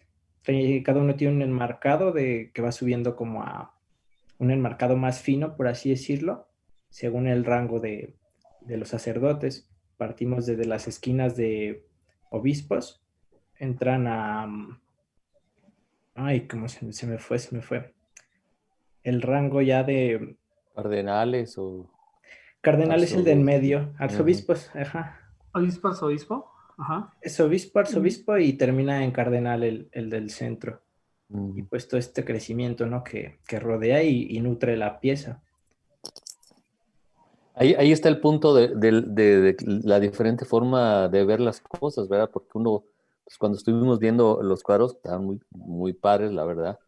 eh, 0.46 0.82
cada 0.82 1.00
uno 1.00 1.14
tiene 1.16 1.36
un 1.36 1.40
enmarcado 1.40 2.12
de, 2.12 2.50
que 2.52 2.60
va 2.60 2.70
subiendo 2.70 3.16
como 3.16 3.42
a 3.42 3.75
un 4.38 4.50
enmarcado 4.50 4.96
más 4.96 5.20
fino, 5.20 5.56
por 5.56 5.68
así 5.68 5.90
decirlo, 5.90 6.48
según 6.88 7.26
el 7.26 7.44
rango 7.44 7.80
de, 7.80 8.16
de 8.60 8.76
los 8.76 8.88
sacerdotes. 8.88 9.70
Partimos 9.96 10.46
desde 10.46 10.66
las 10.66 10.88
esquinas 10.88 11.36
de 11.36 11.86
obispos 12.30 13.02
entran 13.58 14.06
a... 14.06 14.48
Ay, 16.14 16.46
¿cómo 16.46 16.68
se, 16.68 16.84
me 17.06 17.18
fue? 17.18 17.38
Se 17.38 17.54
me 17.54 17.62
fue. 17.62 17.94
El 19.02 19.22
rango 19.22 19.60
ya 19.62 19.82
de... 19.84 20.36
Cardenales 20.74 21.56
o... 21.58 21.90
Cardenales 22.60 23.12
es 23.12 23.18
el 23.18 23.24
de 23.24 23.32
en 23.32 23.44
medio. 23.44 23.94
Arzobispos, 23.98 24.74
ajá. 24.74 25.20
Obispo, 25.52 25.88
arzobispo. 25.88 26.50
Ajá. 26.78 27.14
Es 27.20 27.38
obispo, 27.40 27.78
arzobispo 27.78 28.36
y 28.38 28.54
termina 28.54 29.04
en 29.04 29.12
cardenal 29.12 29.62
el, 29.62 29.88
el 29.92 30.10
del 30.10 30.30
centro. 30.30 30.82
Y 31.28 31.62
pues 31.62 31.88
todo 31.88 31.98
este 31.98 32.24
crecimiento, 32.24 32.86
¿no? 32.86 33.02
Que, 33.02 33.38
que 33.46 33.58
rodea 33.58 34.02
y, 34.02 34.38
nutre 34.40 34.76
la 34.76 35.00
pieza. 35.00 35.42
Ahí, 37.54 37.74
ahí 37.74 37.90
está 37.90 38.08
el 38.08 38.20
punto 38.20 38.54
de, 38.54 38.68
de, 38.68 39.02
de, 39.02 39.56
la 39.64 39.98
diferente 39.98 40.44
forma 40.44 41.08
de 41.08 41.24
ver 41.24 41.40
las 41.40 41.60
cosas, 41.60 42.08
¿verdad? 42.08 42.30
Porque 42.32 42.50
uno 42.54 42.84
pues 43.26 43.38
cuando 43.38 43.58
estuvimos 43.58 43.98
viendo 43.98 44.40
los 44.40 44.62
cuadros, 44.62 44.94
estaban 44.94 45.24
muy, 45.24 45.40
muy 45.50 45.92
padres, 45.92 46.32
la 46.32 46.44
verdad, 46.44 46.78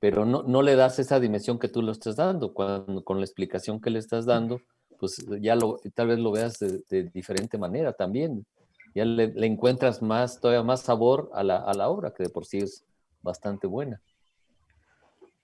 pero 0.00 0.24
no, 0.24 0.42
no 0.42 0.62
le 0.62 0.76
das 0.76 0.98
esa 0.98 1.20
dimensión 1.20 1.58
que 1.58 1.68
tú 1.68 1.82
lo 1.82 1.92
estás 1.92 2.16
dando, 2.16 2.54
cuando, 2.54 3.04
con 3.04 3.18
la 3.18 3.26
explicación 3.26 3.82
que 3.82 3.90
le 3.90 3.98
estás 3.98 4.24
dando, 4.24 4.62
pues 4.98 5.22
ya 5.42 5.54
lo, 5.56 5.78
tal 5.92 6.06
vez 6.06 6.18
lo 6.18 6.32
veas 6.32 6.58
de, 6.58 7.10
diferente 7.12 7.58
manera 7.58 7.92
también, 7.92 8.46
ya 8.94 9.04
le, 9.04 9.30
encuentras 9.46 10.00
más, 10.00 10.40
todavía 10.40 10.62
más 10.62 10.80
sabor 10.80 11.30
a 11.34 11.44
la, 11.44 11.58
a 11.58 11.74
la, 11.74 11.90
obra, 11.90 12.14
que 12.14 12.22
de 12.22 12.30
por 12.30 12.46
sí 12.46 12.58
es 12.58 12.82
bastante 13.24 13.66
buena. 13.66 14.00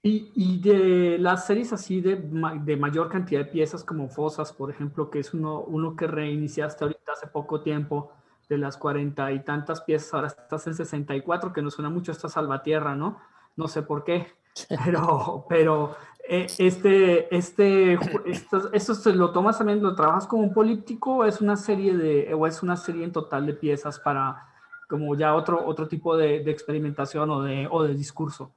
Y, 0.03 0.31
y 0.35 0.61
de 0.61 1.19
las 1.19 1.47
series 1.47 1.73
así 1.73 2.01
de, 2.01 2.17
de, 2.17 2.77
mayor 2.77 3.11
cantidad 3.11 3.45
de 3.45 3.51
piezas 3.51 3.85
como 3.85 4.09
Fosas, 4.09 4.53
por 4.53 4.71
ejemplo, 4.71 5.11
que 5.11 5.19
es 5.19 5.35
uno, 5.35 5.61
uno 5.61 5.95
que 5.97 6.07
reiniciaste 6.07 6.85
ahorita 6.85 7.13
hace 7.13 7.27
poco 7.27 7.61
tiempo, 7.63 8.13
de 8.49 8.59
las 8.59 8.77
cuarenta 8.77 9.31
y 9.31 9.45
tantas 9.45 9.81
piezas, 9.83 10.13
ahora 10.15 10.27
estás 10.29 10.67
en 10.67 10.75
64, 10.75 11.53
que 11.53 11.63
no 11.63 11.71
suena 11.71 11.91
mucho 11.91 12.13
esta 12.13 12.29
salvatierra, 12.29 12.97
¿no? 12.97 13.19
No 13.57 13.69
sé 13.69 13.83
por 13.83 14.03
qué, 14.05 14.27
pero, 14.85 15.47
pero 15.49 15.97
eh, 16.29 16.47
este, 16.59 17.35
este, 17.35 17.99
esto, 18.25 18.73
esto 18.73 19.13
lo 19.13 19.33
tomas 19.33 19.59
también, 19.59 19.83
lo 19.83 19.95
trabajas 19.95 20.27
como 20.27 20.43
un 20.43 20.55
políptico 20.55 21.19
o 21.19 21.25
es 21.25 21.41
una 21.41 21.57
serie 21.57 21.97
de, 21.97 22.35
o 22.35 22.47
es 22.47 22.63
una 22.63 22.77
serie 22.77 23.05
en 23.05 23.13
total 23.13 23.47
de 23.47 23.55
piezas 23.55 24.01
para 24.01 24.50
como 24.91 25.15
ya 25.15 25.37
otro, 25.37 25.65
otro 25.65 25.87
tipo 25.87 26.17
de, 26.17 26.39
experimentación 26.51 27.31
o 27.31 27.85
de, 27.85 27.95
discurso. 27.95 28.53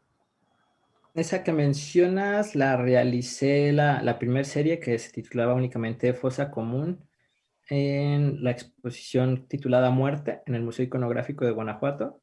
Esa 1.13 1.43
que 1.43 1.54
mencionas 1.54 2.56
la 2.56 2.76
realicé 2.76 3.72
la, 3.72 4.02
la 4.02 4.17
primera 4.17 4.43
serie 4.43 4.80
que 4.80 4.98
se 4.98 5.12
titulaba 5.12 5.54
únicamente 5.54 6.12
Fosa 6.15 6.50
Común 6.50 7.08
en 7.69 8.43
la 8.43 8.50
exposición 8.50 9.48
titulada 9.48 9.91
Muerte 9.91 10.41
en 10.48 10.56
el 10.56 10.63
Museo 10.63 10.84
Iconográfico 10.86 11.46
de 11.46 11.52
Guanajuato 11.52 12.19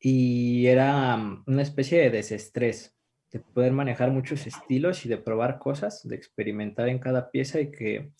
y 0.00 0.66
era 0.66 1.18
mm, 1.18 1.44
una 1.46 1.60
especie 1.60 2.00
de 2.00 2.10
desestrés, 2.10 2.96
de 3.32 3.40
poder 3.40 3.72
manejar 3.72 4.10
muchos 4.12 4.46
estilos 4.46 5.04
y 5.04 5.10
de 5.10 5.18
probar 5.18 5.58
cosas, 5.58 6.08
de 6.08 6.16
experimentar 6.16 6.88
en 6.88 6.98
cada 6.98 7.30
pieza 7.30 7.60
y 7.60 7.70
que 7.70 8.12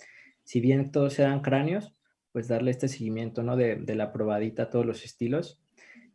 si 0.45 0.61
bien 0.61 0.93
todos 0.93 1.19
eran 1.19 1.41
cráneos, 1.41 1.96
pues 2.37 2.49
darle 2.49 2.71
este 2.71 2.87
seguimiento, 2.87 3.43
¿no? 3.43 3.57
De, 3.57 3.77
de 3.77 3.95
la 3.95 4.13
probadita 4.13 4.65
a 4.65 4.69
todos 4.69 4.85
los 4.85 5.07
estilos 5.07 5.65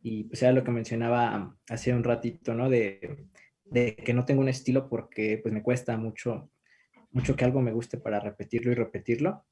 y 0.04 0.26
pues 0.26 0.44
era 0.44 0.52
lo 0.52 0.64
que 0.64 0.70
mencionaba 0.70 1.58
hace 1.68 1.96
un 1.96 2.04
ratito, 2.04 2.54
¿no? 2.54 2.70
De, 2.70 3.26
de 3.66 3.96
que 3.96 4.14
no 4.14 4.24
tengo 4.24 4.42
un 4.42 4.48
estilo 4.48 4.88
porque 4.88 5.40
pues 5.42 5.52
me 5.52 5.64
cuesta 5.64 5.98
mucho, 5.98 6.52
mucho 7.10 7.36
que 7.36 7.44
algo 7.44 7.60
me 7.64 7.72
guste 7.72 7.98
para 7.98 8.20
repetirlo 8.20 8.72
y 8.72 8.76
repetirlo 8.76 9.48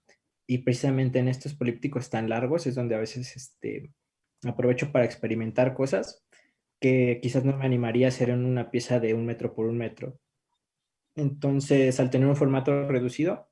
y 0.45 0.59
precisamente 0.59 1.17
en 1.17 1.29
estos 1.29 1.55
polípticos 1.55 2.11
tan 2.11 2.29
largos 2.29 2.67
es 2.67 2.75
donde 2.75 2.93
a 2.93 2.99
veces 2.99 3.35
este, 3.35 3.91
aprovecho 4.43 4.91
para 4.91 5.05
experimentar 5.05 5.73
cosas 5.73 6.23
que 6.79 7.17
quizás 7.19 7.45
no 7.45 7.57
me 7.57 7.65
animaría 7.65 8.05
a 8.05 8.09
hacer 8.09 8.29
en 8.29 8.45
una 8.45 8.69
pieza 8.69 8.99
de 8.99 9.15
un 9.15 9.25
metro 9.25 9.55
por 9.55 9.65
un 9.65 9.79
metro. 9.79 10.19
Entonces, 11.15 11.99
al 11.99 12.11
tener 12.11 12.27
un 12.27 12.35
formato 12.35 12.87
reducido, 12.87 13.48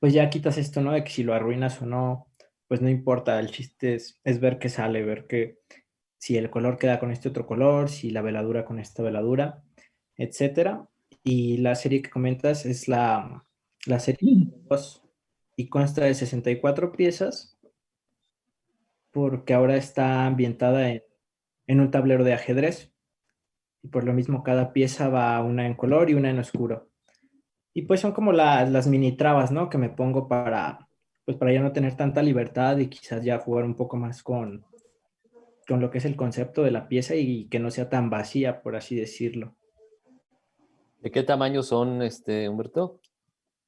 pues 0.00 0.12
ya 0.12 0.30
quitas 0.30 0.58
esto, 0.58 0.80
¿no? 0.80 0.92
De 0.92 1.04
que 1.04 1.10
si 1.10 1.22
lo 1.22 1.34
arruinas 1.34 1.80
o 1.82 1.86
no, 1.86 2.28
pues 2.66 2.80
no 2.80 2.88
importa, 2.88 3.38
el 3.40 3.50
chiste 3.50 3.94
es, 3.94 4.20
es 4.24 4.40
ver 4.40 4.58
qué 4.58 4.68
sale, 4.68 5.02
ver 5.02 5.26
que 5.26 5.58
si 6.18 6.36
el 6.36 6.50
color 6.50 6.78
queda 6.78 6.98
con 6.98 7.10
este 7.10 7.28
otro 7.28 7.46
color, 7.46 7.88
si 7.88 8.10
la 8.10 8.22
veladura 8.22 8.64
con 8.64 8.78
esta 8.78 9.02
veladura, 9.02 9.62
etcétera. 10.16 10.88
Y 11.22 11.58
la 11.58 11.74
serie 11.74 12.02
que 12.02 12.10
comentas 12.10 12.66
es 12.66 12.88
la, 12.88 13.44
la 13.86 14.00
serie 14.00 14.48
2 14.68 15.02
y 15.56 15.68
consta 15.68 16.04
de 16.04 16.14
64 16.14 16.92
piezas 16.92 17.58
porque 19.10 19.54
ahora 19.54 19.76
está 19.76 20.26
ambientada 20.26 20.90
en, 20.90 21.80
un 21.80 21.90
tablero 21.90 22.24
de 22.24 22.34
ajedrez 22.34 22.92
y 23.82 23.88
por 23.88 24.04
lo 24.04 24.12
mismo 24.12 24.42
cada 24.42 24.72
pieza 24.72 25.08
va 25.08 25.42
una 25.42 25.66
en 25.66 25.74
color 25.74 26.10
y 26.10 26.14
una 26.14 26.30
en 26.30 26.38
oscuro. 26.38 26.88
Y 27.78 27.82
pues 27.82 28.00
son 28.00 28.10
como 28.10 28.32
las 28.32 28.88
mini 28.88 29.12
trabas, 29.12 29.52
¿no? 29.52 29.70
Que 29.70 29.78
me 29.78 29.88
pongo 29.88 30.26
para, 30.26 30.88
pues 31.24 31.36
para 31.36 31.52
ya 31.52 31.60
no 31.60 31.70
tener 31.70 31.96
tanta 31.96 32.24
libertad 32.24 32.76
y 32.78 32.88
quizás 32.88 33.22
ya 33.22 33.38
jugar 33.38 33.64
un 33.64 33.76
poco 33.76 33.96
más 33.96 34.24
con, 34.24 34.66
con 35.68 35.80
lo 35.80 35.88
que 35.88 35.98
es 35.98 36.04
el 36.04 36.16
concepto 36.16 36.64
de 36.64 36.72
la 36.72 36.88
pieza 36.88 37.14
y 37.14 37.46
que 37.46 37.60
no 37.60 37.70
sea 37.70 37.88
tan 37.88 38.10
vacía, 38.10 38.62
por 38.62 38.74
así 38.74 38.96
decirlo. 38.96 39.54
¿De 41.02 41.12
qué 41.12 41.22
tamaño 41.22 41.62
son, 41.62 42.02
este, 42.02 42.48
Humberto? 42.48 43.00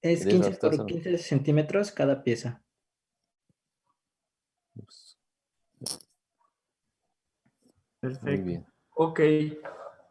Es 0.02 0.26
15 0.26 0.56
por 0.56 0.86
15 0.86 1.16
centímetros 1.16 1.92
cada 1.92 2.24
pieza. 2.24 2.64
Perfecto. 8.00 8.66
Ok. 8.96 9.20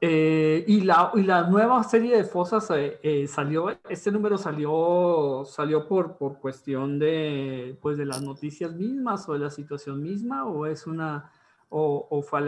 Eh, 0.01 0.63
y, 0.65 0.81
la, 0.81 1.11
y 1.13 1.23
la 1.23 1.49
nueva 1.49 1.83
serie 1.83 2.15
de 2.15 2.23
fosas 2.23 2.69
eh, 2.71 2.99
eh, 3.03 3.27
salió, 3.27 3.77
este 3.89 4.11
número 4.11 4.37
salió, 4.37 5.43
salió 5.45 5.89
por, 5.89 6.17
por 6.17 6.39
cuestión 6.39 6.99
de, 6.99 7.77
pues 7.81 7.97
de 7.97 8.05
las 8.05 8.21
noticias 8.21 8.73
mismas 8.73 9.27
o 9.27 9.33
de 9.33 9.39
la 9.39 9.49
situación 9.49 10.01
misma 10.01 10.45
o 10.45 10.65
es 10.65 10.87
una, 10.87 11.29
o, 11.67 12.07
o 12.09 12.21
fue? 12.21 12.39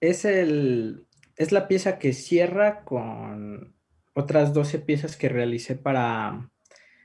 Es 0.00 0.24
el, 0.24 1.06
es 1.36 1.52
la 1.52 1.68
pieza 1.68 2.00
que 2.00 2.12
cierra 2.12 2.84
con 2.84 3.74
otras 4.14 4.52
12 4.52 4.80
piezas 4.80 5.16
que 5.16 5.28
realicé 5.28 5.76
para 5.76 6.50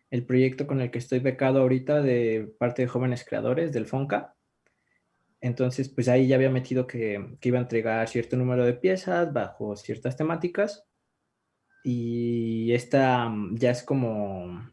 el 0.10 0.26
proyecto 0.26 0.66
con 0.66 0.82
el 0.82 0.90
que 0.90 0.98
estoy 0.98 1.20
becado 1.20 1.62
ahorita 1.62 2.02
de 2.02 2.52
parte 2.58 2.82
de 2.82 2.88
jóvenes 2.88 3.24
creadores 3.28 3.72
del 3.72 3.86
FONCA. 3.86 4.36
Entonces, 5.44 5.90
pues 5.90 6.08
ahí 6.08 6.28
ya 6.28 6.38
había 6.38 6.50
metido 6.50 6.88
que, 6.88 7.38
iba 7.42 7.60
a 7.60 7.62
entregar 7.62 8.08
cierto 8.08 8.38
número 8.38 8.66
de 8.66 8.74
piezas 8.74 9.32
bajo 9.32 9.76
ciertas 9.76 10.16
temáticas. 10.16 10.86
Y 11.84 12.72
esta 12.74 13.30
mm, 13.30 13.58
ya 13.58 13.72
es 13.72 13.84
como, 13.84 14.72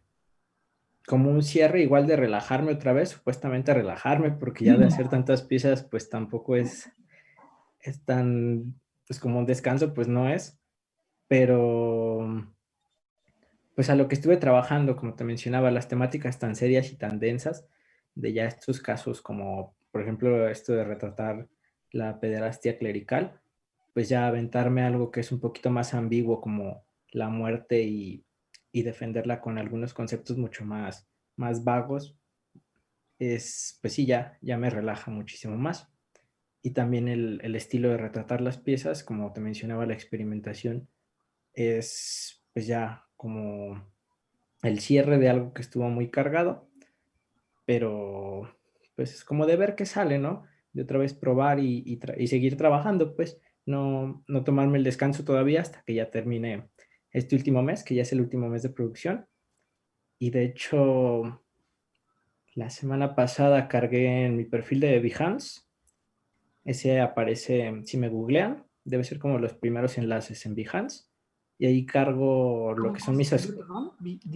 como 1.07 1.31
un 1.31 1.43
cierre 1.43 1.83
igual 1.83 2.07
de 2.07 2.17
relajarme 2.17 2.73
otra 2.73 2.93
vez, 2.93 3.11
supuestamente 3.11 3.75
relajarme, 3.75 4.31
porque 4.31 4.65
ya 4.65 4.77
de 4.77 4.87
hacer 4.87 5.09
tantas 5.11 5.43
piezas, 5.43 5.83
pues 5.83 6.09
tampoco 6.09 6.57
es, 6.57 6.89
es 7.81 8.05
tan, 8.05 8.81
pues 9.07 9.19
como 9.19 9.41
un 9.41 9.47
descanso, 9.47 9.93
pues 9.93 10.09
no 10.09 10.29
es 10.29 10.61
pero 11.31 12.45
pues 13.77 13.89
a 13.89 13.95
lo 13.95 14.09
que 14.09 14.17
estuve 14.17 14.37
trabajando, 14.37 14.97
como 14.97 15.15
te 15.15 15.23
mencionaba, 15.23 15.71
las 15.71 15.87
temáticas 15.87 16.41
tan 16.41 16.57
serias 16.57 16.91
y 16.91 16.97
tan 16.97 17.21
densas 17.21 17.69
de 18.17 18.33
ya 18.33 18.47
estos 18.47 18.81
casos 18.81 19.23
como, 19.23 19.77
por 19.91 20.03
ejemplo, 20.03 20.49
esto 20.49 20.73
de 20.73 20.85
retratar 20.85 21.49
la 21.93 22.21
pederastia 22.21 22.79
clerical, 22.79 23.41
pues 23.95 24.09
ya 24.09 24.27
aventarme 24.27 24.83
algo 24.83 25.11
que 25.11 25.21
es 25.21 25.33
un 25.33 25.41
poquito 25.41 25.71
más 25.71 25.95
ambiguo 25.95 26.41
como 26.41 26.85
la 27.11 27.29
muerte 27.29 27.83
y, 27.83 28.25
defenderla 28.73 29.41
con 29.41 29.59
algunos 29.59 29.93
conceptos 29.93 30.39
mucho 30.39 30.65
más, 30.65 31.09
más 31.37 31.65
vagos, 31.65 32.17
es, 33.19 33.79
pues 33.83 33.95
sí, 33.95 34.07
ya, 34.07 34.39
ya 34.41 34.57
me 34.59 34.71
relaja 34.71 35.11
muchísimo 35.11 35.57
más. 35.57 35.93
Y 36.63 36.71
también 36.71 37.09
el, 37.09 37.41
el 37.43 37.57
estilo 37.57 37.89
de 37.89 37.97
retratar 37.97 38.41
las 38.41 38.59
piezas, 38.59 39.03
como 39.03 39.33
te 39.33 39.41
mencionaba, 39.41 39.87
la 39.87 39.95
experimentación, 39.95 40.89
es 41.53 42.45
pues 42.53 42.67
ya 42.67 43.07
como 43.17 43.93
el 44.63 44.81
cierre 44.81 45.19
de 45.19 45.29
algo 45.29 45.53
que 45.53 45.63
estuvo 45.63 45.89
muy 45.89 46.11
cargado, 46.11 46.69
pero 47.65 48.55
pues 49.01 49.15
es 49.15 49.25
como 49.25 49.47
de 49.47 49.57
ver 49.57 49.77
qué 49.77 49.87
sale, 49.87 50.19
¿no? 50.19 50.45
De 50.75 50.83
otra 50.83 50.99
vez 50.99 51.15
probar 51.15 51.59
y, 51.59 51.83
y, 51.87 52.27
seguir 52.27 52.59
trabajando, 52.59 53.17
pues 53.17 53.41
no, 53.65 54.23
no 54.29 54.45
tomarme 54.45 54.77
el 54.77 54.85
descanso 54.85 55.25
todavía 55.25 55.63
hasta 55.63 55.83
que 55.87 55.95
ya 55.95 56.11
termine 56.11 56.69
este 57.11 57.35
último 57.35 57.63
mes, 57.63 57.83
que 57.83 57.95
ya 57.95 58.03
es 58.03 58.13
el 58.13 58.21
último 58.21 58.51
mes 58.51 58.63
de 58.63 58.69
producción. 58.69 59.27
Y 60.19 60.29
de 60.29 60.45
hecho, 60.45 61.43
la 62.53 62.69
semana 62.69 63.15
pasada 63.15 63.69
cargué 63.69 64.27
en 64.27 64.37
mi 64.37 64.45
perfil 64.45 64.81
de 64.81 64.99
Behance. 64.99 65.63
Ese 66.67 67.01
aparece, 67.01 67.81
si 67.87 67.97
me 67.97 68.11
googlean, 68.11 68.67
debe 68.85 69.05
ser 69.05 69.19
como 69.19 69.39
los 69.39 69.55
primeros 69.55 69.97
enlaces 69.97 70.45
en 70.45 70.55
Behance 70.55 71.05
y 71.57 71.65
ahí 71.65 71.87
cargo 71.87 72.75
lo 72.75 72.93
que 72.93 73.01
son 73.01 73.17
mis... 73.17 73.31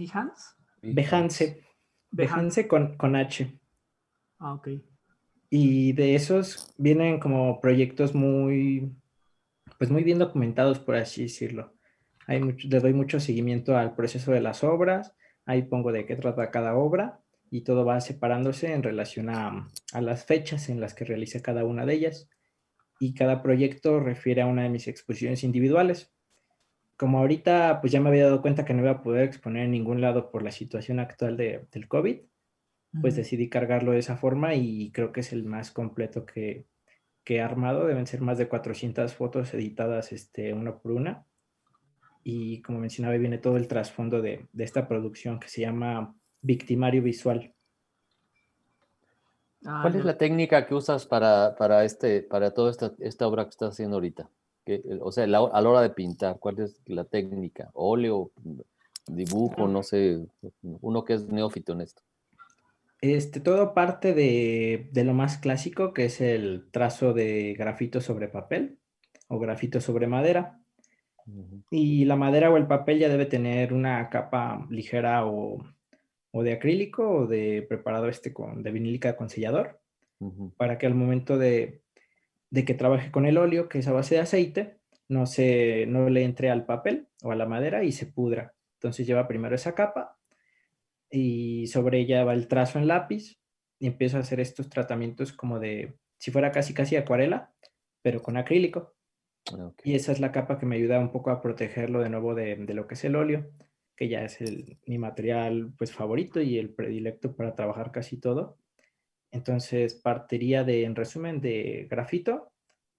¿Behance? 0.01 0.55
Behance. 0.81 1.63
Behance 2.09 2.67
con, 2.67 2.97
con 2.97 3.15
H. 3.15 3.59
Ah, 4.39 4.53
ok. 4.53 4.69
Y 5.49 5.93
de 5.93 6.15
esos 6.15 6.73
vienen 6.77 7.19
como 7.19 7.61
proyectos 7.61 8.13
muy, 8.13 8.91
pues 9.77 9.89
muy 9.89 10.03
bien 10.03 10.19
documentados, 10.19 10.79
por 10.79 10.95
así 10.95 11.23
decirlo. 11.23 11.73
Hay 12.27 12.41
mucho, 12.41 12.67
le 12.67 12.79
doy 12.79 12.93
mucho 12.93 13.19
seguimiento 13.19 13.77
al 13.77 13.95
proceso 13.95 14.31
de 14.31 14.41
las 14.41 14.63
obras, 14.63 15.13
ahí 15.45 15.63
pongo 15.63 15.91
de 15.91 16.05
qué 16.05 16.15
trata 16.15 16.51
cada 16.51 16.75
obra 16.75 17.21
y 17.51 17.61
todo 17.61 17.85
va 17.85 18.01
separándose 18.01 18.73
en 18.73 18.83
relación 18.83 19.29
a, 19.29 19.69
a 19.93 20.01
las 20.01 20.25
fechas 20.25 20.69
en 20.69 20.81
las 20.81 20.93
que 20.93 21.05
realice 21.05 21.41
cada 21.41 21.63
una 21.63 21.85
de 21.85 21.93
ellas. 21.93 22.29
Y 22.99 23.13
cada 23.13 23.43
proyecto 23.43 23.99
refiere 23.99 24.41
a 24.41 24.47
una 24.47 24.63
de 24.63 24.69
mis 24.69 24.87
exposiciones 24.87 25.43
individuales 25.43 26.15
como 26.97 27.19
ahorita 27.19 27.81
pues 27.81 27.91
ya 27.91 27.99
me 27.99 28.09
había 28.09 28.25
dado 28.25 28.41
cuenta 28.41 28.65
que 28.65 28.73
no 28.73 28.81
iba 28.81 28.91
a 28.91 29.03
poder 29.03 29.23
exponer 29.25 29.65
en 29.65 29.71
ningún 29.71 30.01
lado 30.01 30.31
por 30.31 30.43
la 30.43 30.51
situación 30.51 30.99
actual 30.99 31.37
de, 31.37 31.67
del 31.71 31.87
COVID, 31.87 32.19
pues 33.01 33.15
decidí 33.15 33.49
cargarlo 33.49 33.91
de 33.91 33.99
esa 33.99 34.17
forma 34.17 34.55
y 34.55 34.91
creo 34.91 35.11
que 35.11 35.21
es 35.21 35.33
el 35.33 35.43
más 35.43 35.71
completo 35.71 36.25
que, 36.25 36.65
que 37.23 37.37
he 37.37 37.41
armado. 37.41 37.87
Deben 37.87 38.07
ser 38.07 38.21
más 38.21 38.37
de 38.37 38.47
400 38.47 39.13
fotos 39.13 39.53
editadas 39.53 40.11
este, 40.11 40.53
una 40.53 40.77
por 40.77 40.91
una. 40.91 41.25
Y 42.23 42.61
como 42.61 42.79
mencionaba, 42.79 43.15
viene 43.17 43.37
todo 43.37 43.57
el 43.57 43.67
trasfondo 43.67 44.21
de, 44.21 44.47
de 44.51 44.63
esta 44.63 44.87
producción 44.87 45.39
que 45.39 45.47
se 45.47 45.61
llama 45.61 46.15
Victimario 46.41 47.01
Visual. 47.01 47.53
Ah, 49.65 49.79
¿Cuál 49.81 49.95
es 49.95 50.05
la 50.05 50.17
técnica 50.17 50.65
que 50.65 50.75
usas 50.75 51.05
para, 51.05 51.55
para, 51.55 51.83
este, 51.83 52.21
para 52.21 52.51
toda 52.51 52.71
esta, 52.71 52.93
esta 52.99 53.27
obra 53.27 53.43
que 53.43 53.49
estás 53.49 53.73
haciendo 53.73 53.97
ahorita? 53.97 54.29
o 55.01 55.11
sea, 55.11 55.25
a 55.25 55.27
la 55.27 55.41
hora 55.41 55.81
de 55.81 55.91
pintar, 55.91 56.39
¿cuál 56.39 56.59
es 56.59 56.81
la 56.87 57.03
técnica? 57.03 57.69
¿Óleo, 57.73 58.31
dibujo, 59.05 59.67
no 59.67 59.83
sé, 59.83 60.25
uno 60.81 61.05
que 61.05 61.13
es 61.13 61.27
neófito 61.27 61.73
en 61.73 61.81
esto? 61.81 62.01
Este, 63.01 63.39
todo 63.39 63.73
parte 63.73 64.13
de, 64.13 64.89
lo 64.93 65.13
más 65.13 65.37
clásico, 65.37 65.93
que 65.93 66.05
es 66.05 66.21
el 66.21 66.67
trazo 66.71 67.13
de 67.13 67.53
grafito 67.53 68.01
sobre 68.01 68.27
papel 68.27 68.79
o 69.27 69.39
grafito 69.39 69.81
sobre 69.81 70.07
madera. 70.07 70.59
Y 71.71 72.05
la 72.05 72.15
madera 72.15 72.51
o 72.51 72.57
el 72.57 72.67
papel 72.67 72.99
ya 72.99 73.09
debe 73.09 73.25
tener 73.25 73.73
una 73.73 74.09
capa 74.09 74.65
ligera 74.69 75.25
o, 75.25 75.57
de 76.33 76.53
acrílico 76.53 77.09
o 77.09 77.27
de 77.27 77.65
preparado 77.67 78.07
este 78.09 78.31
con, 78.31 78.61
de 78.61 78.71
vinílica 78.71 79.15
con 79.15 79.29
sellador, 79.29 79.79
para 80.57 80.77
que 80.77 80.85
al 80.85 80.95
momento 80.95 81.37
de, 81.37 81.81
de 82.51 82.65
que 82.65 82.73
trabaje 82.73 83.11
con 83.11 83.25
el 83.25 83.37
óleo, 83.37 83.69
que 83.69 83.79
es 83.79 83.87
a 83.87 83.93
base 83.93 84.15
de 84.15 84.21
aceite, 84.21 84.77
no, 85.07 85.25
se, 85.25 85.85
no 85.87 86.09
le 86.09 86.23
entre 86.23 86.49
al 86.49 86.65
papel 86.65 87.07
o 87.23 87.31
a 87.31 87.35
la 87.35 87.45
madera 87.45 87.83
y 87.83 87.91
se 87.91 88.05
pudra. 88.05 88.53
Entonces 88.75 89.07
lleva 89.07 89.27
primero 89.27 89.55
esa 89.55 89.73
capa 89.73 90.14
y 91.09 91.67
sobre 91.67 91.99
ella 91.99 92.23
va 92.23 92.33
el 92.33 92.47
trazo 92.47 92.79
en 92.79 92.87
lápiz 92.87 93.39
y 93.79 93.87
empiezo 93.87 94.17
a 94.17 94.21
hacer 94.21 94.39
estos 94.39 94.69
tratamientos 94.69 95.33
como 95.33 95.59
de, 95.59 95.97
si 96.17 96.31
fuera 96.31 96.51
casi 96.51 96.73
casi 96.73 96.95
acuarela, 96.95 97.53
pero 98.01 98.21
con 98.21 98.37
acrílico. 98.37 98.95
Y 99.83 99.95
esa 99.95 100.11
es 100.11 100.19
la 100.19 100.31
capa 100.31 100.57
que 100.57 100.65
me 100.65 100.75
ayuda 100.75 100.99
un 100.99 101.11
poco 101.11 101.29
a 101.29 101.41
protegerlo 101.41 102.01
de 102.01 102.09
nuevo 102.09 102.33
de, 102.33 102.55
de 102.55 102.73
lo 102.73 102.87
que 102.87 102.95
es 102.95 103.03
el 103.03 103.15
óleo, 103.15 103.51
que 103.95 104.09
ya 104.09 104.23
es 104.23 104.41
el, 104.41 104.79
mi 104.87 104.97
material 104.97 105.73
pues 105.77 105.91
favorito 105.91 106.41
y 106.41 106.57
el 106.57 106.73
predilecto 106.73 107.35
para 107.35 107.55
trabajar 107.55 107.91
casi 107.91 108.19
todo. 108.19 108.57
Entonces 109.31 109.95
partiría 109.95 110.63
de, 110.63 110.83
en 110.83 110.95
resumen, 110.95 111.41
de 111.41 111.87
grafito, 111.89 112.51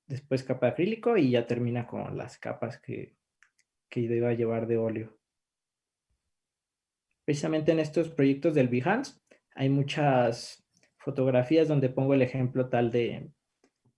después 0.06 0.44
capa 0.44 0.66
de 0.66 0.72
acrílico 0.72 1.16
y 1.16 1.30
ya 1.30 1.46
termina 1.46 1.86
con 1.86 2.16
las 2.16 2.38
capas 2.38 2.78
que, 2.80 3.16
que 3.88 4.00
iba 4.00 4.28
a 4.28 4.34
llevar 4.34 4.66
de 4.66 4.76
óleo. 4.76 5.18
Precisamente 7.26 7.72
en 7.72 7.80
estos 7.80 8.08
proyectos 8.08 8.54
del 8.54 8.68
Behance 8.68 9.20
hay 9.54 9.68
muchas 9.68 10.64
fotografías 10.96 11.68
donde 11.68 11.90
pongo 11.90 12.14
el 12.14 12.22
ejemplo 12.22 12.68
tal 12.68 12.90
de, 12.90 13.30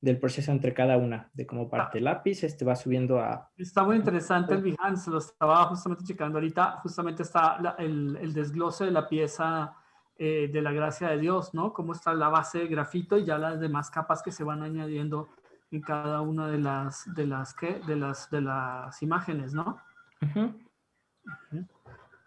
del 0.00 0.18
proceso 0.18 0.50
entre 0.50 0.72
cada 0.72 0.96
una, 0.96 1.30
de 1.34 1.46
cómo 1.46 1.68
parte 1.68 1.98
el 1.98 2.04
lápiz, 2.04 2.42
este 2.42 2.64
va 2.64 2.74
subiendo 2.74 3.20
a... 3.20 3.50
Está 3.56 3.84
muy 3.84 3.96
interesante 3.96 4.54
el 4.54 4.62
Behance, 4.62 5.10
lo 5.10 5.18
estaba 5.18 5.64
justamente 5.66 6.04
checando 6.04 6.38
ahorita, 6.38 6.78
justamente 6.82 7.22
está 7.22 7.58
el, 7.78 8.16
el 8.20 8.32
desglose 8.32 8.86
de 8.86 8.92
la 8.92 9.06
pieza 9.06 9.76
eh, 10.16 10.48
de 10.52 10.62
la 10.62 10.72
gracia 10.72 11.10
de 11.10 11.18
Dios, 11.18 11.54
¿no? 11.54 11.72
Cómo 11.72 11.92
está 11.92 12.14
la 12.14 12.28
base 12.28 12.58
de 12.58 12.66
grafito 12.66 13.18
y 13.18 13.24
ya 13.24 13.38
las 13.38 13.60
demás 13.60 13.90
capas 13.90 14.20
que 14.20 14.32
se 14.32 14.42
van 14.42 14.62
añadiendo 14.62 15.28
en 15.70 15.80
cada 15.80 16.22
una 16.22 16.48
de 16.48 16.58
las, 16.58 17.04
de 17.14 17.26
las, 17.26 17.54
¿qué? 17.54 17.80
De 17.86 17.94
las, 17.94 18.28
de 18.30 18.40
las 18.40 19.02
imágenes, 19.02 19.54
¿no? 19.54 19.78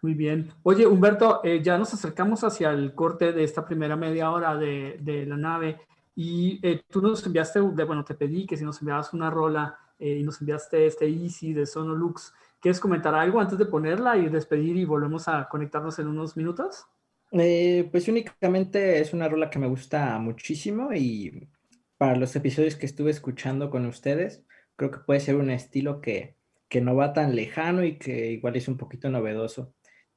Muy 0.02 0.14
bien. 0.14 0.52
Oye, 0.64 0.86
Humberto, 0.86 1.40
eh, 1.44 1.62
ya 1.62 1.78
nos 1.78 1.94
acercamos 1.94 2.44
hacia 2.44 2.70
el 2.70 2.94
corte 2.94 3.32
de 3.32 3.44
esta 3.44 3.64
primera 3.64 3.96
media 3.96 4.30
hora 4.30 4.56
de, 4.56 4.98
de 5.00 5.24
la 5.24 5.36
nave 5.36 5.80
y 6.14 6.60
eh, 6.62 6.82
tú 6.90 7.00
nos 7.00 7.24
enviaste, 7.24 7.60
bueno, 7.60 8.04
te 8.04 8.14
pedí 8.14 8.44
que 8.44 8.56
si 8.56 8.64
nos 8.64 8.80
enviabas 8.82 9.14
una 9.14 9.30
rola 9.30 9.78
y 9.98 10.22
nos 10.24 10.40
enviaste 10.40 10.86
este 10.86 11.08
Easy 11.08 11.52
de 11.52 11.64
Sonolux. 11.64 12.34
¿Quieres 12.60 12.80
comentar 12.80 13.14
algo 13.14 13.40
antes 13.40 13.58
de 13.58 13.66
ponerla 13.66 14.16
y 14.16 14.28
despedir 14.28 14.76
y 14.76 14.84
volvemos 14.84 15.28
a 15.28 15.48
conectarnos 15.48 15.98
en 15.98 16.08
unos 16.08 16.36
minutos? 16.36 16.86
Eh, 17.32 17.88
pues 17.90 18.08
únicamente 18.08 19.00
es 19.00 19.14
una 19.14 19.28
rola 19.28 19.48
que 19.48 19.58
me 19.58 19.66
gusta 19.66 20.18
muchísimo 20.18 20.92
y 20.92 21.48
para 21.96 22.14
los 22.14 22.36
episodios 22.36 22.76
que 22.76 22.86
estuve 22.86 23.10
escuchando 23.10 23.70
con 23.70 23.86
ustedes, 23.86 24.44
creo 24.76 24.90
que 24.90 24.98
puede 24.98 25.20
ser 25.20 25.36
un 25.36 25.50
estilo 25.50 26.00
que, 26.00 26.36
que 26.68 26.80
no 26.80 26.94
va 26.94 27.14
tan 27.14 27.34
lejano 27.34 27.82
y 27.84 27.96
que 27.98 28.32
igual 28.32 28.56
es 28.56 28.68
un 28.68 28.76
poquito 28.76 29.08
novedoso. 29.08 29.72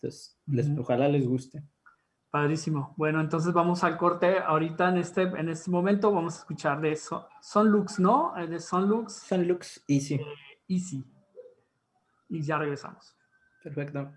Entonces, 0.05 0.37
les, 0.45 0.69
ojalá 0.77 1.07
les 1.07 1.27
guste. 1.27 1.63
Padrísimo. 2.29 2.93
Bueno, 2.97 3.21
entonces 3.21 3.53
vamos 3.53 3.83
al 3.83 3.97
corte. 3.97 4.37
Ahorita 4.39 4.89
en 4.89 4.97
este, 4.97 5.23
en 5.23 5.49
este 5.49 5.71
momento 5.71 6.11
vamos 6.11 6.35
a 6.35 6.39
escuchar 6.39 6.81
de 6.81 6.95
Son, 6.95 7.71
Lux, 7.71 7.99
¿no? 7.99 8.37
Eh, 8.37 8.47
de 8.47 8.59
Son 8.59 8.87
Lux. 8.87 9.13
Son 9.13 9.47
Lux 9.47 9.83
Easy. 9.87 10.15
Eh, 10.15 10.25
easy. 10.67 11.03
Y 12.29 12.41
ya 12.41 12.57
regresamos. 12.57 13.15
Perfecto. 13.63 14.11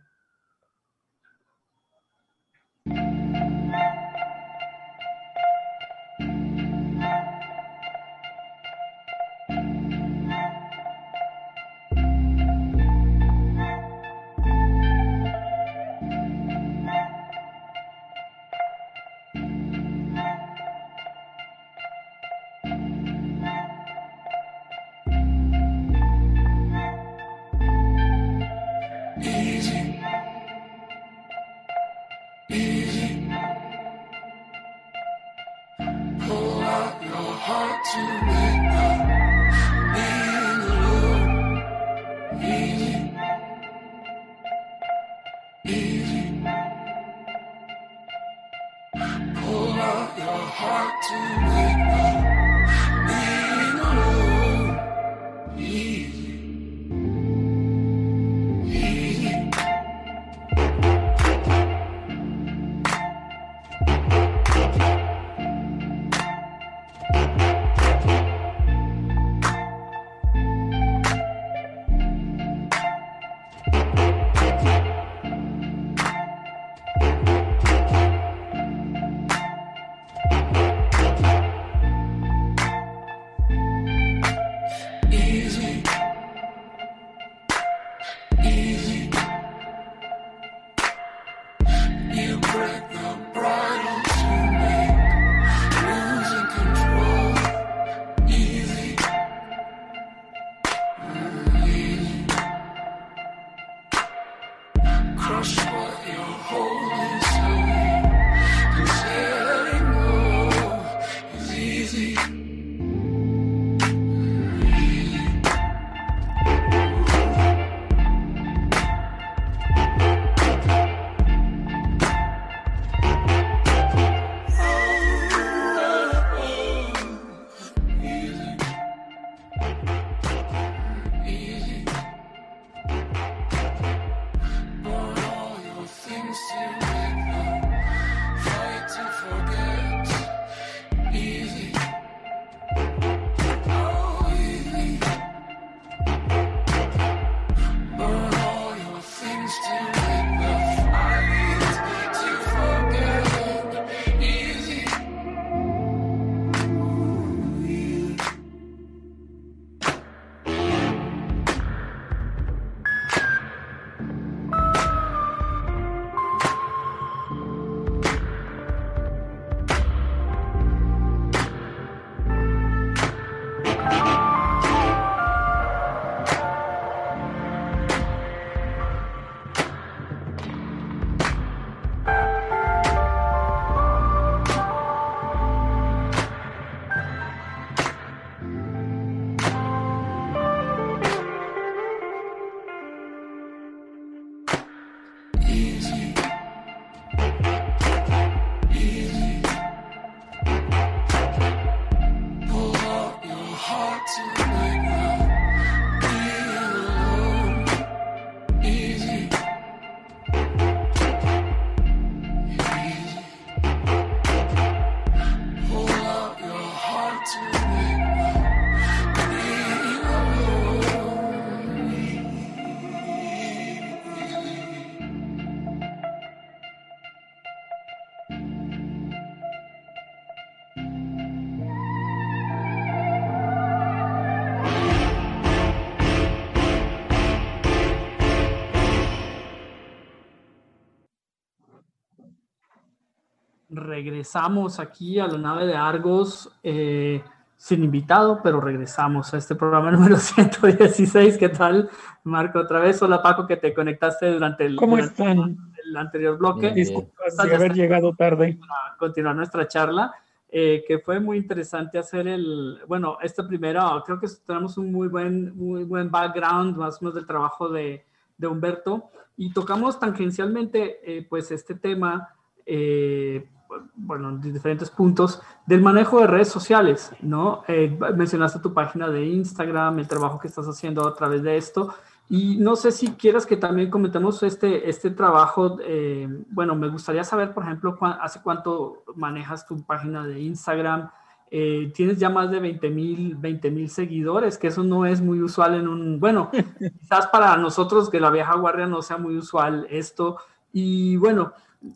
Regresamos 243.70 244.80
aquí 244.80 245.18
a 245.18 245.26
la 245.26 245.38
nave 245.38 245.66
de 245.66 245.76
Argos 245.76 246.50
eh, 246.62 247.22
sin 247.56 247.84
invitado, 247.84 248.40
pero 248.42 248.60
regresamos 248.60 249.32
a 249.34 249.38
este 249.38 249.54
programa 249.54 249.90
número 249.92 250.16
116. 250.16 251.38
¿Qué 251.38 251.48
tal, 251.48 251.90
Marco? 252.24 252.60
Otra 252.60 252.80
vez, 252.80 253.00
hola 253.02 253.22
Paco, 253.22 253.46
que 253.46 253.56
te 253.56 253.74
conectaste 253.74 254.32
durante 254.32 254.64
el, 254.66 254.76
¿Cómo 254.76 254.98
están? 254.98 255.56
el 255.84 255.96
anterior 255.96 256.38
bloque. 256.38 256.70
Disculpas 256.70 257.36
de 257.36 257.54
haber 257.54 257.74
llegado 257.74 258.14
tarde. 258.14 258.58
Para 258.58 258.96
continuar 258.98 259.36
nuestra 259.36 259.66
charla. 259.66 260.12
Eh, 260.50 260.82
que 260.88 260.98
fue 260.98 261.20
muy 261.20 261.36
interesante 261.36 261.98
hacer 261.98 262.26
el, 262.26 262.78
bueno, 262.86 263.18
esta 263.20 263.46
primera, 263.46 264.02
creo 264.06 264.18
que 264.18 264.28
tenemos 264.46 264.78
un 264.78 264.90
muy 264.90 265.06
buen, 265.06 265.54
muy 265.54 265.84
buen 265.84 266.10
background 266.10 266.74
más 266.74 266.94
o 266.94 266.98
menos 267.02 267.16
del 267.16 267.26
trabajo 267.26 267.68
de, 267.68 268.06
de 268.38 268.46
Humberto 268.46 269.10
y 269.36 269.52
tocamos 269.52 269.98
tangencialmente 269.98 271.00
eh, 271.04 271.26
pues 271.28 271.50
este 271.50 271.74
tema 271.74 272.34
eh, 272.64 273.46
bueno, 273.94 274.30
en 274.30 274.40
diferentes 274.40 274.90
puntos 274.90 275.42
del 275.66 275.82
manejo 275.82 276.20
de 276.20 276.26
redes 276.26 276.48
sociales, 276.48 277.12
¿no? 277.20 277.62
Eh, 277.68 277.98
mencionaste 278.14 278.60
tu 278.60 278.72
página 278.72 279.08
de 279.08 279.26
Instagram, 279.26 279.98
el 279.98 280.08
trabajo 280.08 280.38
que 280.38 280.48
estás 280.48 280.66
haciendo 280.66 281.06
a 281.06 281.14
través 281.14 281.42
de 281.42 281.56
esto. 281.56 281.94
Y 282.30 282.56
no 282.56 282.76
sé 282.76 282.92
si 282.92 283.12
quieras 283.12 283.46
que 283.46 283.56
también 283.56 283.90
comentemos 283.90 284.42
este, 284.42 284.88
este 284.88 285.10
trabajo. 285.10 285.78
Eh, 285.82 286.28
bueno, 286.50 286.74
me 286.74 286.88
gustaría 286.88 287.24
saber, 287.24 287.54
por 287.54 287.64
ejemplo, 287.64 287.96
hace 288.20 288.40
cuánto 288.42 289.02
manejas 289.16 289.66
tu 289.66 289.82
página 289.82 290.26
de 290.26 290.40
Instagram. 290.40 291.08
Eh, 291.50 291.90
tienes 291.94 292.18
ya 292.18 292.28
más 292.28 292.50
de 292.50 292.60
20 292.60 292.90
mil 292.90 293.34
20, 293.36 293.88
seguidores, 293.88 294.58
que 294.58 294.66
eso 294.66 294.84
no 294.84 295.06
es 295.06 295.22
muy 295.22 295.40
usual 295.40 295.76
en 295.76 295.88
un, 295.88 296.20
bueno, 296.20 296.50
quizás 297.00 297.28
para 297.28 297.56
nosotros 297.56 298.10
que 298.10 298.20
la 298.20 298.30
vieja 298.30 298.54
guardia 298.56 298.86
no 298.86 299.00
sea 299.00 299.16
muy 299.16 299.36
usual 299.38 299.86
esto. 299.88 300.36
Y 300.70 301.16
bueno, 301.16 301.54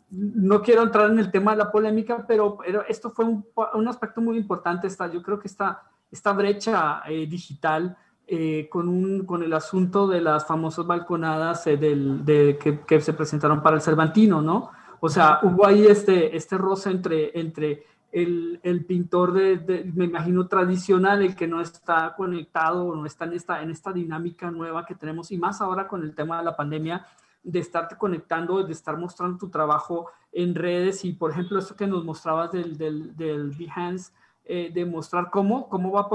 no 0.09 0.61
quiero 0.61 0.83
entrar 0.83 1.09
en 1.09 1.19
el 1.19 1.31
tema 1.31 1.51
de 1.51 1.57
la 1.57 1.71
polémica, 1.71 2.25
pero, 2.27 2.59
esto 2.87 3.09
fue 3.09 3.25
un, 3.25 3.87
aspecto 3.87 4.21
muy 4.21 4.37
importante. 4.37 4.87
Esta, 4.87 5.11
yo 5.11 5.21
creo 5.21 5.39
que 5.39 5.47
esta, 5.47 5.83
esta 6.11 6.31
brecha 6.33 7.01
eh, 7.07 7.27
digital 7.27 7.97
eh, 8.25 8.69
con, 8.69 8.87
un, 8.87 9.25
con 9.25 9.43
el 9.43 9.51
asunto 9.53 10.07
de 10.07 10.21
las 10.21 10.47
famosas 10.47 10.87
balconadas 10.87 11.67
eh, 11.67 11.75
del, 11.75 12.23
de, 12.23 12.57
que, 12.87 13.01
se 13.01 13.13
presentaron 13.13 13.61
para 13.61 13.75
el 13.75 13.81
Cervantino, 13.81 14.41
¿no? 14.41 14.71
O 15.01 15.09
sea, 15.09 15.39
hubo 15.43 15.67
ahí 15.67 15.85
este, 15.85 16.35
este 16.35 16.57
roce 16.57 16.89
entre, 16.89 17.37
entre 17.37 17.83
el, 18.13 18.61
el 18.63 18.85
pintor 18.85 19.33
de, 19.33 19.91
me 19.93 20.05
imagino, 20.05 20.47
tradicional, 20.47 21.21
el 21.21 21.35
que 21.35 21.47
no 21.47 21.59
está 21.59 22.13
conectado, 22.15 22.95
no 22.95 23.05
está 23.05 23.25
en 23.25 23.33
esta, 23.33 23.61
en 23.61 23.71
esta 23.71 23.91
dinámica 23.91 24.49
nueva 24.49 24.85
que 24.85 24.95
tenemos, 24.95 25.31
y 25.31 25.37
más 25.37 25.59
ahora 25.59 25.89
con 25.89 26.03
el 26.03 26.15
tema 26.15 26.37
de 26.37 26.45
la 26.45 26.55
pandemia, 26.55 27.05
de 27.43 27.59
estarte 27.59 27.97
conectando, 27.97 28.63
de 28.63 28.71
estar 28.71 28.97
mostrando 28.97 29.37
tu 29.37 29.49
trabajo 29.49 30.09
en 30.31 30.55
redes 30.55 31.03
y, 31.05 31.13
por 31.13 31.31
ejemplo, 31.31 31.59
esto 31.59 31.75
que 31.75 31.87
nos 31.87 32.03
mostrabas 32.03 32.51
del, 32.51 32.77
del, 32.77 33.15
del 33.15 33.51
Behance, 33.51 34.11
eh, 34.45 34.71
de 34.73 34.85
mostrar 34.85 35.29
cómo, 35.29 35.69
cómo, 35.69 35.91
va 35.91 36.09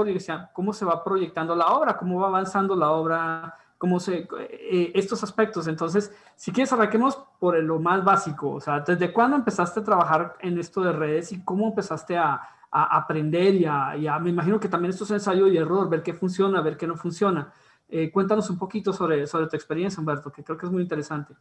cómo 0.53 0.73
se 0.73 0.85
va 0.85 1.03
proyectando 1.03 1.55
la 1.55 1.67
obra, 1.67 1.97
cómo 1.97 2.19
va 2.19 2.27
avanzando 2.27 2.75
la 2.75 2.91
obra, 2.91 3.55
cómo 3.77 3.99
se, 3.99 4.27
eh, 4.39 4.91
estos 4.93 5.23
aspectos. 5.23 5.67
Entonces, 5.67 6.13
si 6.35 6.51
quieres, 6.51 6.71
arranquemos 6.73 7.17
por 7.39 7.57
lo 7.63 7.79
más 7.79 8.03
básico, 8.03 8.51
o 8.51 8.59
sea, 8.59 8.81
¿desde 8.81 9.11
cuándo 9.13 9.37
empezaste 9.37 9.79
a 9.79 9.83
trabajar 9.83 10.35
en 10.41 10.59
esto 10.59 10.81
de 10.81 10.91
redes 10.91 11.31
y 11.31 11.43
cómo 11.43 11.67
empezaste 11.67 12.17
a, 12.17 12.41
a 12.71 12.97
aprender 12.97 13.55
y 13.55 13.65
a, 13.65 13.97
y 13.97 14.07
a, 14.07 14.19
me 14.19 14.29
imagino 14.29 14.59
que 14.59 14.69
también 14.69 14.91
esto 14.91 15.05
es 15.05 15.11
ensayo 15.11 15.47
y 15.47 15.57
error, 15.57 15.89
ver 15.89 16.03
qué 16.03 16.13
funciona, 16.13 16.61
ver 16.61 16.77
qué 16.77 16.87
no 16.87 16.95
funciona. 16.95 17.51
Eh, 17.91 18.11
cuéntanos 18.11 18.49
un 18.49 18.57
poquito 18.57 18.93
sobre, 18.93 19.25
sobre 19.25 19.47
tu 19.47 19.55
experiencia, 19.55 19.99
Humberto, 19.99 20.31
que 20.31 20.43
creo 20.43 20.57
que 20.57 20.67
es 20.67 20.71
muy 20.71 20.83
interesante. 20.83 21.33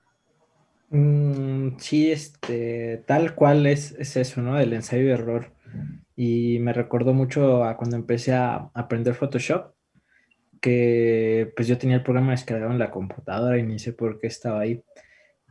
Mm, 0.90 1.76
sí, 1.78 2.10
este, 2.10 3.04
tal 3.06 3.34
cual 3.34 3.66
es, 3.66 3.92
es 3.92 4.16
eso, 4.16 4.40
¿no? 4.40 4.58
El 4.58 4.72
ensayo 4.72 5.02
y 5.02 5.10
error. 5.10 5.52
Y 6.16 6.58
me 6.60 6.72
recordó 6.72 7.12
mucho 7.12 7.64
a 7.64 7.76
cuando 7.76 7.96
empecé 7.96 8.32
a 8.34 8.70
aprender 8.72 9.14
Photoshop, 9.14 9.74
que 10.60 11.52
pues 11.54 11.68
yo 11.68 11.78
tenía 11.78 11.96
el 11.96 12.02
programa 12.02 12.32
descargado 12.32 12.72
en 12.72 12.78
la 12.78 12.90
computadora 12.90 13.58
y 13.58 13.62
ni 13.62 13.78
sé 13.78 13.92
por 13.92 14.18
qué 14.18 14.26
estaba 14.26 14.60
ahí, 14.60 14.82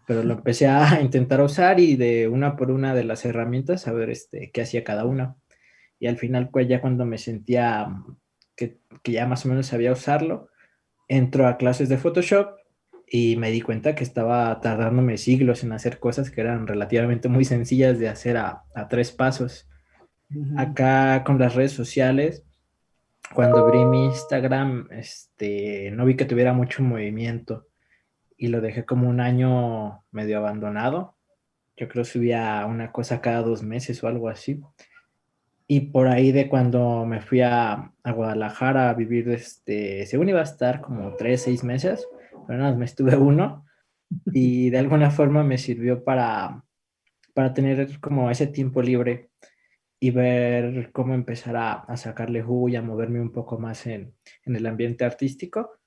pero 0.08 0.24
lo 0.24 0.34
empecé 0.34 0.68
a 0.68 1.00
intentar 1.02 1.42
usar 1.42 1.80
y 1.80 1.96
de 1.96 2.28
una 2.28 2.56
por 2.56 2.72
una 2.72 2.96
de 2.96 3.04
las 3.04 3.24
herramientas 3.24 3.88
a 3.88 3.94
ver 3.94 4.10
este, 4.10 4.52
qué 4.52 4.62
hacía 4.62 4.84
cada 4.84 5.06
una. 5.06 5.36
Y 6.00 6.08
al 6.08 6.18
final, 6.18 6.50
pues 6.50 6.68
ya 6.68 6.82
cuando 6.82 7.06
me 7.06 7.18
sentía 7.18 7.88
que, 8.56 8.80
que 9.04 9.12
ya 9.12 9.28
más 9.28 9.46
o 9.46 9.50
menos 9.50 9.68
sabía 9.68 9.92
usarlo, 9.92 10.50
entro 11.08 11.48
a 11.48 11.58
clases 11.58 11.90
de 11.90 11.98
Photoshop 11.98 12.58
y 13.10 13.38
me 13.38 13.52
di 13.52 13.62
cuenta 13.62 13.96
que 13.96 14.04
estaba 14.04 14.60
tardándome 14.60 15.18
siglos 15.18 15.64
en 15.64 15.72
hacer 15.72 16.00
cosas 16.00 16.30
que 16.30 16.42
eran 16.42 16.68
relativamente 16.68 17.30
muy 17.30 17.46
sencillas 17.46 18.00
de 18.00 18.10
hacer 18.10 18.38
a, 18.38 18.64
tres 18.90 19.12
pasos. 19.12 19.70
Acá 20.58 21.24
con 21.24 21.40
las 21.40 21.56
redes 21.56 21.72
sociales, 21.72 22.44
cuando 23.34 23.60
abrí 23.60 23.86
mi 23.86 24.06
Instagram, 24.06 24.90
este, 24.92 25.92
no 25.92 26.06
vi 26.06 26.16
que 26.16 26.26
tuviera 26.26 26.52
mucho 26.52 26.84
movimiento 26.84 27.68
y 28.36 28.48
lo 28.48 28.60
dejé 28.60 28.84
como 28.84 29.10
un 29.10 29.22
año 29.22 30.04
medio 30.12 30.38
abandonado. 30.38 31.16
Yo 31.78 31.88
creo 31.88 32.04
que 32.04 32.10
subía 32.10 32.66
una 32.66 32.92
cosa 32.92 33.22
cada 33.22 33.42
dos 33.42 33.64
meses 33.64 34.04
o 34.04 34.08
algo 34.08 34.28
así. 34.28 34.62
Y 35.68 35.82
por 35.82 36.08
ahí 36.08 36.32
de 36.32 36.48
cuando 36.48 37.06
me 37.06 37.22
fui 37.22 37.42
a, 37.42 37.92
Guadalajara 38.06 38.90
a 38.90 38.94
vivir, 38.94 39.30
este, 39.30 40.06
según 40.06 40.30
iba 40.30 40.40
a 40.40 40.44
estar 40.44 40.80
como 40.80 41.16
tres, 41.18 41.42
seis 41.42 41.64
meses, 41.64 42.08
pero 42.48 42.60
nada, 42.60 42.76
me 42.76 42.86
estuve 42.86 43.18
uno 43.18 43.66
y 44.28 44.70
de 44.70 44.78
alguna 44.78 45.12
forma 45.12 45.44
me 45.44 45.58
sirvió 45.58 46.06
para, 46.06 46.64
para 47.34 47.54
tener 47.54 48.00
como 48.00 48.32
ese 48.32 48.48
tiempo 48.48 48.82
libre 48.82 49.30
y 50.00 50.12
ver 50.12 50.92
cómo 50.94 51.14
empezar 51.14 51.58
a, 51.58 51.74
a 51.74 51.98
sacarle 51.98 52.42
jugo 52.42 52.70
y 52.70 52.78
a 52.78 52.82
moverme 52.82 53.20
un 53.20 53.34
poco 53.34 53.60
más 53.60 53.88
en, 53.88 54.14
en, 54.46 54.56
el 54.56 54.66
ambiente 54.66 55.04
artístico, 55.04 55.80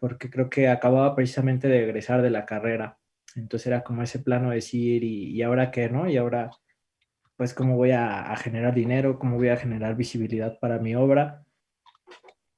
porque 0.00 0.28
creo 0.28 0.50
que 0.50 0.68
acababa 0.68 1.14
precisamente 1.14 1.68
de 1.68 1.84
egresar 1.84 2.20
de 2.22 2.30
la 2.30 2.46
carrera. 2.46 2.98
Entonces 3.36 3.68
era 3.68 3.84
como 3.84 4.02
ese 4.02 4.18
plano 4.18 4.50
de 4.50 4.56
decir, 4.56 5.04
¿y, 5.04 5.30
y 5.30 5.42
ahora 5.42 5.70
qué, 5.70 5.88
no? 5.88 6.08
Y 6.08 6.16
ahora 6.16 6.50
pues 7.36 7.54
cómo 7.54 7.76
voy 7.76 7.90
a, 7.90 8.34
generar 8.36 8.74
dinero, 8.74 9.18
cómo 9.18 9.36
voy 9.36 9.48
a 9.48 9.56
generar 9.56 9.96
visibilidad 9.96 10.58
para 10.58 10.78
mi 10.78 10.94
obra. 10.94 11.44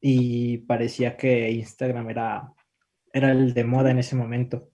Y 0.00 0.58
parecía 0.58 1.16
que 1.16 1.50
Instagram 1.50 2.10
era, 2.10 2.52
era 3.12 3.32
el 3.32 3.54
de 3.54 3.64
moda 3.64 3.90
en 3.90 3.98
ese 3.98 4.16
momento. 4.16 4.70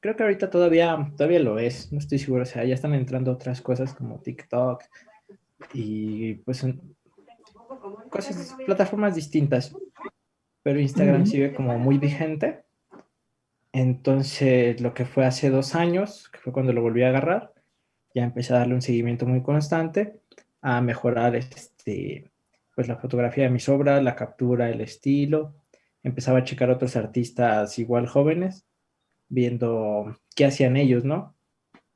Creo 0.00 0.16
que 0.16 0.22
ahorita 0.22 0.50
todavía, 0.50 1.12
todavía 1.16 1.40
lo 1.40 1.58
es, 1.58 1.92
no 1.92 1.98
estoy 1.98 2.18
seguro, 2.18 2.42
o 2.42 2.46
sea, 2.46 2.64
ya 2.64 2.74
están 2.74 2.94
entrando 2.94 3.32
otras 3.32 3.60
cosas 3.60 3.94
como 3.94 4.20
TikTok 4.20 4.82
y 5.72 6.34
pues 6.34 6.64
cosas, 8.10 8.54
plataformas 8.66 9.14
distintas, 9.14 9.74
pero 10.62 10.78
Instagram 10.78 11.26
sigue 11.26 11.54
como 11.54 11.78
muy 11.78 11.98
vigente. 11.98 12.64
Entonces, 13.72 14.80
lo 14.80 14.94
que 14.94 15.04
fue 15.04 15.24
hace 15.24 15.50
dos 15.50 15.74
años, 15.74 16.28
que 16.28 16.38
fue 16.38 16.52
cuando 16.52 16.72
lo 16.72 16.82
volví 16.82 17.02
a 17.02 17.08
agarrar, 17.08 17.53
ya 18.14 18.24
empecé 18.24 18.54
a 18.54 18.58
darle 18.58 18.74
un 18.74 18.82
seguimiento 18.82 19.26
muy 19.26 19.42
constante, 19.42 20.20
a 20.62 20.80
mejorar 20.80 21.34
este, 21.36 22.30
pues 22.74 22.88
la 22.88 22.96
fotografía 22.96 23.44
de 23.44 23.50
mis 23.50 23.68
obras, 23.68 24.02
la 24.02 24.16
captura, 24.16 24.70
el 24.70 24.80
estilo. 24.80 25.56
Empezaba 26.02 26.38
a 26.38 26.44
checar 26.44 26.70
otros 26.70 26.96
artistas 26.96 27.78
igual 27.78 28.06
jóvenes, 28.06 28.66
viendo 29.28 30.16
qué 30.36 30.46
hacían 30.46 30.76
ellos, 30.76 31.04
¿no? 31.04 31.36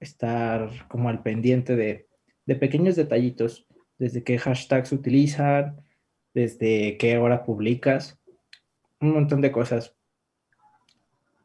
Estar 0.01 0.71
como 0.89 1.09
al 1.09 1.23
pendiente 1.23 1.77
de, 1.77 2.09
de 2.47 2.57
pequeños 2.57 2.97
detallitos, 2.97 3.67
desde 3.99 4.25
qué 4.25 4.39
hashtags 4.39 4.93
utilizan, 4.93 5.81
desde 6.35 6.97
qué 6.99 7.19
hora 7.19 7.45
publicas, 7.45 8.19
un 9.01 9.13
montón 9.13 9.41
de 9.41 9.53
cosas. 9.53 9.97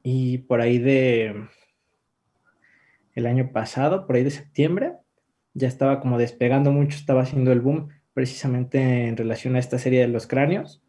Y 0.01 0.39
por 0.39 0.61
ahí 0.61 0.79
de, 0.79 1.47
el 3.13 3.25
año 3.25 3.51
pasado, 3.51 4.05
por 4.05 4.15
ahí 4.15 4.23
de 4.23 4.31
septiembre, 4.31 4.93
ya 5.53 5.67
estaba 5.67 5.99
como 5.99 6.17
despegando 6.17 6.71
mucho, 6.71 6.97
estaba 6.97 7.21
haciendo 7.21 7.51
el 7.51 7.61
boom 7.61 7.89
precisamente 8.13 9.07
en 9.07 9.17
relación 9.17 9.55
a 9.55 9.59
esta 9.59 9.79
serie 9.79 10.01
de 10.01 10.07
los 10.07 10.27
cráneos, 10.27 10.81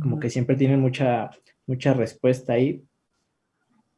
como 0.00 0.18
que 0.18 0.30
siempre 0.30 0.56
tienen 0.56 0.80
mucha, 0.80 1.30
mucha 1.66 1.94
respuesta 1.94 2.54
ahí, 2.54 2.84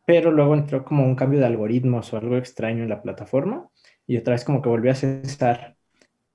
pero 0.06 0.30
luego 0.30 0.54
entró 0.54 0.84
como 0.84 1.04
un 1.04 1.16
cambio 1.16 1.40
de 1.40 1.46
algoritmos 1.46 2.12
o 2.12 2.16
algo 2.16 2.36
extraño 2.36 2.84
en 2.84 2.88
la 2.88 3.02
plataforma 3.02 3.68
y 4.06 4.16
otra 4.16 4.34
vez 4.34 4.44
como 4.44 4.62
que 4.62 4.68
volvió 4.68 4.92
a 4.92 4.94
cesar, 4.94 5.76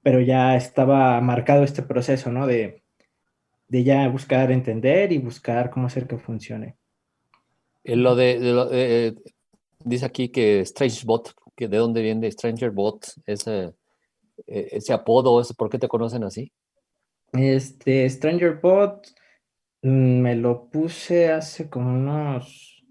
pero 0.04 0.20
ya 0.20 0.56
estaba 0.56 1.20
marcado 1.22 1.64
este 1.64 1.82
proceso, 1.82 2.32
¿no? 2.32 2.48
De, 2.48 2.84
de 3.68 3.84
ya 3.84 4.08
buscar 4.10 4.52
entender 4.52 5.12
y 5.14 5.20
buscar 5.20 5.70
cómo 5.70 5.88
hacer 5.88 6.06
que 6.06 6.18
funcione. 6.18 6.76
Lo 7.84 8.16
de, 8.16 8.38
eh, 8.72 9.16
dice 9.86 10.06
aquí 10.06 10.30
que 10.30 10.62
Strange 10.62 11.06
Bot, 11.06 11.34
que 11.56 11.68
de 11.68 11.78
dónde 11.78 12.02
viene 12.02 12.32
Stranger 12.32 12.72
Bot, 12.72 13.06
ese, 13.26 13.74
e, 14.48 14.68
ese 14.72 14.94
apodo, 14.94 15.42
¿por 15.58 15.70
qué 15.70 15.78
te 15.78 15.88
conocen 15.88 16.24
así? 16.24 16.52
Este, 17.34 18.10
Stranger 18.10 18.60
Bot 18.62 19.08
mm, 19.82 20.22
me 20.22 20.36
lo 20.36 20.70
puse 20.70 21.32
hace 21.32 21.70
como 21.70 21.94
unos, 21.94 22.84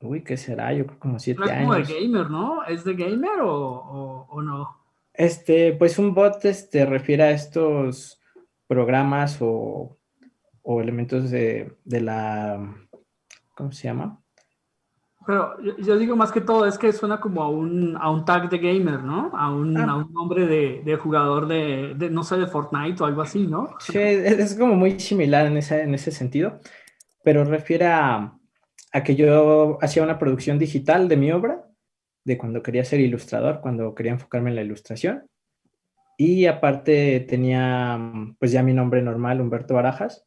uy, 0.00 0.22
¿qué 0.22 0.36
será? 0.36 0.72
Yo 0.72 0.86
creo 0.86 0.98
como 0.98 1.18
siete 1.18 1.42
años. 1.42 1.52
Es 1.52 1.60
como 1.60 1.74
de 1.74 2.00
gamer, 2.00 2.30
¿no? 2.30 2.64
¿Es 2.64 2.84
de 2.84 2.94
gamer 2.94 3.40
o, 3.42 4.26
o, 4.28 4.42
no? 4.42 4.76
Este, 5.12 5.72
pues 5.72 5.98
un 5.98 6.14
bot 6.14 6.44
este, 6.44 6.86
refiere 6.86 7.24
a 7.24 7.30
estos 7.32 8.20
programas 8.66 9.38
o, 9.40 9.98
elementos 10.62 11.30
de, 11.30 11.76
la, 11.84 12.72
¿cómo 13.56 13.72
se 13.72 13.88
llama? 13.88 14.22
Pero 15.26 15.60
yo, 15.78 15.98
digo 15.98 16.16
más 16.16 16.32
que 16.32 16.40
todo, 16.40 16.66
es 16.66 16.78
que 16.78 16.92
suena 16.92 17.20
como 17.20 17.42
a 17.42 17.50
un, 17.50 17.96
a 18.00 18.10
un 18.10 18.24
tag 18.24 18.48
de 18.48 18.58
gamer, 18.58 19.02
¿no? 19.02 19.30
A 19.34 19.52
un, 19.52 19.76
ah. 19.76 19.84
a 19.90 19.96
un 19.96 20.12
nombre 20.12 20.46
de, 20.46 20.82
de 20.82 20.96
jugador 20.96 21.46
de, 21.46 21.94
de, 21.94 22.08
no 22.08 22.24
sé, 22.24 22.38
de 22.38 22.46
Fortnite 22.46 23.02
o 23.02 23.06
algo 23.06 23.20
así, 23.20 23.46
¿no? 23.46 23.74
Sí, 23.80 23.98
es 23.98 24.54
como 24.54 24.74
muy 24.74 24.98
similar 24.98 25.46
en 25.46 25.58
ese, 25.58 25.82
en 25.82 25.94
ese 25.94 26.10
sentido, 26.10 26.58
pero 27.22 27.44
refiere 27.44 27.86
a, 27.86 28.34
a 28.92 29.02
que 29.04 29.14
yo 29.14 29.78
hacía 29.82 30.02
una 30.02 30.18
producción 30.18 30.58
digital 30.58 31.06
de 31.08 31.16
mi 31.18 31.30
obra, 31.32 31.66
de 32.24 32.38
cuando 32.38 32.62
quería 32.62 32.84
ser 32.84 33.00
ilustrador, 33.00 33.60
cuando 33.60 33.94
quería 33.94 34.12
enfocarme 34.12 34.50
en 34.50 34.56
la 34.56 34.62
ilustración. 34.62 35.26
Y 36.16 36.46
aparte 36.46 37.20
tenía, 37.20 37.98
pues 38.38 38.52
ya 38.52 38.62
mi 38.62 38.74
nombre 38.74 39.00
normal, 39.02 39.40
Humberto 39.40 39.74
Barajas, 39.74 40.26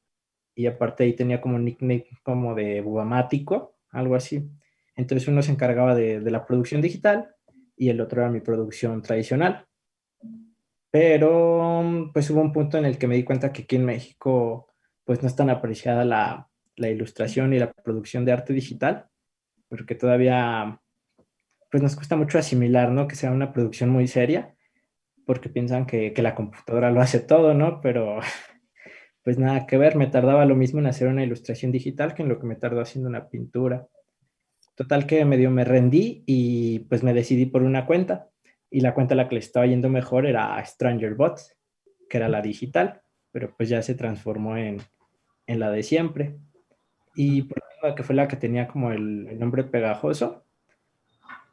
y 0.56 0.68
aparte 0.68 1.04
ahí 1.04 1.14
tenía 1.14 1.42
como 1.42 1.56
un 1.56 1.66
nickname 1.66 2.06
como 2.24 2.56
de 2.56 2.82
bubamático, 2.82 3.76
algo 3.92 4.16
así. 4.16 4.50
Entonces 4.96 5.28
uno 5.28 5.42
se 5.42 5.52
encargaba 5.52 5.96
de, 5.96 6.20
la 6.20 6.46
producción 6.46 6.82
digital 6.82 7.36
y 7.76 7.90
el 7.90 8.02
otro 8.02 8.22
era 8.22 8.32
mi 8.32 8.42
producción 8.42 9.02
tradicional. 9.02 9.66
Pero 10.92 12.12
pues 12.14 12.30
hubo 12.30 12.42
un 12.42 12.54
punto 12.54 12.78
en 12.78 12.86
el 12.86 12.98
que 12.98 13.08
me 13.08 13.16
di 13.16 13.24
cuenta 13.24 13.52
que 13.52 13.64
aquí 13.64 13.76
en 13.78 13.86
México 13.86 14.68
pues 15.04 15.22
no 15.22 15.28
es 15.28 15.36
tan 15.36 15.50
apreciada 15.50 16.06
la, 16.06 16.50
ilustración 16.78 17.54
y 17.54 17.60
la 17.60 17.72
producción 17.72 18.26
de 18.26 18.32
arte 18.32 18.54
digital, 18.54 19.08
porque 19.70 19.96
todavía 19.96 20.80
pues 21.70 21.82
nos 21.82 21.96
cuesta 21.96 22.16
mucho 22.16 22.38
asimilar, 22.38 22.92
¿no? 22.92 23.08
Que 23.08 23.16
sea 23.16 23.32
una 23.32 23.52
producción 23.52 23.90
muy 23.90 24.08
seria, 24.08 24.56
porque 25.26 25.50
piensan 25.50 25.86
que, 25.88 26.14
que 26.14 26.22
la 26.22 26.36
computadora 26.36 26.92
lo 26.92 27.02
hace 27.02 27.20
todo, 27.20 27.54
¿no? 27.54 27.82
Pero 27.82 28.20
pues 29.24 29.40
nada 29.40 29.66
que 29.66 29.78
ver, 29.78 29.96
me 29.96 30.08
tardaba 30.08 30.46
lo 30.46 30.56
mismo 30.56 30.80
en 30.80 30.88
hacer 30.88 31.08
una 31.08 31.24
ilustración 31.24 31.72
digital 31.72 32.14
que 32.14 32.22
en 32.22 32.30
lo 32.30 32.40
que 32.40 32.46
me 32.46 32.56
tardó 32.56 32.82
haciendo 32.82 33.10
una 33.10 33.28
pintura. 33.30 33.88
Total 34.76 35.06
que 35.06 35.24
medio 35.26 35.52
me 35.52 35.66
rendí 35.66 36.24
y 36.26 36.80
pues 36.80 37.04
me 37.04 37.14
decidí 37.14 37.46
por 37.46 37.64
una 37.64 37.86
cuenta. 37.86 38.30
Y 38.70 38.82
la 38.82 38.94
cuenta 38.94 39.14
a 39.14 39.18
la 39.18 39.28
que 39.30 39.36
le 39.36 39.40
estaba 39.40 39.68
yendo 39.68 39.90
mejor 39.90 40.26
era 40.26 40.64
Stranger 40.66 41.14
Bots, 41.14 41.56
que 42.10 42.18
era 42.18 42.28
la 42.28 42.42
digital, 42.42 43.02
pero 43.32 43.56
pues 43.56 43.70
ya 43.70 43.82
se 43.84 43.94
transformó 43.94 44.58
en, 44.58 44.82
en 45.48 45.60
la 45.60 45.70
de 45.70 45.84
siempre. 45.84 46.38
Y 47.16 47.44
por 47.44 47.60
ejemplo, 47.60 47.96
que 47.96 48.04
fue 48.04 48.16
la 48.16 48.28
que 48.28 48.36
tenía 48.36 48.68
como 48.68 48.92
el, 48.92 49.38
nombre 49.40 49.64
pegajoso, 49.64 50.44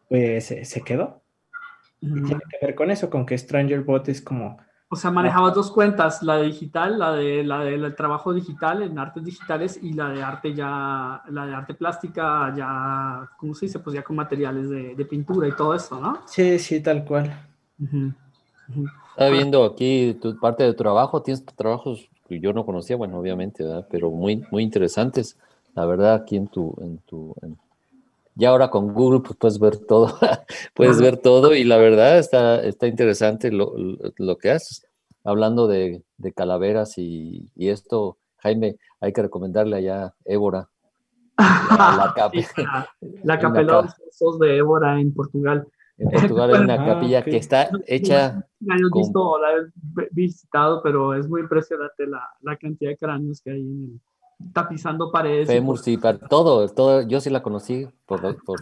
pues 0.09 0.47
se, 0.47 0.81
quedó. 0.83 1.23
Y 2.01 2.23
tiene 2.23 2.41
que 2.49 2.67
ver 2.67 2.75
con 2.75 2.91
eso, 2.91 3.11
con 3.11 3.27
que 3.27 3.37
Stranger 3.37 3.83
Bot 3.83 4.09
es 4.09 4.23
como 4.23 4.59
o 4.93 4.97
sea, 4.97 5.13
manejabas 5.13 5.55
dos 5.55 5.71
cuentas, 5.71 6.21
la 6.21 6.39
digital, 6.39 6.99
la 6.99 7.13
de 7.13 7.45
la 7.45 7.61
del 7.61 7.95
trabajo 7.95 8.33
digital 8.33 8.83
en 8.83 8.99
artes 8.99 9.25
digitales 9.25 9.79
y 9.81 9.93
la 9.93 10.09
de 10.09 10.21
arte 10.21 10.53
ya, 10.53 11.23
la 11.29 11.47
de 11.47 11.55
arte 11.55 11.75
plástica 11.75 12.53
ya, 12.57 13.31
¿cómo 13.39 13.55
se 13.55 13.67
dice? 13.67 13.79
Pues 13.79 13.95
ya 13.95 14.03
con 14.03 14.17
materiales 14.17 14.69
de, 14.69 15.05
pintura 15.05 15.47
y 15.47 15.53
todo 15.53 15.75
eso, 15.75 16.01
¿no? 16.01 16.19
Sí, 16.27 16.59
sí, 16.59 16.81
tal 16.81 17.05
cual. 17.05 17.33
Estaba 19.11 19.31
viendo 19.31 19.65
aquí 19.65 20.19
tu 20.21 20.37
parte 20.41 20.65
de 20.65 20.73
tu 20.73 20.83
trabajo, 20.83 21.23
tienes 21.23 21.45
trabajos 21.45 22.09
que 22.29 22.41
yo 22.41 22.53
no 22.53 22.67
conocía, 22.67 22.97
bueno, 22.97 23.17
obviamente, 23.17 23.63
¿verdad? 23.63 23.87
Pero 23.89 24.11
muy, 24.11 24.45
muy 24.51 24.65
interesantes, 24.65 25.39
la 25.77 25.87
verdad, 25.87 26.15
aquí 26.15 26.35
en 26.37 26.49
tu, 26.49 26.75
en 26.81 26.99
tu, 27.07 27.33
ya 28.35 28.51
ahora 28.51 28.71
con 28.71 28.93
Google 28.93 29.21
pues, 29.21 29.37
puedes 29.37 29.59
ver 29.59 29.77
todo, 29.79 30.19
puedes 30.75 31.01
ver 31.01 31.17
todo 31.19 31.55
y 31.55 31.65
la 31.65 31.77
verdad 31.77 32.19
está, 32.19 32.63
está 32.63 32.87
interesante 32.87 33.51
lo, 33.51 33.75
lo 34.17 34.39
que 34.39 34.51
haces. 34.51 34.87
Hablando 35.23 35.67
de, 35.67 36.03
de 36.17 36.33
calaveras 36.33 36.97
y, 36.97 37.51
y, 37.55 37.69
esto, 37.69 38.17
Jaime, 38.39 38.77
hay 39.01 39.13
que 39.13 39.23
recomendarle 39.23 39.77
allá 39.77 40.15
Évora. 40.25 40.69
La, 41.39 42.15
la, 43.25 43.39
capela 43.41 43.95
de 44.41 44.57
Évora 44.57 44.99
en 44.99 45.13
Portugal. 45.13 45.67
En 45.99 46.09
Portugal 46.09 46.55
hay 46.55 46.63
una 46.63 46.83
capilla 46.83 47.23
que 47.23 47.37
está 47.37 47.69
hecha. 47.87 48.47
No, 48.61 48.75
he 48.75 48.99
visto, 48.99 49.39
la 49.39 49.49
he 49.53 50.09
visitado, 50.13 50.83
pero 50.83 51.13
es 51.13 51.29
muy 51.29 51.43
impresionante 51.43 52.07
la, 52.07 52.27
la 52.41 52.57
cantidad 52.57 52.93
de 52.93 52.97
cráneos 52.97 53.43
que 53.43 53.51
hay 53.51 53.61
en 53.61 53.85
el, 53.85 54.01
tapizando 54.53 55.11
paredes. 55.11 55.49
Femur, 55.49 55.79
sí, 55.79 55.99
todo, 56.29 56.69
todo, 56.69 57.03
yo 57.03 57.21
sí 57.21 57.31
la 57.31 57.43
conocí 57.43 57.87
por, 58.07 58.21
por, 58.45 58.61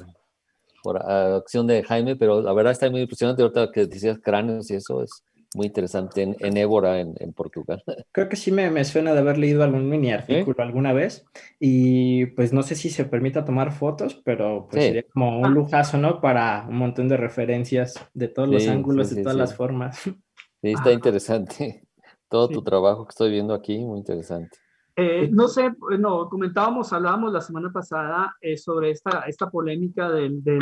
por, 0.83 0.99
acción 0.99 1.67
de 1.67 1.83
Jaime, 1.83 2.17
pero 2.17 2.43
la 2.43 2.53
verdad 2.53 2.73
está 2.73 2.91
muy 2.91 3.03
impresionante 3.03 3.43
ahorita 3.43 3.71
que 3.73 3.87
decías 3.87 4.19
cráneos 4.23 4.71
y 4.71 4.75
eso 4.75 5.03
es 5.03 5.23
muy 5.55 5.67
interesante 5.67 6.23
en, 6.23 6.37
en 6.41 6.57
Évora, 6.57 7.01
en, 7.01 7.15
en, 7.19 7.33
Portugal. 7.33 7.83
Creo 8.13 8.29
que 8.29 8.37
sí 8.37 8.53
me, 8.53 8.71
me, 8.71 8.85
suena 8.85 9.15
de 9.15 9.21
haber 9.21 9.39
leído 9.39 9.63
algún 9.63 9.89
mini 9.89 10.13
artículo 10.13 10.63
alguna 10.63 10.93
vez 10.93 11.25
y 11.59 12.27
pues 12.27 12.53
no 12.53 12.63
sé 12.63 12.75
si 12.75 12.91
se 12.91 13.05
permita 13.05 13.45
tomar 13.45 13.73
fotos, 13.73 14.21
pero 14.25 14.69
pues 14.71 14.85
sería 14.85 15.05
como 15.05 15.39
un 15.39 15.47
ah. 15.47 15.51
lujazo, 15.51 15.97
¿no? 15.99 16.21
Para 16.21 16.67
un 16.69 16.77
montón 16.77 17.09
de 17.09 17.17
referencias 17.17 17.95
de 18.15 18.29
todos 18.29 18.49
los 18.49 18.67
ángulos, 18.69 19.15
de 19.15 19.23
todas 19.23 19.37
las 19.37 19.55
formas. 19.55 20.01
Sí, 20.03 20.73
está 20.73 20.93
interesante. 20.93 21.83
Todo 22.31 22.49
tu 22.49 22.63
trabajo 22.63 23.07
que 23.07 23.11
estoy 23.11 23.31
viendo 23.31 23.55
aquí, 23.55 23.79
muy 23.79 24.01
interesante. 24.01 24.59
Eh, 25.01 25.29
no 25.31 25.47
sé, 25.47 25.71
no, 26.01 26.29
comentábamos, 26.29 26.93
hablábamos 26.93 27.33
la 27.33 27.41
semana 27.41 27.71
pasada 27.71 28.35
eh, 28.41 28.57
sobre 28.57 28.91
esta, 28.91 29.21
esta 29.29 29.49
polémica 29.49 30.11
de, 30.11 30.59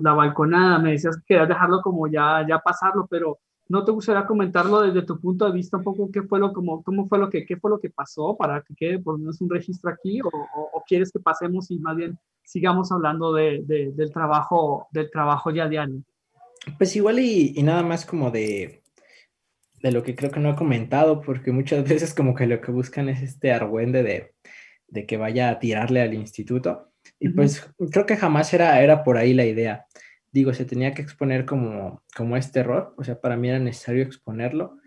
la 0.00 0.14
balconada. 0.14 0.78
Me 0.78 0.92
decías 0.92 1.18
que 1.18 1.34
querías 1.34 1.48
dejarlo 1.48 1.82
como 1.82 2.06
ya, 2.06 2.46
ya 2.48 2.60
pasarlo, 2.60 3.06
pero 3.10 3.40
¿no 3.68 3.84
te 3.84 3.92
gustaría 3.92 4.24
comentarlo 4.24 4.80
desde 4.80 5.02
tu 5.02 5.20
punto 5.20 5.44
de 5.44 5.52
vista 5.52 5.76
un 5.76 5.84
poco 5.84 6.10
qué 6.10 6.22
fue 6.22 6.38
lo, 6.38 6.54
como, 6.54 6.82
cómo 6.82 7.06
fue 7.08 7.18
lo 7.18 7.28
que, 7.28 7.44
qué 7.44 7.58
fue 7.58 7.70
lo 7.70 7.78
que 7.78 7.90
pasó 7.90 8.34
para 8.38 8.62
que 8.62 8.74
quede 8.74 9.00
por 9.00 9.16
lo 9.16 9.18
menos 9.18 9.42
un 9.42 9.50
registro 9.50 9.90
aquí 9.90 10.22
o, 10.22 10.82
quieres 10.86 11.12
que 11.12 11.20
pasemos 11.20 11.70
y 11.70 11.78
más 11.78 11.94
bien 11.94 12.18
sigamos 12.42 12.90
hablando 12.90 13.34
de, 13.34 13.64
del 13.66 14.12
trabajo, 14.14 14.88
del 14.92 15.10
trabajo 15.10 15.50
ya 15.50 15.68
diario? 15.68 16.02
Pues 16.78 16.96
igual 16.96 17.18
y 17.18 17.62
nada 17.62 17.82
más 17.82 18.06
como 18.06 18.30
de, 18.30 18.83
de 19.84 19.92
lo 19.92 20.02
que 20.02 20.16
creo 20.16 20.30
que 20.30 20.40
no 20.40 20.50
he 20.50 20.56
comentado, 20.56 21.20
porque 21.20 21.52
muchas 21.52 21.84
veces 21.88 22.14
como 22.14 22.34
que 22.34 22.46
lo 22.46 22.60
que 22.62 22.72
buscan 22.72 23.10
es 23.10 23.20
este 23.20 23.52
argüende 23.52 24.02
de, 24.02 24.32
de 24.88 25.04
que 25.04 25.18
vaya 25.18 25.50
a 25.50 25.58
tirarle 25.58 26.00
al 26.00 26.14
instituto. 26.14 26.90
Y 27.20 27.28
pues 27.28 27.70
creo 27.90 28.06
que 28.06 28.16
jamás 28.16 28.54
era, 28.54 28.82
era 28.82 29.04
por 29.04 29.18
ahí 29.18 29.34
la 29.34 29.44
idea. 29.44 29.84
Digo, 30.32 30.54
se 30.54 30.64
tenía 30.64 30.94
que 30.94 31.02
exponer 31.02 31.44
como, 31.44 32.02
como 32.16 32.38
este 32.38 32.60
error, 32.60 32.94
o 32.96 33.04
sea, 33.04 33.20
para 33.20 33.36
mí 33.36 33.50
era 33.50 33.58
necesario 33.58 34.02
exponerlo 34.02 34.78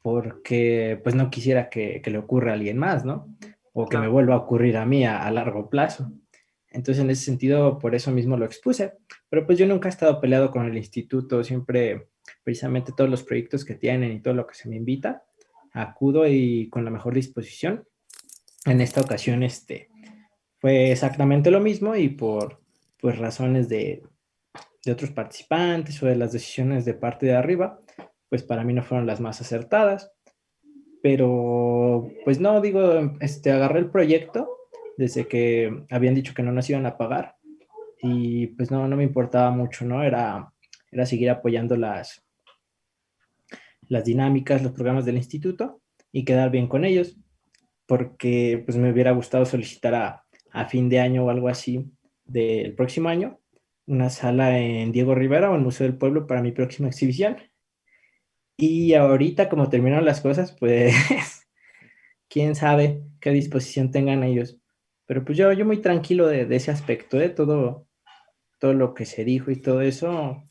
porque 0.00 1.00
pues 1.02 1.16
no 1.16 1.28
quisiera 1.28 1.68
que, 1.68 2.00
que 2.00 2.10
le 2.12 2.18
ocurra 2.18 2.52
a 2.52 2.54
alguien 2.54 2.78
más, 2.78 3.04
¿no? 3.04 3.36
O 3.72 3.88
que 3.88 3.98
me 3.98 4.06
vuelva 4.06 4.34
a 4.34 4.38
ocurrir 4.38 4.76
a 4.76 4.86
mí 4.86 5.04
a, 5.04 5.24
a, 5.24 5.30
largo 5.32 5.68
plazo. 5.68 6.12
Entonces, 6.70 7.02
en 7.02 7.10
ese 7.10 7.24
sentido, 7.24 7.80
por 7.80 7.96
eso 7.96 8.12
mismo 8.12 8.36
lo 8.36 8.44
expuse. 8.44 8.92
Pero 9.28 9.46
pues 9.46 9.58
yo 9.58 9.66
nunca 9.66 9.88
he 9.88 9.90
estado 9.90 10.20
peleado 10.20 10.50
con 10.50 10.66
el 10.66 10.76
instituto, 10.76 11.42
siempre 11.42 12.08
precisamente 12.44 12.92
todos 12.96 13.10
los 13.10 13.22
proyectos 13.22 13.64
que 13.64 13.74
tienen 13.74 14.12
y 14.12 14.20
todo 14.20 14.34
lo 14.34 14.46
que 14.46 14.54
se 14.54 14.68
me 14.68 14.76
invita, 14.76 15.24
acudo 15.72 16.26
y 16.26 16.68
con 16.70 16.84
la 16.84 16.90
mejor 16.90 17.14
disposición. 17.14 17.86
En 18.64 18.80
esta 18.80 19.00
ocasión 19.00 19.42
este, 19.42 19.88
fue 20.58 20.90
exactamente 20.90 21.50
lo 21.50 21.60
mismo 21.60 21.96
y 21.96 22.08
por 22.08 22.60
pues, 23.00 23.18
razones 23.18 23.68
de, 23.68 24.02
de 24.84 24.92
otros 24.92 25.10
participantes 25.10 26.02
o 26.02 26.06
de 26.06 26.16
las 26.16 26.32
decisiones 26.32 26.84
de 26.84 26.94
parte 26.94 27.26
de 27.26 27.34
arriba, 27.34 27.80
pues 28.28 28.42
para 28.42 28.64
mí 28.64 28.72
no 28.72 28.82
fueron 28.82 29.06
las 29.06 29.20
más 29.20 29.40
acertadas. 29.40 30.12
Pero 31.02 32.08
pues 32.24 32.40
no, 32.40 32.60
digo, 32.60 33.16
este, 33.20 33.52
agarré 33.52 33.80
el 33.80 33.90
proyecto 33.90 34.48
desde 34.96 35.28
que 35.28 35.84
habían 35.90 36.14
dicho 36.14 36.34
que 36.34 36.42
no 36.42 36.52
nos 36.52 36.68
iban 36.70 36.86
a 36.86 36.96
pagar 36.96 37.35
y 38.06 38.48
pues 38.48 38.70
no, 38.70 38.86
no 38.88 38.96
me 38.96 39.04
importaba 39.04 39.50
mucho, 39.50 39.84
¿no? 39.84 40.02
Era, 40.02 40.52
era 40.90 41.06
seguir 41.06 41.30
apoyando 41.30 41.76
las, 41.76 42.24
las 43.88 44.04
dinámicas, 44.04 44.62
los 44.62 44.72
programas 44.72 45.04
del 45.04 45.16
instituto 45.16 45.80
y 46.12 46.24
quedar 46.24 46.50
bien 46.50 46.68
con 46.68 46.84
ellos, 46.84 47.16
porque 47.86 48.62
pues 48.64 48.76
me 48.76 48.90
hubiera 48.90 49.12
gustado 49.12 49.44
solicitar 49.44 49.94
a, 49.94 50.22
fin 50.68 50.88
de 50.88 51.00
año 51.00 51.24
o 51.26 51.30
algo 51.30 51.48
así 51.48 51.84
del 52.24 52.74
próximo 52.74 53.10
año 53.10 53.38
una 53.86 54.10
sala 54.10 54.58
en 54.58 54.90
Diego 54.90 55.14
Rivera 55.14 55.50
o 55.50 55.54
en 55.54 55.62
Museo 55.62 55.86
del 55.86 55.98
Pueblo 55.98 56.26
para 56.26 56.42
mi 56.42 56.52
próxima 56.52 56.88
exhibición. 56.88 57.36
Y 58.56 58.94
ahorita 58.94 59.48
como 59.48 59.68
terminaron 59.68 60.04
las 60.04 60.20
cosas, 60.20 60.56
pues 60.58 60.94
quién 62.28 62.54
sabe 62.54 63.02
qué 63.20 63.30
disposición 63.30 63.90
tengan 63.90 64.24
ellos. 64.24 64.58
Pero 65.06 65.24
pues 65.24 65.38
yo, 65.38 65.52
yo 65.52 65.64
muy 65.64 65.80
tranquilo 65.80 66.26
de, 66.26 66.48
ese 66.54 66.70
aspecto, 66.70 67.16
de 67.16 67.28
todo, 67.28 67.85
todo 68.66 68.74
lo 68.74 68.94
que 68.94 69.04
se 69.06 69.24
dijo 69.24 69.52
y 69.52 69.62
todo 69.62 69.80
eso, 69.80 70.42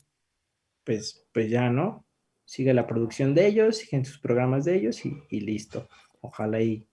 pues, 0.84 1.26
pues 1.34 1.50
ya, 1.50 1.68
¿no? 1.68 2.06
sigue 2.46 2.72
la 2.72 2.86
producción 2.86 3.34
de 3.34 3.46
ellos, 3.46 3.76
siguen 3.76 4.06
sus 4.06 4.18
programas 4.18 4.64
de 4.64 4.76
ellos 4.76 5.02
y, 5.04 5.40
listo. 5.40 5.86
Ojalá 6.22 6.62
y, 6.62 6.86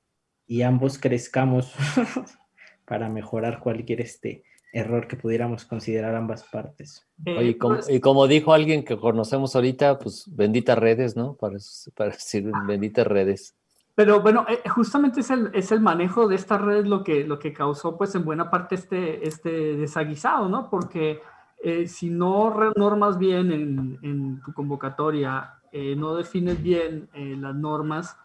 y 0.47 0.63
ambos 0.63 0.97
crezcamos 0.97 1.73
para 2.85 3.07
mejorar 3.07 3.61
cualquier 3.61 4.01
este, 4.01 4.43
error 4.73 5.07
que 5.07 5.15
pudiéramos 5.15 5.63
considerar 5.63 6.13
ambas 6.15 6.43
partes. 6.43 7.07
Oye, 7.37 7.57
como- 7.57 7.75
pues, 7.75 7.89
y 7.89 8.01
como 8.01 8.27
dijo 8.27 8.51
alguien 8.51 8.83
que 8.83 8.97
conocemos 8.97 9.55
ahorita, 9.55 9.97
pues 9.99 10.25
benditas 10.27 10.77
redes, 10.77 11.15
¿no? 11.15 11.35
Para, 11.35 11.57
para 11.95 12.11
decir 12.11 12.51
benditas 12.67 13.07
redes. 13.07 13.55
Pero 13.95 14.21
bueno, 14.21 14.45
eh, 14.49 14.67
justamente 14.69 15.19
es 15.19 15.29
el, 15.29 15.51
es 15.53 15.71
el 15.71 15.79
manejo 15.79 16.27
de 16.27 16.35
estas 16.35 16.59
redes 16.61 16.87
lo 16.87 17.03
que, 17.03 17.25
lo 17.25 17.37
que 17.37 17.53
causó 17.53 17.95
pues 17.95 18.15
en 18.15 18.25
buena 18.25 18.49
parte 18.49 18.75
este, 18.75 19.27
este 19.27 19.75
desaguisado, 19.77 20.49
¿no? 20.49 20.67
Porque 20.69 21.21
eh, 21.61 21.87
si 21.87 22.09
no 22.09 22.53
normas 22.75 23.19
bien 23.19 23.51
en, 23.51 23.99
en 24.01 24.41
tu 24.41 24.51
convocatoria, 24.53 25.59
eh, 25.71 25.95
no 25.95 26.15
defines 26.15 26.61
bien 26.61 27.07
eh, 27.13 27.35
las 27.39 27.53
normas, 27.55 28.17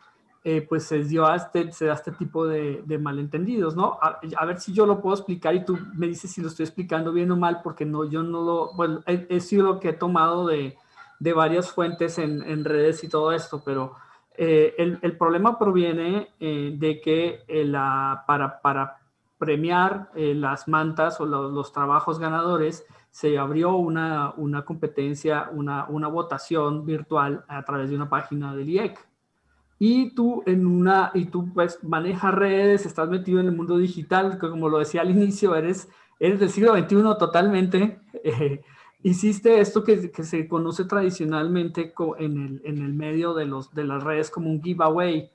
eh, 0.43 0.65
pues 0.67 0.85
se 0.85 1.05
dio 1.05 1.27
a 1.27 1.37
este, 1.37 1.71
se 1.73 1.85
da 1.87 1.95
este 1.95 2.13
tipo 2.13 2.47
de, 2.47 2.83
de 2.87 2.97
malentendidos, 2.99 3.77
¿no? 3.77 3.99
A, 4.01 4.21
a 4.39 4.45
ver 4.47 4.61
si 4.61 4.73
yo 4.73 4.87
lo 4.87 5.03
puedo 5.03 5.17
explicar 5.17 5.55
y 5.55 5.65
tú 5.67 5.79
me 5.95 6.07
dices 6.07 6.31
si 6.33 6.41
lo 6.41 6.49
estoy 6.49 6.65
explicando 6.65 7.13
bien 7.13 7.31
o 7.31 7.37
mal, 7.37 7.61
porque 7.63 7.85
no, 7.85 8.05
yo 8.05 8.23
no 8.23 8.43
lo, 8.43 8.73
bueno, 8.73 9.03
he, 9.07 9.27
he 9.29 9.41
sido 9.41 9.67
lo 9.67 9.81
que 9.81 9.91
he 9.91 9.93
tomado 9.93 10.47
de, 10.47 10.77
de 11.19 11.33
varias 11.35 11.71
fuentes 11.71 12.19
en, 12.19 12.43
en 12.43 12.65
redes 12.65 13.05
y 13.05 13.09
todo 13.11 13.33
esto, 13.33 13.61
pero... 13.63 13.93
Eh, 14.41 14.75
el, 14.79 14.99
el 15.03 15.17
problema 15.17 15.59
proviene 15.59 16.29
eh, 16.39 16.73
de 16.79 17.01
que 17.01 17.41
eh, 17.49 17.65
la, 17.65 18.23
para, 18.27 18.61
para 18.61 18.99
premiar 19.37 20.11
eh, 20.15 20.33
las 20.35 20.69
mantas 20.69 21.21
o 21.21 21.27
lo- 21.27 21.49
los 21.51 21.73
trabajos 21.73 22.21
ganadores 22.21 22.87
se 23.11 23.37
abrió 23.37 23.75
una, 23.75 24.33
una 24.37 24.65
competencia, 24.65 25.49
una, 25.53 25.87
una 25.89 26.07
votación 26.07 26.87
virtual 26.87 27.45
a 27.49 27.65
través 27.65 27.91
de 27.91 27.97
una 27.97 28.09
página 28.09 28.55
del 28.55 28.69
IEC. 28.69 28.99
Y 29.81 30.15
tú 30.15 30.43
en 30.47 30.67
una, 30.67 31.11
y 31.15 31.25
tú 31.27 31.53
pues 31.53 31.83
manejas 31.83 32.33
redes, 32.35 32.87
estás 32.87 33.09
metido 33.09 33.41
en 33.41 33.47
el 33.47 33.57
mundo 33.57 33.77
digital, 33.77 34.39
que 34.39 34.49
como 34.51 34.69
lo 34.69 34.79
decía 34.79 35.01
al 35.01 35.11
inicio, 35.11 35.57
eres, 35.57 35.89
eres 36.21 36.39
del 36.39 36.51
siglo 36.51 36.75
XXI 36.77 37.03
totalmente. 37.19 38.01
hiciste 39.03 39.61
esto 39.61 39.85
que, 39.85 40.11
que 40.11 40.25
se 40.25 40.47
conoce 40.49 40.85
tradicionalmente 40.85 41.93
en 42.19 42.37
el, 42.37 42.63
en 42.65 42.79
el 42.85 42.93
medio 42.95 43.35
de, 43.35 43.47
los, 43.47 43.73
de 43.75 43.85
las 43.85 44.03
redes 44.03 44.31
como 44.31 44.51
un 44.51 44.63
giveaway. 44.63 45.31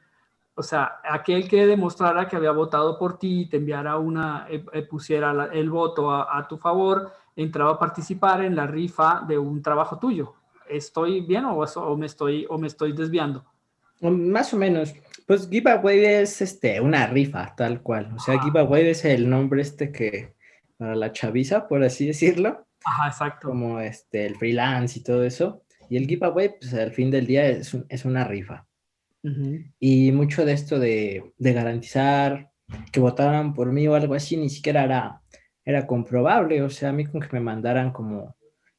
O 0.55 0.61
sea, 0.61 0.99
aquel 1.03 1.47
que 1.47 1.65
demostrara 1.65 2.27
que 2.27 2.35
había 2.35 2.51
votado 2.51 2.99
por 2.99 3.17
ti 3.17 3.41
y 3.41 3.45
te 3.49 3.57
enviara 3.57 3.97
una, 3.97 4.45
eh, 4.49 4.63
eh, 4.73 4.83
pusiera 4.83 5.33
la- 5.33 5.45
el 5.45 5.69
voto 5.69 6.11
a, 6.11 6.37
a 6.37 6.47
tu 6.47 6.57
favor, 6.57 7.11
entraba 7.35 7.71
a 7.71 7.79
participar 7.79 8.43
en 8.43 8.55
la 8.55 8.67
rifa 8.67 9.23
de 9.27 9.37
un 9.37 9.61
trabajo 9.63 9.97
tuyo. 9.97 10.33
¿Estoy 10.69 11.21
bien 11.21 11.45
o, 11.45 11.63
eso- 11.63 11.83
o 11.87 11.97
me, 11.97 12.05
estoy, 12.05 12.45
o 12.49 12.57
me 12.59 12.67
estoy 12.67 12.93
desviando? 12.93 13.43
Más 14.01 14.53
o 14.53 14.57
menos. 14.57 14.93
Pues 15.25 15.49
giveaway 15.49 16.03
es 16.03 16.41
este, 16.41 16.79
una 16.81 17.07
rifa, 17.07 17.55
tal 17.55 17.81
cual. 17.81 18.11
O 18.15 18.19
sea, 18.19 18.35
Ajá. 18.35 18.43
giveaway 18.43 18.89
es 18.89 19.05
el 19.05 19.29
nombre 19.29 19.61
este 19.61 19.91
que 19.91 20.35
para 20.77 20.95
la 20.95 21.11
chaviza, 21.13 21.67
por 21.67 21.83
así 21.83 22.05
decirlo, 22.07 22.65
Ajá, 22.85 23.07
exacto. 23.07 23.49
como 23.49 23.79
este, 23.79 24.25
el 24.25 24.35
freelance 24.35 24.99
y 24.99 25.03
todo 25.03 25.23
eso. 25.23 25.63
Y 25.89 25.97
el 25.97 26.07
giveaway, 26.07 26.51
pues 26.59 26.73
al 26.73 26.91
fin 26.91 27.11
del 27.11 27.25
día 27.27 27.47
es, 27.47 27.73
un- 27.73 27.85
es 27.89 28.05
una 28.05 28.23
rifa. 28.23 28.65
Ujú. 29.23 29.59
Y 29.79 30.11
mucho 30.11 30.45
de 30.45 30.53
esto 30.53 30.79
de, 30.79 31.33
de 31.37 31.53
garantizar 31.53 32.51
que 32.91 32.99
votaran 32.99 33.53
por 33.53 33.71
mí 33.71 33.87
o 33.87 33.95
algo 33.95 34.15
así, 34.15 34.35
ni 34.37 34.49
siquiera 34.49 34.83
era, 34.83 35.21
era 35.65 35.85
comprobable. 35.87 36.61
O 36.61 36.69
sea, 36.69 36.89
a 36.89 36.93
mí 36.93 37.05
con 37.05 37.21
que 37.21 37.29
me 37.31 37.39
mandaran 37.39 37.91
como 37.91 38.35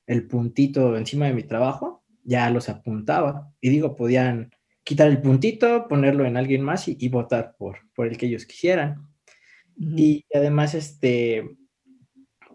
el 0.06 0.26
puntito 0.26 0.96
encima 0.96 1.26
de 1.26 1.32
mi 1.34 1.42
trabajo, 1.44 2.04
ya 2.24 2.50
los 2.50 2.68
apuntaba. 2.68 3.50
Y 3.60 3.70
digo, 3.70 3.96
podían 3.96 4.50
quitar 4.82 5.08
el 5.08 5.20
puntito, 5.22 5.86
ponerlo 5.88 6.26
en 6.26 6.36
alguien 6.36 6.62
más 6.62 6.88
y, 6.88 6.96
y 7.00 7.08
votar 7.08 7.54
por, 7.58 7.78
por 7.94 8.06
el 8.06 8.18
que 8.18 8.26
ellos 8.26 8.44
quisieran. 8.44 8.98
Ujú. 9.78 9.94
Y 9.96 10.24
además, 10.34 10.74
este, 10.74 11.56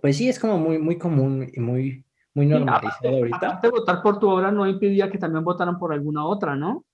pues 0.02 0.18
sí, 0.18 0.30
es 0.30 0.40
como 0.40 0.58
muy, 0.58 0.78
muy 0.78 0.98
común 0.98 1.50
y 1.54 1.60
muy, 1.60 2.06
muy 2.34 2.46
normalizado 2.46 3.18
ahorita. 3.18 3.38
Aparte 3.38 3.68
de 3.68 3.72
votar 3.72 4.02
por 4.02 4.20
tu 4.20 4.30
obra 4.30 4.52
no 4.52 4.68
impedía 4.68 5.10
que 5.10 5.18
también 5.18 5.44
votaran 5.44 5.78
por 5.78 5.94
alguna 5.94 6.26
otra, 6.26 6.56
¿no? 6.56 6.86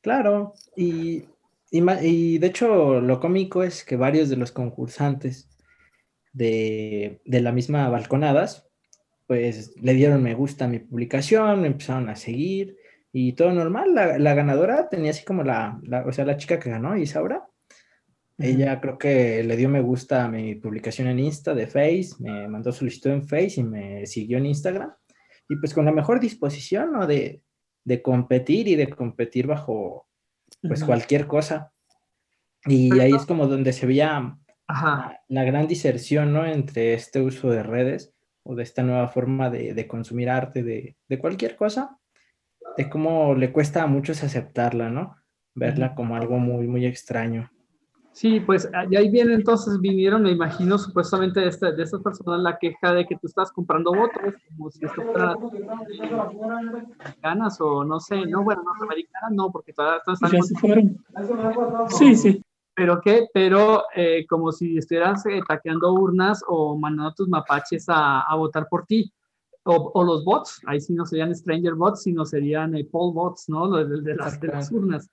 Claro, 0.00 0.52
y, 0.76 1.24
y, 1.70 2.38
de 2.38 2.46
hecho 2.46 3.00
lo 3.00 3.20
cómico 3.20 3.62
es 3.62 3.84
que 3.84 3.96
varios 3.96 4.28
de 4.28 4.36
los 4.36 4.52
concursantes 4.52 5.48
de, 6.32 7.20
de 7.24 7.40
la 7.40 7.52
misma 7.52 7.88
Balconadas, 7.88 8.68
pues 9.26 9.74
le 9.80 9.94
dieron 9.94 10.22
me 10.22 10.34
gusta 10.34 10.66
a 10.66 10.68
mi 10.68 10.78
publicación, 10.80 11.62
me 11.62 11.68
empezaron 11.68 12.08
a 12.10 12.16
seguir 12.16 12.76
y 13.12 13.32
todo 13.32 13.52
normal. 13.52 13.94
La, 13.94 14.18
la 14.18 14.34
ganadora 14.34 14.88
tenía 14.90 15.10
así 15.12 15.24
como 15.24 15.42
la, 15.42 15.80
la- 15.84 16.04
o 16.06 16.12
sea, 16.12 16.24
la 16.26 16.36
chica 16.36 16.58
que 16.58 16.70
ganó, 16.70 16.96
Isaura, 16.96 17.46
ella 18.38 18.80
creo 18.80 18.98
que 18.98 19.42
le 19.44 19.56
dio 19.56 19.68
me 19.68 19.80
gusta 19.80 20.24
a 20.24 20.28
mi 20.28 20.56
publicación 20.56 21.08
en 21.08 21.20
Insta 21.20 21.54
de 21.54 21.66
Face, 21.66 22.10
me 22.18 22.48
mandó 22.48 22.72
solicitud 22.72 23.10
en 23.10 23.26
Face 23.26 23.60
y 23.60 23.64
me 23.64 24.06
siguió 24.06 24.38
en 24.38 24.46
Instagram. 24.46 24.92
Y 25.48 25.56
pues 25.56 25.74
con 25.74 25.84
la 25.84 25.92
mejor 25.92 26.20
disposición, 26.20 26.92
¿no? 26.92 27.06
De, 27.06 27.42
de 27.84 28.02
competir 28.02 28.66
y 28.66 28.76
de 28.76 28.88
competir 28.88 29.46
bajo 29.46 30.08
pues 30.62 30.80
Ujú. 30.80 30.86
cualquier 30.88 31.26
cosa. 31.26 31.72
Y 32.66 32.98
ahí 32.98 33.12
es 33.12 33.26
como 33.26 33.46
donde 33.46 33.72
se 33.72 33.86
veía 33.86 34.36
Ajá. 34.66 35.20
la, 35.28 35.42
la 35.42 35.44
gran 35.44 35.68
diserción, 35.68 36.32
¿no? 36.32 36.46
Entre 36.46 36.94
este 36.94 37.20
uso 37.20 37.50
de 37.50 37.62
redes 37.62 38.14
o 38.42 38.54
de 38.54 38.62
esta 38.62 38.82
nueva 38.82 39.08
forma 39.08 39.50
de, 39.50 39.74
de 39.74 39.86
consumir 39.86 40.30
arte, 40.30 40.62
de, 40.62 40.96
de 41.08 41.18
cualquier 41.18 41.56
cosa, 41.56 41.98
de 42.76 42.88
cómo 42.88 43.34
le 43.34 43.52
cuesta 43.52 43.82
a 43.82 43.86
muchos 43.86 44.24
aceptarla, 44.24 44.90
¿no? 44.90 45.16
Verla 45.54 45.94
como 45.94 46.16
algo 46.16 46.38
muy, 46.38 46.66
muy 46.66 46.84
extraño. 46.86 47.50
Sí, 48.14 48.38
pues 48.38 48.70
y 48.90 48.94
ahí 48.94 49.10
viene 49.10 49.34
entonces, 49.34 49.80
vinieron, 49.80 50.22
me 50.22 50.30
imagino, 50.30 50.78
supuestamente 50.78 51.40
de, 51.40 51.48
este- 51.48 51.72
de 51.72 51.82
estas 51.82 52.00
personas 52.00 52.40
la 52.42 52.56
queja 52.58 52.92
de 52.94 53.04
que 53.06 53.16
tú 53.16 53.26
estás 53.26 53.50
comprando 53.50 53.92
votos, 53.92 54.34
como 54.56 54.70
si 54.70 54.84
esto 54.84 55.02
fuera 55.02 55.34
americanas 57.00 57.60
o 57.60 57.84
no 57.84 57.98
sé, 57.98 58.24
no, 58.26 58.44
bueno, 58.44 58.62
norteamericanas 58.62 59.32
no, 59.32 59.50
porque 59.50 59.74
no 59.76 60.12
están 60.12 60.42
se 60.44 60.54
fueron. 60.60 60.96
Sí, 61.88 62.14
sí. 62.14 62.40
pero 62.74 63.00
qué, 63.00 63.26
pero 63.34 63.82
eh, 63.96 64.24
como 64.28 64.52
si 64.52 64.78
estuvieras 64.78 65.26
eh, 65.26 65.40
taqueando 65.48 65.92
urnas 65.92 66.40
o 66.46 66.78
mandando 66.78 67.10
a 67.10 67.14
tus 67.14 67.28
mapaches 67.28 67.88
a, 67.88 68.20
a 68.20 68.36
votar 68.36 68.68
por 68.68 68.86
ti. 68.86 69.12
O, 69.66 69.90
o 69.94 70.04
los 70.04 70.24
bots, 70.24 70.60
ahí 70.66 70.78
sí 70.78 70.92
no 70.92 71.04
serían 71.06 71.34
stranger 71.34 71.74
bots, 71.74 72.02
sino 72.02 72.24
serían 72.26 72.76
eh, 72.76 72.84
poll 72.84 73.14
bots, 73.14 73.48
¿no? 73.48 73.66
Los 73.66 73.88
de, 73.88 74.02
de 74.02 74.14
las, 74.14 74.38
de 74.38 74.48
las 74.48 74.70
urnas. 74.70 75.08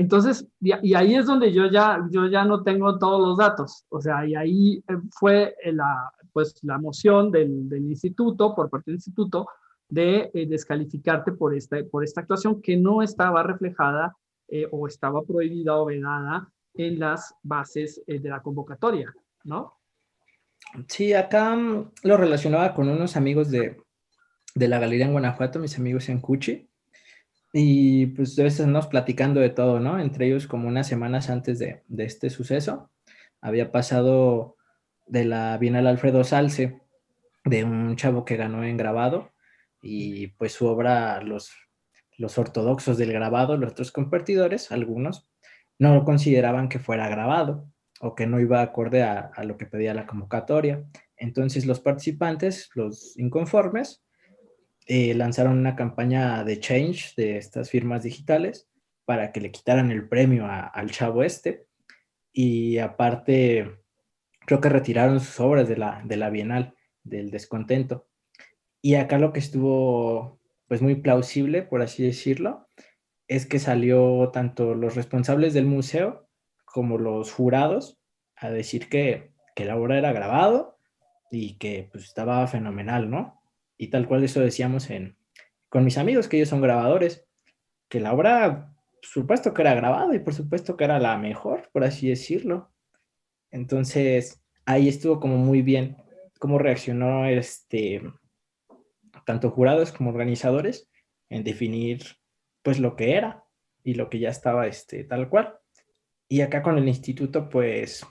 Entonces, 0.00 0.46
y, 0.62 0.94
ahí 0.94 1.14
es 1.14 1.26
donde 1.26 1.52
yo 1.52 1.66
ya, 1.66 1.98
yo 2.10 2.26
ya 2.26 2.42
no 2.42 2.62
tengo 2.62 2.98
todos 2.98 3.20
los 3.20 3.36
datos. 3.36 3.84
O 3.90 4.00
sea, 4.00 4.26
y 4.26 4.34
ahí 4.34 4.82
eh, 4.88 4.96
fue 5.10 5.54
eh, 5.62 5.72
la, 5.74 6.10
pues, 6.32 6.58
la 6.62 6.78
moción 6.78 7.30
del, 7.30 7.68
del 7.68 7.84
instituto, 7.84 8.54
por 8.54 8.70
parte 8.70 8.90
del 8.90 8.96
instituto, 8.96 9.46
de 9.90 10.30
eh, 10.32 10.46
descalificarte 10.46 11.32
por 11.32 11.54
esta, 11.54 11.76
por 11.90 12.02
esta 12.02 12.22
actuación 12.22 12.62
que 12.62 12.78
no 12.78 13.02
estaba 13.02 13.42
reflejada 13.42 14.16
o 14.72 14.88
estaba 14.88 15.22
prohibida 15.22 15.76
o 15.76 15.84
vedada 15.84 16.50
en 16.74 16.98
las 16.98 17.32
bases 17.44 18.02
de 18.04 18.28
la 18.28 18.42
convocatoria, 18.42 19.14
¿no? 19.44 19.78
Sí, 20.88 21.12
acá 21.12 21.54
mm, 21.54 21.92
lo 22.02 22.16
relacionaba 22.16 22.74
con 22.74 22.88
unos 22.88 23.16
amigos 23.16 23.48
de, 23.52 23.76
de 24.56 24.68
la 24.68 24.80
galería 24.80 25.04
en 25.04 25.12
Guanajuato, 25.12 25.60
mis 25.60 25.78
amigos 25.78 26.08
en 26.08 26.20
Cuchi, 26.20 26.69
y 27.52 28.06
pues 28.06 28.38
a 28.38 28.44
veces 28.44 28.66
nos 28.66 28.86
platicando 28.86 29.40
de 29.40 29.50
todo, 29.50 29.80
¿no? 29.80 29.98
Entre 29.98 30.26
ellos 30.26 30.46
como 30.46 30.68
unas 30.68 30.86
semanas 30.86 31.30
antes 31.30 31.58
de, 31.58 31.82
de 31.88 32.04
este 32.04 32.30
suceso, 32.30 32.90
había 33.40 33.72
pasado 33.72 34.56
de 35.06 35.24
la 35.24 35.58
Bienal 35.58 35.86
Alfredo 35.86 36.22
Salce, 36.24 36.80
de 37.44 37.64
un 37.64 37.96
chavo 37.96 38.24
que 38.24 38.36
ganó 38.36 38.64
en 38.64 38.76
grabado, 38.76 39.32
y 39.82 40.28
pues 40.28 40.52
su 40.52 40.66
obra, 40.66 41.22
los, 41.22 41.52
los 42.18 42.38
ortodoxos 42.38 42.98
del 42.98 43.12
grabado, 43.12 43.56
los 43.56 43.72
otros 43.72 43.92
compartidores, 43.92 44.70
algunos, 44.70 45.28
no 45.78 46.04
consideraban 46.04 46.68
que 46.68 46.78
fuera 46.78 47.08
grabado 47.08 47.66
o 48.00 48.14
que 48.14 48.26
no 48.26 48.40
iba 48.40 48.62
acorde 48.62 49.02
a, 49.02 49.30
a 49.34 49.44
lo 49.44 49.56
que 49.56 49.66
pedía 49.66 49.94
la 49.94 50.06
convocatoria. 50.06 50.84
Entonces 51.16 51.66
los 51.66 51.80
participantes, 51.80 52.70
los 52.74 53.18
inconformes, 53.18 54.02
eh, 54.92 55.14
lanzaron 55.14 55.56
una 55.56 55.76
campaña 55.76 56.42
de 56.42 56.58
change 56.58 57.14
de 57.16 57.36
estas 57.36 57.70
firmas 57.70 58.02
digitales 58.02 58.68
para 59.04 59.30
que 59.30 59.40
le 59.40 59.52
quitaran 59.52 59.92
el 59.92 60.08
premio 60.08 60.48
al 60.48 60.90
chavo 60.90 61.22
este 61.22 61.68
y 62.32 62.78
aparte 62.78 63.78
creo 64.44 64.60
que 64.60 64.68
retiraron 64.68 65.20
sus 65.20 65.38
obras 65.38 65.68
de 65.68 65.76
la, 65.76 66.02
de 66.04 66.16
la 66.16 66.28
Bienal, 66.28 66.74
del 67.04 67.30
descontento. 67.30 68.08
Y 68.82 68.96
acá 68.96 69.20
lo 69.20 69.32
que 69.32 69.38
estuvo 69.38 70.40
pues 70.66 70.82
muy 70.82 70.96
plausible, 70.96 71.62
por 71.62 71.82
así 71.82 72.02
decirlo, 72.02 72.66
es 73.28 73.46
que 73.46 73.60
salió 73.60 74.30
tanto 74.32 74.74
los 74.74 74.96
responsables 74.96 75.54
del 75.54 75.66
museo 75.66 76.28
como 76.64 76.98
los 76.98 77.32
jurados 77.32 78.00
a 78.34 78.50
decir 78.50 78.88
que, 78.88 79.30
que 79.54 79.66
la 79.66 79.76
obra 79.76 79.98
era 79.98 80.12
grabado 80.12 80.78
y 81.30 81.58
que 81.58 81.88
pues 81.92 82.06
estaba 82.06 82.44
fenomenal, 82.48 83.08
¿no? 83.08 83.39
Y 83.80 83.88
tal 83.88 84.06
cual 84.06 84.22
eso 84.22 84.40
decíamos 84.40 84.90
en, 84.90 85.16
con 85.70 85.86
mis 85.86 85.96
amigos, 85.96 86.28
que 86.28 86.36
ellos 86.36 86.50
son 86.50 86.60
grabadores, 86.60 87.26
que 87.88 87.98
la 87.98 88.12
obra, 88.12 88.74
por 89.00 89.06
supuesto 89.06 89.54
que 89.54 89.62
era 89.62 89.74
grabada 89.74 90.14
y 90.14 90.18
por 90.18 90.34
supuesto 90.34 90.76
que 90.76 90.84
era 90.84 90.98
la 90.98 91.16
mejor, 91.16 91.70
por 91.72 91.84
así 91.84 92.06
decirlo. 92.06 92.70
Entonces, 93.50 94.44
ahí 94.66 94.86
estuvo 94.86 95.18
como 95.18 95.38
muy 95.38 95.62
bien 95.62 95.96
cómo 96.38 96.58
reaccionó 96.58 97.24
este, 97.24 98.02
tanto 99.24 99.50
jurados 99.50 99.92
como 99.92 100.10
organizadores 100.10 100.90
en 101.30 101.42
definir 101.42 102.02
pues 102.60 102.80
lo 102.80 102.96
que 102.96 103.14
era 103.14 103.44
y 103.82 103.94
lo 103.94 104.10
que 104.10 104.18
ya 104.18 104.28
estaba 104.28 104.66
este, 104.66 105.04
tal 105.04 105.30
cual. 105.30 105.58
Y 106.28 106.42
acá 106.42 106.60
con 106.60 106.76
el 106.76 106.86
instituto 106.86 107.48
pues 107.48 108.06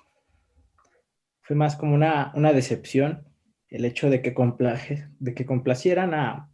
fue 1.44 1.56
más 1.56 1.76
como 1.76 1.94
una, 1.94 2.32
una 2.34 2.54
decepción 2.54 3.29
el 3.70 3.86
hecho 3.86 4.10
de 4.10 4.22
que, 4.22 4.34
de 5.20 5.34
que 5.34 5.46
complacieran 5.46 6.14
a, 6.14 6.50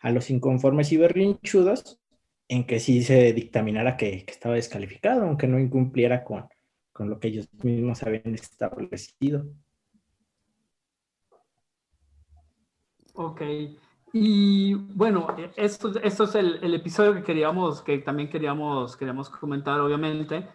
a, 0.00 0.10
los 0.10 0.30
inconformes 0.30 0.92
y 0.92 0.96
berrinchudos 0.96 2.00
en 2.48 2.66
que 2.66 2.80
sí 2.80 3.02
se 3.02 3.32
dictaminara 3.32 3.96
que, 3.96 4.24
que 4.24 4.32
estaba 4.32 4.54
descalificado, 4.54 5.24
aunque 5.24 5.46
no 5.46 5.58
incumpliera 5.58 6.24
con, 6.24 6.46
con 6.92 7.10
lo 7.10 7.20
que 7.20 7.28
ellos 7.28 7.48
mismos 7.62 8.02
habían 8.02 8.34
establecido. 8.34 9.46
Ok. 13.14 13.42
Y 14.12 14.74
bueno, 14.74 15.26
esto, 15.56 15.92
esto 16.02 16.24
es 16.24 16.34
el, 16.34 16.60
el, 16.62 16.74
episodio 16.74 17.14
que 17.14 17.22
queríamos, 17.22 17.82
que 17.82 17.98
también 17.98 18.30
queríamos, 18.30 18.96
queríamos 18.96 19.28
comentar, 19.28 19.80
obviamente. 19.80 20.46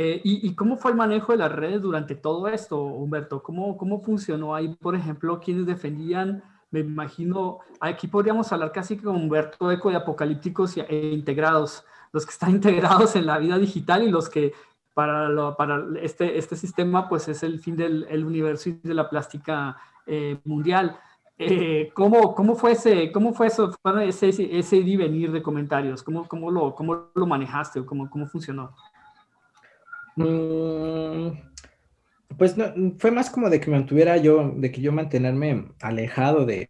Eh, 0.00 0.20
y, 0.22 0.46
y, 0.46 0.54
cómo 0.54 0.76
fue 0.76 0.92
el 0.92 0.96
manejo 0.96 1.32
de 1.32 1.38
las 1.38 1.50
redes 1.50 1.82
durante 1.82 2.14
todo 2.14 2.46
esto, 2.46 2.80
Humberto? 2.80 3.42
¿Cómo, 3.42 3.76
cómo 3.76 4.00
funcionó 4.00 4.54
ahí, 4.54 4.68
por 4.76 4.94
ejemplo, 4.94 5.40
quienes 5.40 5.66
defendían, 5.66 6.40
me 6.70 6.78
imagino, 6.78 7.58
aquí 7.80 8.06
podríamos 8.06 8.52
hablar 8.52 8.70
casi 8.70 8.96
como 8.96 9.18
Humberto 9.18 9.72
Eco 9.72 9.90
de 9.90 9.96
apocalípticos 9.96 10.76
e 10.76 11.10
integrados, 11.12 11.84
los 12.12 12.24
que 12.24 12.30
están 12.30 12.50
integrados 12.62 13.16
en 13.16 13.26
la 13.26 13.38
vida 13.38 13.58
digital 13.58 14.04
y 14.04 14.08
los 14.08 14.28
que 14.28 14.52
para, 14.94 15.28
lo, 15.28 15.56
para 15.56 15.84
este, 16.00 16.38
este 16.38 16.54
sistema 16.54 17.08
pues 17.08 17.26
es 17.26 17.42
el 17.42 17.58
fin 17.58 17.74
del 17.74 18.06
el 18.08 18.24
universo 18.24 18.68
y 18.68 18.74
de 18.74 18.94
la 18.94 19.10
plástica 19.10 19.78
eh, 20.06 20.38
mundial. 20.44 20.96
Eh, 21.40 21.90
¿cómo, 21.92 22.36
¿cómo, 22.36 22.54
fue 22.54 22.72
ese, 22.72 23.10
cómo 23.10 23.32
fue 23.32 23.48
eso, 23.48 23.72
ese, 24.02 24.28
ese, 24.28 24.58
ese 24.58 24.96
venir 24.96 25.32
de 25.32 25.42
comentarios? 25.42 26.04
¿Cómo, 26.04 26.28
cómo, 26.28 26.52
lo, 26.52 26.72
cómo 26.76 27.10
lo 27.14 27.26
manejaste 27.26 27.80
o 27.80 27.86
cómo, 27.86 28.08
cómo 28.08 28.28
funcionó? 28.28 28.76
Mm, 30.18 31.38
pues 32.36 32.56
no, 32.56 32.72
fue 32.98 33.10
más 33.12 33.30
como 33.30 33.50
de 33.50 33.60
que 33.60 33.70
mantuviera 33.70 34.16
yo, 34.16 34.52
de 34.56 34.72
que 34.72 34.80
yo 34.80 34.92
mantenerme 34.92 35.72
alejado 35.80 36.44
de, 36.44 36.68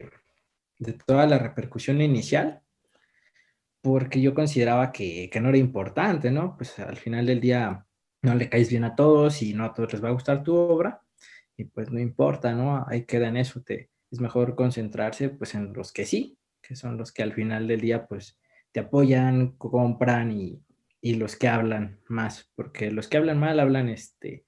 de 0.79 0.93
toda 0.93 1.27
la 1.27 1.39
repercusión 1.39 2.01
inicial, 2.03 2.63
porque 3.81 4.21
yo 4.21 4.35
consideraba 4.35 4.93
que, 4.93 5.31
que, 5.31 5.41
no 5.41 5.49
era 5.49 5.59
importante, 5.59 6.31
¿no? 6.31 6.57
Pues 6.57 6.79
al 6.79 6.97
final 6.97 7.27
del 7.27 7.41
día 7.41 7.87
no 8.23 8.35
le 8.35 8.51
caes 8.51 8.71
bien 8.71 8.85
a 8.85 8.97
todos 8.97 9.43
y 9.43 9.55
no 9.55 9.65
a 9.65 9.73
todos 9.75 9.93
les 9.95 10.05
va 10.05 10.09
a 10.09 10.13
gustar 10.13 10.43
tu 10.43 10.55
obra, 10.55 11.03
y 11.57 11.65
pues 11.65 11.91
no 11.91 12.01
importa, 12.01 12.53
¿no? 12.53 12.85
Ahí 12.89 13.05
queda 13.05 13.29
en 13.29 13.39
eso, 13.39 13.63
te, 13.63 13.91
es 14.11 14.21
mejor 14.21 14.57
concentrarse 14.57 15.31
pues 15.31 15.55
en 15.55 15.73
los 15.73 15.93
que 15.93 16.05
sí, 16.07 16.39
que 16.61 16.77
son 16.77 16.99
los 16.99 17.13
que 17.13 17.23
al 17.23 17.33
final 17.33 17.67
del 17.67 17.81
día 17.81 18.07
pues 18.07 18.39
te 18.73 18.81
apoyan, 18.81 19.53
compran 19.57 20.33
y, 20.33 20.61
y 21.01 21.15
los 21.15 21.37
que 21.37 21.49
hablan 21.49 22.01
más, 22.09 22.51
porque 22.55 22.91
los 22.91 23.09
que 23.09 23.17
hablan 23.17 23.39
mal 23.39 23.61
hablan 23.61 23.89
este, 23.89 24.45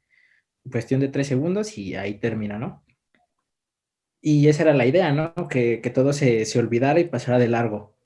cuestión 0.70 1.00
de 1.00 1.08
tres 1.08 1.26
segundos 1.26 1.78
y 1.78 1.94
ahí 1.94 2.14
termina, 2.18 2.58
¿no? 2.58 2.84
Y 4.22 4.48
esa 4.48 4.64
era 4.64 4.74
la 4.74 4.86
idea, 4.86 5.12
¿no? 5.12 5.48
Que, 5.48 5.80
que 5.80 5.90
todo 5.90 6.12
se, 6.12 6.44
se, 6.44 6.58
olvidara 6.58 7.00
y 7.00 7.04
pasara 7.04 7.38
de 7.38 7.48
largo. 7.48 7.96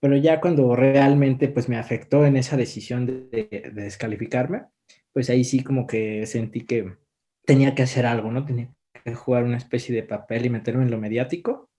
Pero 0.00 0.16
ya 0.16 0.40
cuando 0.40 0.74
realmente 0.76 1.48
pues 1.48 1.68
me 1.68 1.78
afectó 1.78 2.26
en 2.26 2.36
esa 2.36 2.56
decisión 2.56 3.06
de, 3.06 3.48
de, 3.50 3.70
de 3.72 3.82
descalificarme, 3.82 4.66
pues 5.12 5.30
ahí 5.30 5.44
sí 5.44 5.62
como 5.62 5.86
que 5.86 6.26
sentí 6.26 6.62
que 6.62 6.96
tenía 7.44 7.74
que 7.74 7.82
hacer 7.82 8.06
algo, 8.06 8.30
¿no? 8.30 8.44
Tenía 8.44 8.72
jugar 9.14 9.44
una 9.44 9.56
especie 9.56 9.94
de 9.94 10.02
papel 10.02 10.46
y 10.46 10.50
meterme 10.50 10.84
en 10.84 10.90
lo 10.90 10.98
mediático. 10.98 11.70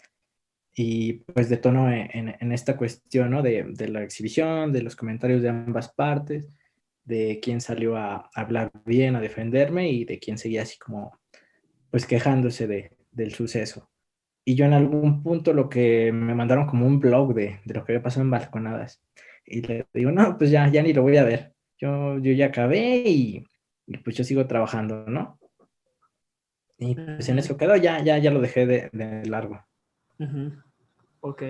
Y 0.76 1.14
pues 1.14 1.50
de 1.50 1.58
tono 1.58 1.92
en, 1.92 2.36
en 2.40 2.52
esta 2.52 2.76
cuestión 2.76 3.32
¿no? 3.32 3.42
de, 3.42 3.64
de, 3.64 3.88
la 3.90 4.04
exhibición, 4.04 4.72
de 4.72 4.82
los 4.82 4.96
comentarios 4.96 5.42
de 5.42 5.50
ambas 5.50 5.94
partes, 5.94 6.50
de 7.04 7.40
quién 7.42 7.62
salió 7.62 7.96
a, 7.96 8.30
hablar 8.34 8.72
bien, 8.86 9.16
a 9.16 9.22
defenderme 9.22 9.90
y 9.90 10.06
de 10.06 10.20
quién 10.20 10.38
seguía 10.38 10.64
así 10.64 10.78
como 10.80 11.20
pues 11.92 12.08
quejándose 12.08 12.68
de, 12.68 12.98
del 13.12 13.34
suceso. 13.34 13.90
Y 14.46 14.56
yo 14.56 14.66
en 14.66 14.74
algún 14.74 15.22
punto 15.22 15.54
lo 15.54 15.70
que 15.70 16.12
me 16.12 16.34
mandaron 16.34 16.66
como 16.66 16.88
un 16.88 17.00
blog 17.00 17.34
de, 17.34 17.60
de 17.64 17.74
lo 17.74 17.86
que 17.86 17.94
había 17.94 18.04
pasado 18.04 18.24
en 18.24 18.32
balconadas. 18.32 19.02
Y 19.46 19.62
le 19.62 19.86
digo, 19.94 20.12
no, 20.12 20.38
pues 20.38 20.50
ya, 20.50 20.68
ya 20.70 20.82
ni 20.82 20.94
lo 20.94 21.04
voy 21.04 21.18
a 21.18 21.24
ver. 21.24 21.54
Yo, 21.78 22.18
yo 22.20 22.32
ya 22.34 22.48
acabé 22.48 23.04
y, 23.06 23.44
y 23.86 23.98
pues 23.98 24.16
yo 24.16 24.24
sigo 24.24 24.48
trabajando, 24.48 25.06
¿no? 25.08 25.40
Y 26.78 26.96
pues 26.96 27.30
en 27.30 27.40
eso 27.40 27.56
quedó, 27.56 27.76
ya, 27.76 28.04
ya, 28.04 28.18
ya 28.18 28.32
lo 28.32 28.42
dejé 28.42 28.66
de, 28.66 28.90
de 28.92 29.26
largo. 29.26 29.64
Uh 30.20 30.24
-huh. 30.24 30.64
Ok, 31.22 31.44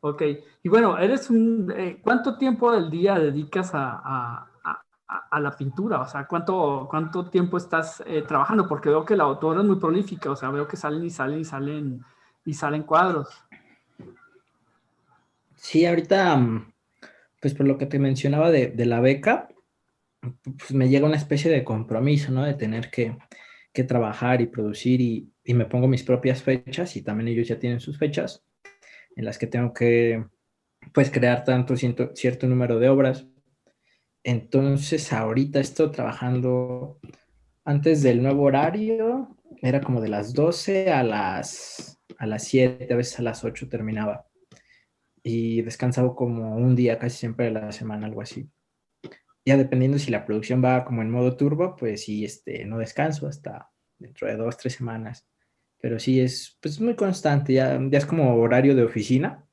ok. 0.00 0.22
Y 0.62 0.68
bueno, 0.68 0.98
eres 0.98 1.30
un, 1.30 1.72
eh, 1.74 2.00
¿cuánto 2.02 2.36
tiempo 2.36 2.70
del 2.72 2.90
día 2.90 3.18
dedicas 3.18 3.74
a, 3.74 4.00
a, 4.04 4.82
a, 5.30 5.40
la 5.40 5.56
pintura? 5.56 6.00
O 6.00 6.06
sea, 6.06 6.26
¿cuánto, 6.26 6.86
cuánto 6.90 7.30
tiempo 7.30 7.56
estás 7.56 8.02
eh, 8.06 8.22
trabajando? 8.22 8.68
Porque 8.68 8.90
veo 8.90 9.04
que 9.04 9.16
la 9.16 9.24
autora 9.24 9.60
es 9.60 9.66
muy 9.66 9.76
prolífica, 9.76 10.30
o 10.30 10.36
sea, 10.36 10.50
veo 10.50 10.68
que 10.68 10.76
salen 10.76 11.04
y 11.04 11.10
salen 11.10 11.40
y 11.40 11.44
salen 11.44 12.04
y 12.44 12.52
salen 12.52 12.82
cuadros. 12.82 13.28
Sí, 15.56 15.86
ahorita, 15.86 16.36
mm, 16.36 16.72
pues 17.40 17.54
por 17.54 17.66
lo 17.66 17.78
que 17.78 17.86
te 17.86 17.98
mencionaba 17.98 18.50
de, 18.50 18.68
de 18.68 18.86
la 18.86 19.00
beca, 19.00 19.48
pues 20.20 20.72
me 20.72 20.88
llega 20.88 21.06
una 21.06 21.16
especie 21.16 21.50
de 21.50 21.64
compromiso, 21.64 22.30
¿no? 22.32 22.44
De 22.44 22.54
tener 22.54 22.90
que, 22.90 23.16
que 23.74 23.84
trabajar 23.84 24.40
y 24.40 24.46
producir 24.46 25.00
y, 25.00 25.32
y, 25.44 25.52
me 25.52 25.66
pongo 25.66 25.88
mis 25.88 26.04
propias 26.04 26.42
fechas 26.42 26.96
y 26.96 27.02
también 27.02 27.28
ellos 27.28 27.48
ya 27.48 27.58
tienen 27.58 27.80
sus 27.80 27.98
fechas 27.98 28.44
en 29.16 29.24
las 29.24 29.36
que 29.36 29.48
tengo 29.48 29.74
que 29.74 30.24
pues 30.94 31.10
crear 31.10 31.44
tanto 31.44 31.76
cierto, 31.76 32.12
cierto 32.14 32.46
número 32.46 32.78
de 32.78 32.88
obras. 32.88 33.26
Entonces 34.22 35.12
ahorita 35.12 35.60
estoy 35.60 35.90
trabajando 35.90 37.00
antes 37.64 38.02
del 38.02 38.22
nuevo 38.22 38.44
horario, 38.44 39.36
era 39.60 39.80
como 39.80 40.00
de 40.00 40.08
las 40.08 40.34
12 40.34 40.92
a 40.92 41.02
las, 41.02 42.00
a 42.18 42.26
las 42.26 42.44
7, 42.44 42.92
a 42.92 42.96
veces 42.96 43.18
a 43.18 43.22
las 43.22 43.44
8 43.44 43.68
terminaba. 43.68 44.26
Y 45.22 45.62
descansaba 45.62 46.14
como 46.14 46.56
un 46.56 46.76
día 46.76 46.98
casi 46.98 47.18
siempre 47.18 47.46
de 47.46 47.52
la 47.52 47.72
semana, 47.72 48.06
algo 48.06 48.22
así 48.22 48.48
ya 49.44 49.56
dependiendo 49.56 49.98
si 49.98 50.10
la 50.10 50.24
producción 50.24 50.64
va 50.64 50.84
como 50.84 51.02
en 51.02 51.10
modo 51.10 51.36
turbo, 51.36 51.76
pues 51.76 52.04
sí, 52.04 52.24
este, 52.24 52.64
no 52.64 52.78
descanso 52.78 53.26
hasta 53.26 53.70
dentro 53.98 54.26
de 54.26 54.36
dos, 54.36 54.56
tres 54.56 54.74
semanas. 54.74 55.26
Pero 55.80 55.98
sí 55.98 56.20
es 56.20 56.56
pues, 56.60 56.80
muy 56.80 56.94
constante, 56.94 57.52
ya, 57.52 57.78
ya 57.90 57.98
es 57.98 58.06
como 58.06 58.34
horario 58.36 58.74
de 58.74 58.84
oficina, 58.84 59.44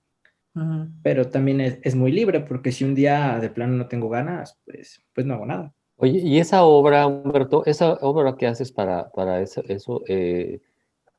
uh 0.56 0.60
-huh. 0.60 0.92
pero 1.04 1.28
también 1.28 1.60
es, 1.60 1.80
es, 1.84 1.96
muy 1.96 2.12
libre 2.12 2.39
porque 2.39 2.72
si 2.72 2.86
un 2.86 2.96
día 2.96 3.38
de 3.39 3.50
plano 3.50 3.74
no 3.74 3.88
tengo 3.88 4.10
ganas, 4.10 4.58
pues, 4.66 5.02
pues 5.14 5.28
no 5.28 5.34
hago 5.34 5.46
nada. 5.46 5.74
Oye, 5.98 6.20
y 6.20 6.39
esa 6.39 6.64
obra, 6.64 7.06
Humberto, 7.06 7.64
esa 7.66 7.94
obra 8.02 8.36
que 8.36 8.48
haces 8.48 8.72
para, 8.72 9.12
para 9.12 9.42
eso, 9.42 9.62
eso 9.68 10.02
eh, 10.08 10.60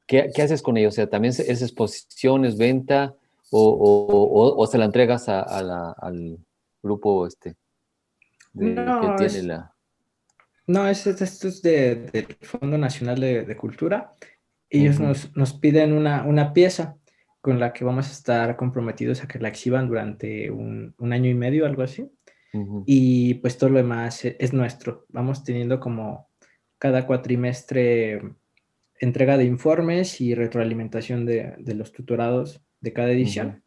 ¿qué, 0.06 0.30
¿qué, 0.34 0.42
haces 0.42 0.62
con 0.62 0.76
ello? 0.76 0.88
O 0.88 0.92
sea, 0.92 1.08
¿también 1.08 1.32
es 1.36 1.62
exposición, 1.62 2.44
es 2.44 2.56
venta 2.56 3.14
o, 3.50 3.62
o, 3.62 4.06
o, 4.08 4.56
o 4.56 4.66
se 4.66 4.78
la 4.78 4.86
entregas 4.86 5.28
a, 5.28 5.42
a 5.42 5.62
la, 5.62 5.90
al 5.92 6.38
grupo 6.82 7.26
este? 7.26 7.54
De, 8.52 8.66
no, 8.70 9.00
que 9.00 9.06
tiene 9.16 9.38
es, 9.38 9.44
la... 9.44 9.74
no, 10.66 10.86
es, 10.86 11.06
esto 11.06 11.48
es 11.48 11.62
del 11.62 12.06
de 12.10 12.26
Fondo 12.42 12.76
Nacional 12.78 13.20
de, 13.20 13.44
de 13.44 13.56
Cultura. 13.56 14.10
Ellos 14.68 14.98
uh 14.98 15.02
-huh. 15.02 15.06
nos, 15.08 15.36
nos, 15.36 15.52
piden 15.54 15.92
una, 15.92 16.24
una, 16.24 16.52
pieza 16.52 16.96
con 17.40 17.58
la 17.58 17.72
que 17.72 17.84
vamos 17.84 18.08
a 18.08 18.12
estar 18.12 18.56
comprometidos 18.56 19.22
a 19.22 19.28
que 19.28 19.38
la 19.38 19.48
exhiban 19.48 19.88
durante 19.88 20.50
un, 20.50 20.94
un 20.98 21.12
año 21.12 21.30
y 21.30 21.34
medio, 21.34 21.66
algo 21.66 21.82
así. 21.82 22.10
Uh 22.52 22.58
-huh. 22.58 22.84
Y 22.86 23.34
pues 23.34 23.56
todo 23.58 23.70
lo 23.70 23.78
demás 23.78 24.24
es, 24.24 24.36
es, 24.38 24.52
nuestro. 24.52 25.06
Vamos 25.08 25.44
teniendo 25.44 25.80
como 25.80 26.28
cada 26.78 27.06
cuatrimestre 27.06 28.20
entrega 29.00 29.36
de 29.36 29.44
informes 29.44 30.20
y 30.20 30.34
retroalimentación 30.34 31.26
de, 31.26 31.54
de 31.58 31.74
los 31.74 31.92
tutorados 31.92 32.62
de 32.80 32.92
cada 32.92 33.10
edición. 33.10 33.46
Uh 33.46 33.50
-huh 33.52 33.61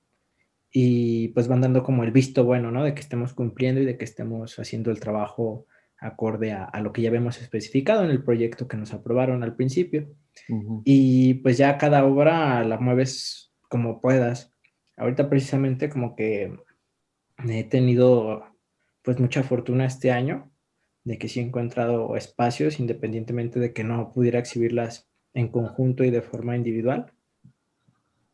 y 0.78 1.30
pues 1.30 1.48
van 1.48 1.62
dando 1.62 1.84
como 1.84 2.04
el 2.04 2.12
visto 2.12 2.44
bueno, 2.44 2.70
¿no? 2.70 2.84
De 2.84 2.94
que 2.94 3.00
estemos 3.00 3.34
cumpliendo 3.34 3.80
y 3.80 3.86
de 3.86 3.98
que 3.98 4.04
estemos 4.04 4.60
haciendo 4.60 4.92
el 4.92 5.00
trabajo 5.00 5.68
acorde 5.98 6.52
a, 6.52 6.66
a 6.66 6.82
lo 6.82 6.92
que 6.92 7.02
ya 7.02 7.08
habíamos 7.08 7.42
especificado 7.42 8.04
en 8.04 8.12
el 8.12 8.26
proyecto 8.26 8.68
que 8.68 8.76
nos 8.76 8.94
aprobaron 8.94 9.42
al 9.42 9.56
principio. 9.56 10.10
Uh 10.50 10.54
-huh. 10.54 10.82
Y 10.84 11.36
pues 11.36 11.58
ya 11.58 11.78
cada 11.78 12.04
obra 12.04 12.62
la 12.66 12.78
mueves 12.78 13.54
como 13.70 14.02
puedas. 14.02 14.54
Ahorita 14.98 15.30
precisamente 15.30 15.88
como 15.88 16.14
que 16.14 16.54
he 17.48 17.64
tenido 17.64 18.44
pues 19.02 19.18
mucha 19.18 19.44
fortuna 19.44 19.86
este 19.86 20.12
año 20.12 20.52
de 21.06 21.18
que 21.18 21.30
sí 21.30 21.40
he 21.40 21.44
encontrado 21.44 22.18
espacios 22.18 22.82
independientemente 22.82 23.62
de 23.62 23.72
que 23.72 23.86
no 23.86 24.12
pudiera 24.12 24.40
exhibirlas 24.40 25.10
en 25.34 25.48
conjunto 25.48 26.04
y 26.04 26.12
de 26.12 26.22
forma 26.22 26.58
individual. 26.58 27.14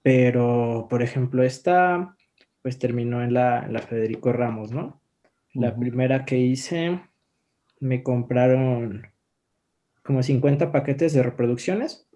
Pero, 0.01 0.87
por 0.89 1.03
ejemplo, 1.03 1.43
esta 1.43 2.15
pues 2.61 2.79
terminó 2.79 3.23
en 3.23 3.33
la, 3.33 3.67
la 3.67 3.79
Federico 3.79 4.31
Ramos, 4.33 4.71
¿no? 4.71 5.01
La 5.53 5.69
uh 5.69 5.71
-huh. 5.71 5.79
primera 5.79 6.25
que 6.25 6.37
hice, 6.37 7.01
me 7.79 8.03
compraron 8.03 9.07
como 10.03 10.23
50 10.23 10.71
paquetes 10.71 11.13
de 11.13 11.23
reproducciones 11.23 12.07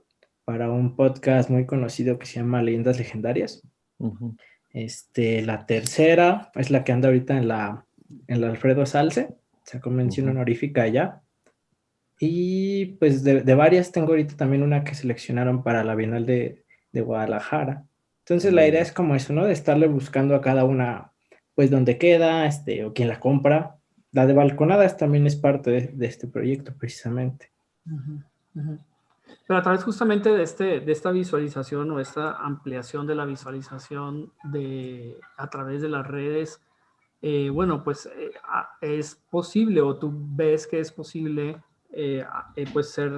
para 0.45 0.71
un 0.71 0.95
podcast 0.95 1.49
muy 1.49 1.65
conocido 1.65 2.19
que 2.19 2.25
se 2.25 2.39
llama 2.39 2.61
Leyendas 2.61 2.97
Legendarias. 2.97 3.63
este, 4.71 5.41
la 5.41 5.65
tercera 5.65 6.51
es 6.55 6.69
la 6.69 6.83
que 6.83 6.91
anda 6.91 7.07
ahorita 7.07 7.37
en 7.37 7.47
la, 7.47 7.85
en 8.27 8.41
la 8.41 8.49
Alfredo 8.49 8.85
Salce, 8.85 9.29
se 9.63 9.79
convención 9.79 10.29
honorífica 10.29 10.83
allá. 10.83 11.21
Y 12.19 12.97
pues 12.97 13.23
de, 13.23 13.41
de, 13.41 13.55
varias 13.55 13.91
tengo 13.91 14.09
ahorita 14.09 14.37
también 14.37 14.63
una 14.63 14.83
que 14.83 14.95
seleccionaron 14.95 15.63
para 15.63 15.83
la 15.83 15.95
Bienal 15.95 16.25
de, 16.25 16.63
de 16.91 17.01
Guadalajara. 17.01 17.85
Entonces 18.27 18.53
la 18.53 18.67
idea 18.67 18.81
es 18.81 18.91
como 18.91 19.13
eso, 19.13 19.33
¿no? 19.33 19.45
De 19.45 19.53
estarle 19.53 19.87
buscando 19.87 20.33
a 20.33 20.41
cada 20.41 20.63
una, 20.63 21.11
pues 21.53 21.69
dónde 21.69 21.99
queda, 21.99 22.47
este, 22.47 22.83
o 22.83 22.91
quién 22.91 23.07
la 23.07 23.19
compra. 23.19 23.77
La 24.11 24.25
de 24.25 24.33
balconadas 24.33 24.97
también 24.97 25.27
es 25.27 25.35
parte 25.35 25.93
de, 25.93 26.07
este 26.07 26.27
proyecto, 26.27 26.73
precisamente. 26.75 27.51
Pero 29.47 29.59
a 29.59 29.61
través 29.61 29.83
justamente 29.83 30.31
de, 30.31 30.41
este, 30.41 30.79
de 30.79 30.91
esta 30.91 31.11
visualización 31.11 31.91
o 31.91 31.99
esta 31.99 32.31
ampliación 32.31 33.05
de 33.05 33.13
la 33.13 33.25
visualización 33.25 34.31
de, 34.45 35.19
a 35.37 35.47
través 35.51 35.83
de 35.83 35.89
las 35.89 36.07
redes, 36.07 36.59
eh, 37.21 37.51
bueno, 37.51 37.83
pues 37.83 38.07
eh, 38.07 38.31
es 38.81 39.21
posible 39.29 39.81
o 39.81 39.97
tú 39.97 40.11
ves 40.11 40.65
que 40.65 40.79
es 40.79 40.91
posible 40.91 41.61
eh, 41.91 42.25
pues 42.73 42.89
ser, 42.89 43.11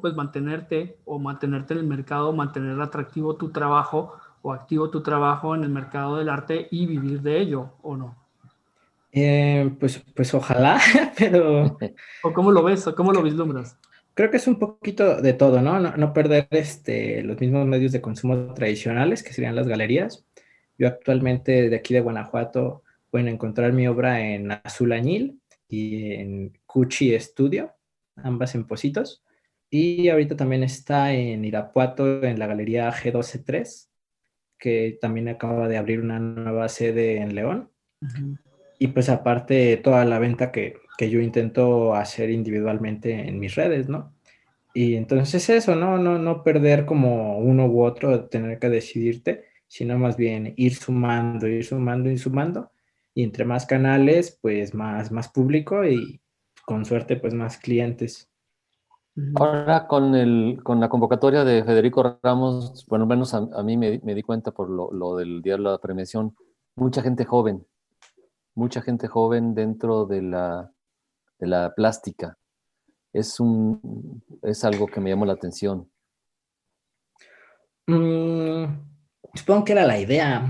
pues 0.00 0.14
mantenerte 0.14 0.98
o 1.04 1.18
mantenerte 1.18 1.74
en 1.74 1.80
el 1.80 1.86
mercado, 1.86 2.32
mantener 2.32 2.80
atractivo 2.80 3.36
tu 3.36 3.50
trabajo 3.50 4.14
o 4.42 4.52
activo 4.52 4.90
tu 4.90 5.02
trabajo 5.02 5.54
en 5.54 5.64
el 5.64 5.70
mercado 5.70 6.16
del 6.16 6.28
arte 6.28 6.68
y 6.70 6.86
vivir 6.86 7.22
de 7.22 7.40
ello, 7.40 7.72
¿o 7.82 7.96
no? 7.96 8.16
pues, 9.80 10.02
pues 10.14 10.34
ojalá, 10.34 10.80
pero... 11.18 11.78
¿O 12.22 12.32
cómo 12.32 12.52
lo 12.52 12.62
ves? 12.62 12.86
¿O 12.86 12.94
cómo 12.94 13.12
lo 13.12 13.22
vislumbras? 13.22 13.76
Creo 14.14 14.30
que 14.30 14.36
es 14.38 14.48
un 14.48 14.58
poquito 14.58 15.20
de 15.20 15.32
todo, 15.32 15.62
¿no? 15.62 15.78
No, 15.78 16.12
perder 16.12 16.48
este, 16.50 17.22
los 17.22 17.38
mismos 17.40 17.66
medios 17.66 17.92
de 17.92 18.00
consumo 18.00 18.52
tradicionales, 18.52 19.22
que 19.22 19.32
serían 19.32 19.54
las 19.54 19.68
galerías. 19.68 20.24
Yo 20.76 20.88
actualmente 20.88 21.70
de 21.70 21.76
aquí 21.76 21.94
de 21.94 22.00
Guanajuato 22.00 22.82
pueden 23.10 23.28
encontrar 23.28 23.72
mi 23.72 23.86
obra 23.86 24.20
en 24.20 24.50
Azul 24.50 24.92
Añil 24.92 25.40
y 25.68 26.14
en 26.14 26.58
Cuchi 26.66 27.18
Studio, 27.20 27.72
ambas 28.16 28.56
en 28.56 28.64
Positos. 28.64 29.22
Y 29.70 30.08
ahorita 30.08 30.36
también 30.36 30.62
está 30.62 31.12
en 31.12 31.44
Irapuato, 31.44 32.22
en 32.24 32.38
la 32.38 32.46
galería 32.46 32.90
G123, 32.90 33.88
que 34.58 34.98
también 35.00 35.28
acaba 35.28 35.68
de 35.68 35.76
abrir 35.76 36.00
una 36.00 36.18
nueva 36.18 36.68
sede 36.68 37.18
en 37.18 37.34
León. 37.34 37.70
Y 38.78 38.88
pues 38.88 39.08
aparte 39.08 39.76
toda 39.76 40.04
la 40.04 40.18
venta 40.18 40.52
que, 40.52 40.76
que, 40.96 41.10
yo 41.10 41.20
intento 41.20 41.94
hacer 41.94 42.30
individualmente 42.30 43.28
en 43.28 43.38
mis 43.40 43.56
redes, 43.56 43.88
¿no? 43.88 44.14
Y 44.72 44.94
entonces 44.94 45.48
eso, 45.50 45.74
¿no? 45.74 45.98
No, 45.98 46.18
no 46.18 46.44
perder 46.44 46.86
como 46.86 47.38
uno 47.38 47.66
u 47.66 47.82
otro, 47.82 48.26
tener 48.26 48.58
que 48.58 48.68
decidirte, 48.68 49.44
sino 49.66 49.98
más 49.98 50.16
bien 50.16 50.54
ir 50.56 50.74
sumando, 50.76 51.48
ir 51.48 51.64
sumando, 51.64 52.10
ir 52.10 52.18
sumando 52.18 52.70
y 53.18 53.24
entre 53.24 53.44
más 53.44 53.66
canales, 53.66 54.38
pues 54.40 54.74
más, 54.74 55.10
más 55.10 55.28
público 55.28 55.84
y 55.84 56.20
con 56.64 56.84
suerte, 56.84 57.16
pues 57.16 57.34
más 57.34 57.58
clientes. 57.58 58.30
Ahora 59.34 59.86
con, 59.86 60.14
el, 60.14 60.60
con 60.62 60.80
la 60.80 60.88
convocatoria 60.88 61.44
de 61.44 61.64
Federico 61.64 62.18
Ramos, 62.22 62.86
bueno, 62.88 63.04
al 63.04 63.08
menos 63.08 63.34
a, 63.34 63.62
mí 63.62 63.76
me, 63.76 64.00
me, 64.04 64.14
di 64.14 64.22
cuenta 64.22 64.52
por 64.52 64.70
lo, 64.70 64.92
lo, 64.92 65.16
del 65.16 65.42
día 65.42 65.56
de 65.56 65.62
la 65.62 65.78
premiación, 65.78 66.36
mucha 66.76 67.02
gente 67.02 67.24
joven, 67.24 67.66
mucha 68.54 68.80
gente 68.80 69.08
joven 69.08 69.54
dentro 69.54 70.06
de 70.06 70.22
la, 70.22 70.70
de 71.38 71.46
la 71.46 71.74
plástica. 71.74 72.38
Es, 73.12 73.40
un, 73.40 74.22
es 74.42 74.64
algo 74.64 74.86
que 74.86 75.00
me 75.00 75.10
llamó 75.10 75.26
la 75.26 75.32
atención. 75.32 75.90
Mm, 77.86 78.64
supongo 79.34 79.64
que 79.64 79.72
era 79.72 79.86
la 79.86 79.98
idea, 79.98 80.46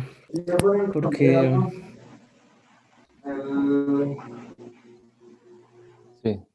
porque 0.93 1.57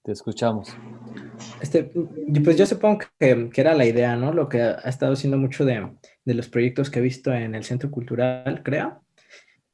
te 0.03 0.11
escuchamos. 0.11 0.75
Este, 1.61 1.91
pues 2.43 2.57
yo 2.57 2.65
supongo 2.65 2.99
que, 3.19 3.49
que, 3.49 3.61
era 3.61 3.73
la 3.73 3.85
idea, 3.85 4.15
¿no? 4.15 4.33
Lo 4.33 4.49
que 4.49 4.61
ha, 4.61 4.73
estado 4.89 5.13
haciendo 5.13 5.37
mucho 5.37 5.65
de, 5.65 5.91
de, 6.25 6.33
los 6.33 6.49
proyectos 6.49 6.89
que 6.89 6.99
he 6.99 7.01
visto 7.01 7.33
en 7.33 7.55
el 7.55 7.63
Centro 7.63 7.89
Cultural, 7.89 8.61
CREA, 8.63 8.99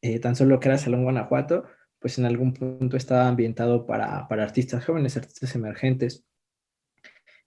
eh, 0.02 0.20
tan 0.20 0.36
solo 0.36 0.60
que 0.60 0.70
era 0.70 0.78
Salón 0.78 1.04
Guanajuato, 1.04 1.66
pues 2.00 2.18
en 2.20 2.26
algún 2.26 2.54
punto 2.54 2.96
estaba 2.96 3.28
ambientado 3.28 3.86
para, 3.86 4.28
para 4.28 4.44
artistas 4.44 4.86
jóvenes, 4.86 5.18
artistas 5.18 5.56
emergentes. 5.56 6.24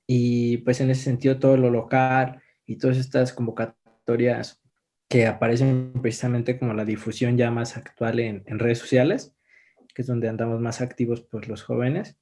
Y 0.07 0.59
pues 0.59 0.81
en 0.81 0.91
ese 0.91 1.05
sentido 1.05 1.39
todo 1.39 1.57
lo 1.57 1.71
local 1.71 2.43
y 2.67 2.77
todas 2.77 2.99
estas 2.99 3.33
convocatorias 3.33 4.61
que 5.09 5.27
aparecen 5.27 5.93
precisamente 6.03 6.59
como 6.59 6.75
la 6.75 6.85
difusión 6.85 7.39
ya 7.39 7.51
más 7.51 7.77
actual 7.77 8.19
en, 8.19 8.43
en 8.47 8.59
redes 8.59 8.79
sociales, 8.79 9.35
que 9.95 10.03
es 10.03 10.09
donde 10.09 10.29
andamos 10.29 10.61
más 10.61 10.81
activos 10.81 11.23
pues 11.31 11.49
los 11.49 11.63
jóvenes, 11.63 12.19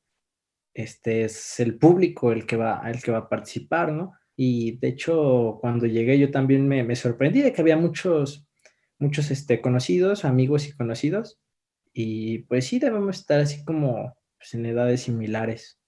este 0.75 1.25
es 1.25 1.61
el 1.61 1.79
público 1.79 2.33
el 2.33 2.47
que 2.47 2.57
va, 2.57 2.83
el 2.91 3.03
que 3.03 3.13
va 3.13 3.19
a 3.19 3.29
participar, 3.29 3.93
¿no? 3.93 4.13
Y 4.37 4.79
de 4.79 4.89
hecho, 4.89 5.59
cuando 5.61 5.87
llegué 5.87 6.19
yo 6.19 6.31
también 6.31 6.67
me, 6.67 6.83
me 6.83 6.97
sorprendí 6.97 7.43
de 7.43 7.53
que 7.53 7.61
había 7.61 7.77
muchos, 7.77 8.47
muchos 8.99 9.31
este, 9.31 9.61
conocidos, 9.61 10.25
amigos 10.25 10.67
y 10.69 10.73
conocidos. 10.73 11.39
Y 11.93 12.39
pues 12.45 12.67
sí, 12.67 12.79
debemos 12.79 13.19
estar 13.19 13.41
así 13.41 13.65
como 13.65 14.15
pues, 14.39 14.55
en 14.55 14.67
edades 14.67 15.03
similares. 15.03 15.79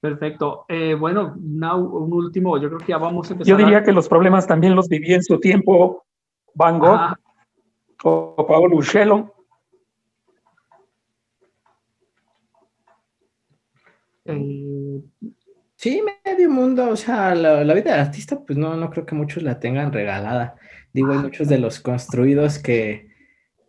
Perfecto. 0.00 0.64
Eh, 0.68 0.94
bueno, 0.94 1.34
un 1.36 2.12
último, 2.12 2.56
yo 2.58 2.68
creo 2.68 2.78
que 2.78 2.92
ya 2.92 2.98
vamos 2.98 3.28
a 3.28 3.32
empezar. 3.32 3.50
Yo 3.50 3.56
diría 3.56 3.82
que 3.82 3.92
los 3.92 4.08
problemas 4.08 4.46
también 4.46 4.74
los 4.74 4.88
viví 4.88 5.12
en 5.12 5.22
su 5.22 5.40
tiempo 5.40 6.06
Van 6.54 6.78
Gogh 6.78 7.16
o 8.04 8.46
Paolo 8.46 8.76
Uccello. 8.76 9.39
Eh, 14.24 15.02
sí, 15.76 16.02
medio 16.24 16.50
mundo, 16.50 16.90
o 16.90 16.96
sea, 16.96 17.34
la, 17.34 17.62
vida 17.74 17.92
del 17.92 18.00
artista, 18.00 18.40
pues 18.44 18.58
no, 18.58 18.76
no 18.76 18.90
creo 18.90 19.06
que 19.06 19.14
muchos 19.14 19.42
la 19.42 19.60
tengan 19.60 19.92
regalada. 19.92 20.56
Digo, 20.92 21.12
hay 21.12 21.18
muchos 21.18 21.48
de 21.48 21.58
los 21.58 21.80
construidos 21.80 22.58
que, 22.58 23.08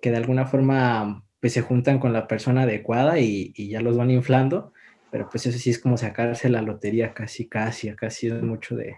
que 0.01 0.11
de 0.11 0.17
alguna 0.17 0.45
forma 0.45 1.23
pues 1.39 1.53
se 1.53 1.61
juntan 1.61 1.99
con 1.99 2.13
la 2.13 2.27
persona 2.27 2.63
adecuada 2.63 3.19
y, 3.19 3.51
y, 3.55 3.69
ya 3.69 3.81
los 3.81 3.97
van 3.97 4.11
inflando, 4.11 4.73
pero 5.09 5.27
pues 5.29 5.47
eso 5.47 5.57
sí 5.57 5.71
es 5.71 5.79
como 5.79 5.97
sacarse 5.97 6.49
la 6.49 6.61
lotería 6.61 7.13
casi, 7.13 7.47
casi, 7.49 7.95
casi 7.95 8.27
es 8.27 8.43
mucho 8.43 8.75
de, 8.75 8.97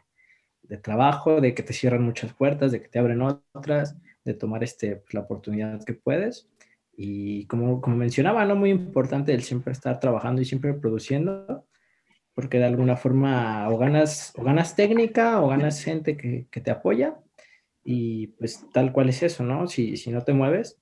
de 0.64 0.78
trabajo, 0.78 1.42
de 1.42 1.54
que 1.54 1.64
te 1.64 1.74
cierran 1.74 2.04
muchas 2.04 2.34
puertas, 2.34 2.72
de 2.72 2.82
que 2.82 2.90
te 2.90 3.00
abren 3.00 3.22
otras, 3.22 3.96
de 4.26 4.34
tomar 4.34 4.64
este, 4.64 4.98
pues, 4.98 5.14
la 5.14 5.22
oportunidad 5.22 5.84
que 5.84 5.94
puedes. 5.94 6.50
Y 6.96 7.46
como, 7.48 7.82
como 7.82 7.96
mencionaba, 7.98 8.46
¿no? 8.46 8.56
Muy 8.56 8.70
importante 8.70 9.34
el 9.34 9.42
siempre 9.42 9.74
estar 9.74 10.00
trabajando 10.00 10.42
y 10.42 10.46
siempre 10.46 10.74
produciendo, 10.74 11.66
porque 12.34 12.60
de 12.60 12.66
alguna 12.66 12.96
forma 12.96 13.68
o 13.70 13.78
ganas, 13.78 14.34
o 14.38 14.44
ganas 14.44 14.76
técnica 14.76 15.42
o 15.42 15.50
ganas 15.50 15.84
gente 15.84 16.16
que, 16.18 16.48
que 16.52 16.62
te 16.62 16.72
apoya 16.72 17.18
y 17.84 18.28
pues 18.28 18.66
tal 18.72 18.92
cual 18.94 19.10
es 19.10 19.24
eso, 19.24 19.44
¿no? 19.44 19.68
Si, 19.68 19.98
si 19.98 20.12
no 20.12 20.22
te 20.22 20.34
mueves, 20.34 20.80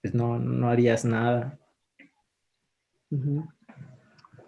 pues 0.00 0.14
no, 0.14 0.38
no 0.38 0.68
harías 0.68 1.04
nada. 1.04 1.58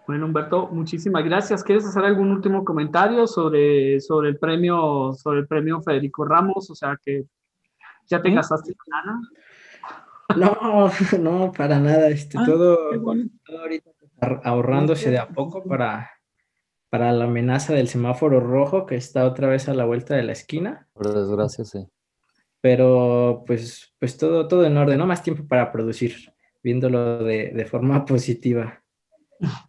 Bueno, 0.07 0.25
Humberto, 0.25 0.69
muchísimas 0.69 1.23
gracias. 1.23 1.63
¿Quieres 1.63 1.85
hacer 1.85 2.03
algún 2.03 2.31
último 2.31 2.65
comentario 2.65 3.27
sobre, 3.27 3.99
sobre 3.99 4.29
el 4.29 4.39
premio, 4.39 5.13
sobre 5.13 5.41
el 5.41 5.47
premio 5.47 5.81
Federico 5.81 6.25
Ramos? 6.25 6.69
O 6.71 6.75
sea 6.75 6.97
que 7.03 7.27
¿Ya 8.09 8.21
te 8.21 8.33
casaste 8.33 8.73
con 8.75 8.93
Ana? 8.93 9.21
No, 10.35 10.89
no, 11.19 11.51
para 11.51 11.79
nada. 11.79 12.09
Este, 12.09 12.37
ah, 12.37 12.43
todo, 12.45 12.77
ahorita 13.47 13.91
ahorrándose 14.43 15.09
de 15.09 15.17
a 15.17 15.29
poco 15.29 15.63
para, 15.63 16.11
para 16.89 17.11
la 17.11 17.25
amenaza 17.25 17.73
del 17.73 17.87
semáforo 17.87 18.39
rojo 18.39 18.85
que 18.85 18.95
está 18.95 19.25
otra 19.25 19.47
vez 19.47 19.69
a 19.69 19.73
la 19.73 19.85
vuelta 19.85 20.15
de 20.15 20.23
la 20.23 20.33
esquina. 20.33 20.87
Por 20.93 21.13
desgracia, 21.13 21.65
sí. 21.65 21.87
Pero 22.61 23.43
pues, 23.47 23.93
pues 23.99 24.17
todo, 24.17 24.47
todo 24.47 24.65
en 24.65 24.75
orden, 24.75 24.97
no 24.97 25.07
más 25.07 25.23
tiempo 25.23 25.47
para 25.47 25.71
producir, 25.71 26.33
viéndolo 26.61 27.23
de, 27.23 27.51
de 27.51 27.65
forma 27.65 28.05
positiva. 28.05 28.83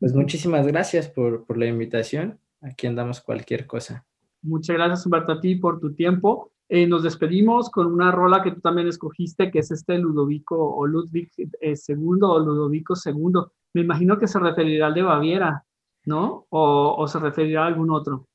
Pues 0.00 0.14
muchísimas 0.14 0.66
gracias 0.66 1.08
por, 1.08 1.46
por 1.46 1.56
la 1.56 1.66
invitación. 1.66 2.40
Aquí 2.60 2.86
andamos 2.86 3.20
cualquier 3.20 3.66
cosa. 3.66 4.04
Muchas 4.42 4.76
gracias, 4.76 5.06
Humberto, 5.06 5.32
a 5.32 5.40
ti 5.40 5.54
por 5.56 5.78
tu 5.78 5.94
tiempo. 5.94 6.49
Eh, 6.72 6.86
nos 6.86 7.02
despedimos 7.02 7.68
con 7.68 7.92
una 7.92 8.12
rola 8.12 8.44
que 8.44 8.52
tú 8.52 8.60
también 8.60 8.86
escogiste, 8.86 9.50
que 9.50 9.58
es 9.58 9.72
este 9.72 9.98
Ludovico 9.98 10.56
o 10.56 10.86
Ludwig 10.86 11.28
II 11.36 11.50
eh, 11.60 11.74
o 12.22 12.38
Ludovico 12.38 12.94
II. 12.94 13.42
Me 13.74 13.80
imagino 13.80 14.16
que 14.16 14.28
se 14.28 14.38
referirá 14.38 14.86
al 14.86 14.94
de 14.94 15.02
Baviera, 15.02 15.64
¿no? 16.06 16.46
O, 16.48 17.04
se 17.08 17.18
referirá 17.18 17.64
a 17.64 17.66
algún 17.66 17.90
otro. 17.90 18.28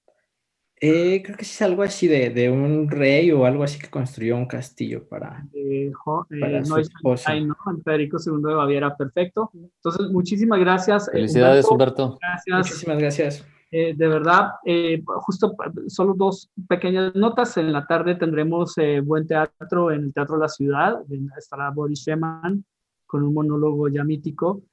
Eh, 0.81 1.23
creo 1.23 1.38
que 1.38 1.45
sí 1.45 1.53
es 1.53 1.61
algo 1.61 1.81
así 1.81 2.09
de, 2.09 2.29
de, 2.29 2.49
un 2.49 2.89
rey 2.89 3.31
o 3.31 3.45
algo 3.45 3.63
así 3.63 3.79
que 3.79 3.89
construyó 3.89 4.36
un 4.36 4.47
castillo 4.47 5.07
para, 5.07 5.47
eh, 5.53 5.93
para 6.38 6.59
eh, 6.59 6.65
su 6.65 6.77
esposa. 6.77 7.33
¿no? 7.39 7.55
Federico 7.86 8.17
II 8.17 8.43
de 8.43 8.53
Baviera, 8.53 8.97
perfecto. 8.97 9.49
Entonces, 9.53 10.11
muchísimas 10.11 10.59
gracias. 10.59 11.09
Felicidades, 11.09 11.65
Humberto. 11.69 12.19
Gracias. 12.21 12.57
Muchísimas 12.57 12.97
gracias. 12.97 13.55
Eh, 13.78 13.93
de 13.93 14.07
verdad, 14.07 14.51
eh, 14.63 15.03
justo 15.05 15.53
solo 15.88 16.13
dos 16.13 16.49
pequeñas 16.65 17.13
notas. 17.13 17.57
En 17.57 17.73
la 17.73 17.86
tarde 17.86 18.15
tendremos 18.15 18.78
eh, 18.78 19.01
buen 19.01 19.28
teatro 19.28 19.91
en 19.91 20.05
el 20.05 20.13
Teatro 20.13 20.36
de 20.36 20.41
la 20.43 20.47
Ciudad. 20.47 21.01
Estará 21.38 21.71
Boris 21.71 21.99
Sheman 21.99 22.63
con 23.05 23.23
un 23.23 23.34
monólogo 23.34 23.89
ya 23.89 24.05
mítico 24.05 24.63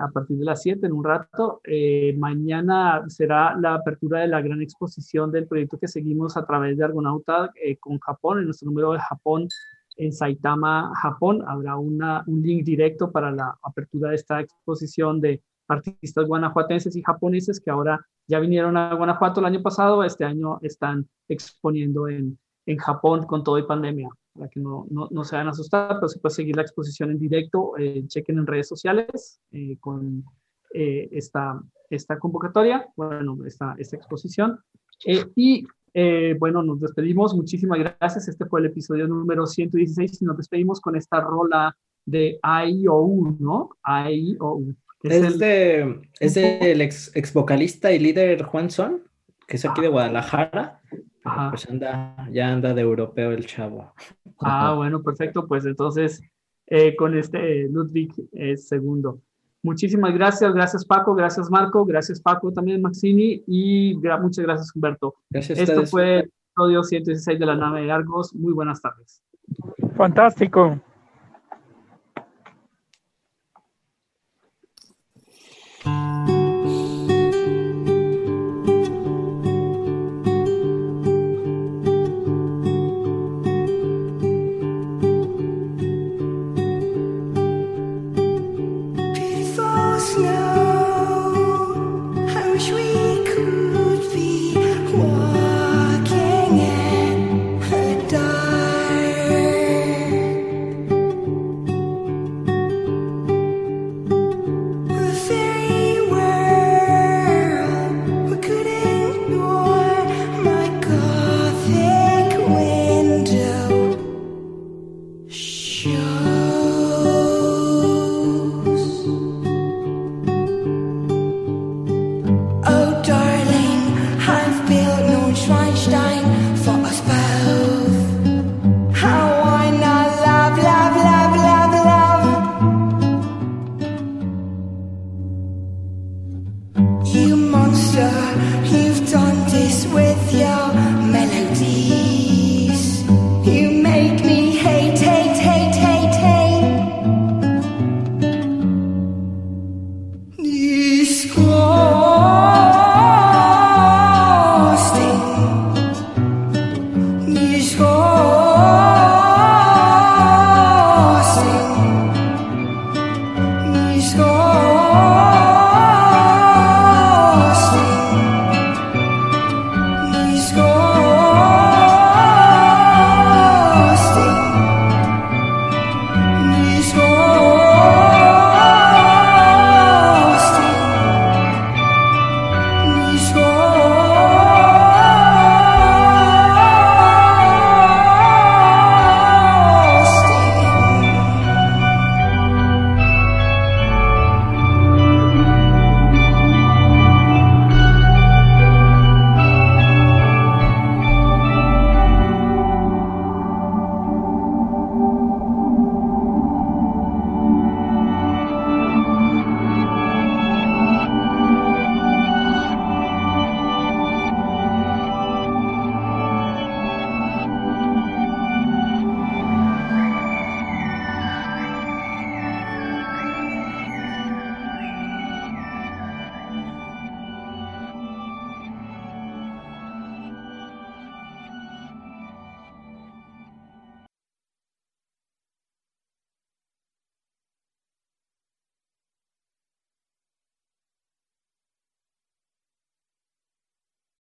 a 0.00 0.10
partir 0.10 0.38
de 0.38 0.44
las 0.44 0.60
7 0.60 0.84
en 0.84 0.92
un 0.92 1.04
rato. 1.04 1.60
Mañana 2.16 3.04
será 3.06 3.56
la 3.56 3.74
apertura 3.74 4.22
de 4.22 4.26
la 4.26 4.42
gran 4.42 4.60
exposición 4.60 5.30
del 5.30 5.46
proyecto 5.46 5.78
que 5.78 5.86
seguimos 5.86 6.36
a 6.36 6.44
través 6.44 6.76
de 6.76 6.84
Argonauta 6.84 7.52
con 7.78 8.00
Japón, 8.00 8.40
en 8.40 8.46
nuestro 8.46 8.66
número 8.66 8.92
de 8.92 8.98
Japón 8.98 9.46
en 9.98 10.12
Saitama, 10.12 10.90
Japón. 11.00 11.44
Habrá 11.46 11.76
un 11.76 11.96
link 12.42 12.64
directo 12.64 13.12
para 13.12 13.30
la 13.30 13.56
apertura 13.62 14.10
de 14.10 14.16
esta 14.16 14.40
exposición 14.40 15.20
de 15.20 15.44
artistas 15.68 16.26
guanajuatenses 16.26 16.96
y 16.96 17.02
japoneses 17.02 17.60
que 17.60 17.70
ahora 17.70 18.04
ya 18.26 18.40
vinieron 18.40 18.76
a 18.76 18.94
Guanajuato 18.94 19.40
el 19.40 19.46
año 19.46 19.62
pasado, 19.62 20.02
este 20.02 20.24
año 20.24 20.58
están 20.62 21.08
exponiendo 21.28 22.08
en, 22.08 22.38
en 22.66 22.78
Japón 22.78 23.26
con 23.26 23.44
todo 23.44 23.58
y 23.58 23.66
pandemia, 23.66 24.08
para 24.34 24.48
que 24.48 24.60
no, 24.60 24.86
no, 24.90 25.08
no 25.10 25.24
se 25.24 25.36
vayan 25.36 25.48
a 25.48 25.52
asustar, 25.52 25.96
pero 25.96 26.08
se 26.08 26.18
puede 26.18 26.34
seguir 26.34 26.56
la 26.56 26.62
exposición 26.62 27.10
en 27.10 27.18
directo, 27.18 27.72
eh, 27.78 28.04
chequen 28.06 28.38
en 28.38 28.46
redes 28.46 28.68
sociales 28.68 29.40
eh, 29.52 29.76
con 29.78 30.24
eh, 30.74 31.08
esta, 31.12 31.62
esta 31.88 32.18
convocatoria, 32.18 32.86
bueno, 32.96 33.38
esta, 33.46 33.74
esta 33.78 33.96
exposición. 33.96 34.58
Eh, 35.06 35.24
y 35.34 35.66
eh, 35.94 36.36
bueno, 36.38 36.62
nos 36.62 36.80
despedimos, 36.80 37.34
muchísimas 37.34 37.78
gracias, 37.78 38.28
este 38.28 38.44
fue 38.46 38.60
el 38.60 38.66
episodio 38.66 39.08
número 39.08 39.46
116 39.46 40.22
y 40.22 40.24
nos 40.24 40.36
despedimos 40.36 40.80
con 40.80 40.96
esta 40.96 41.20
rola 41.20 41.76
de 42.04 42.38
IOU, 42.42 43.36
¿no? 43.40 43.70
IOU. 43.86 44.74
Es, 45.02 45.22
el- 45.22 45.38
de, 45.38 46.00
es 46.20 46.34
del 46.34 46.80
ex, 46.80 47.10
ex 47.14 47.32
vocalista 47.32 47.92
y 47.92 47.98
líder 47.98 48.42
Juan 48.42 48.70
Son, 48.70 49.02
que 49.46 49.56
es 49.56 49.64
aquí 49.64 49.80
de 49.80 49.88
Guadalajara. 49.88 50.80
pero 50.90 51.02
Ajá. 51.24 51.50
Pues 51.50 51.68
anda, 51.68 52.28
ya 52.32 52.48
anda 52.52 52.74
de 52.74 52.80
europeo 52.82 53.32
el 53.32 53.44
chavo. 53.46 53.92
Ah, 54.40 54.74
bueno, 54.74 55.02
perfecto. 55.02 55.46
Pues 55.46 55.64
entonces, 55.66 56.22
eh, 56.66 56.96
con 56.96 57.16
este 57.16 57.68
Ludwig 57.68 58.12
eh, 58.32 58.56
segundo. 58.56 59.20
Muchísimas 59.62 60.14
gracias, 60.14 60.54
gracias 60.54 60.84
Paco, 60.84 61.14
gracias 61.16 61.50
Marco, 61.50 61.84
gracias 61.84 62.20
Paco 62.20 62.52
también 62.52 62.80
Maxini 62.80 63.42
y 63.46 63.94
gra- 63.96 64.20
muchas 64.20 64.44
gracias 64.44 64.74
Humberto. 64.74 65.16
Gracias 65.30 65.58
a 65.58 65.62
Esto 65.62 65.72
ustedes. 65.72 65.90
fue 65.90 66.14
el 66.20 66.30
episodio 66.54 66.82
116 66.84 67.38
de 67.40 67.46
la 67.46 67.56
nave 67.56 67.82
de 67.82 67.90
Argos. 67.90 68.32
Muy 68.34 68.52
buenas 68.52 68.80
tardes. 68.80 69.20
Fantástico. 69.96 70.80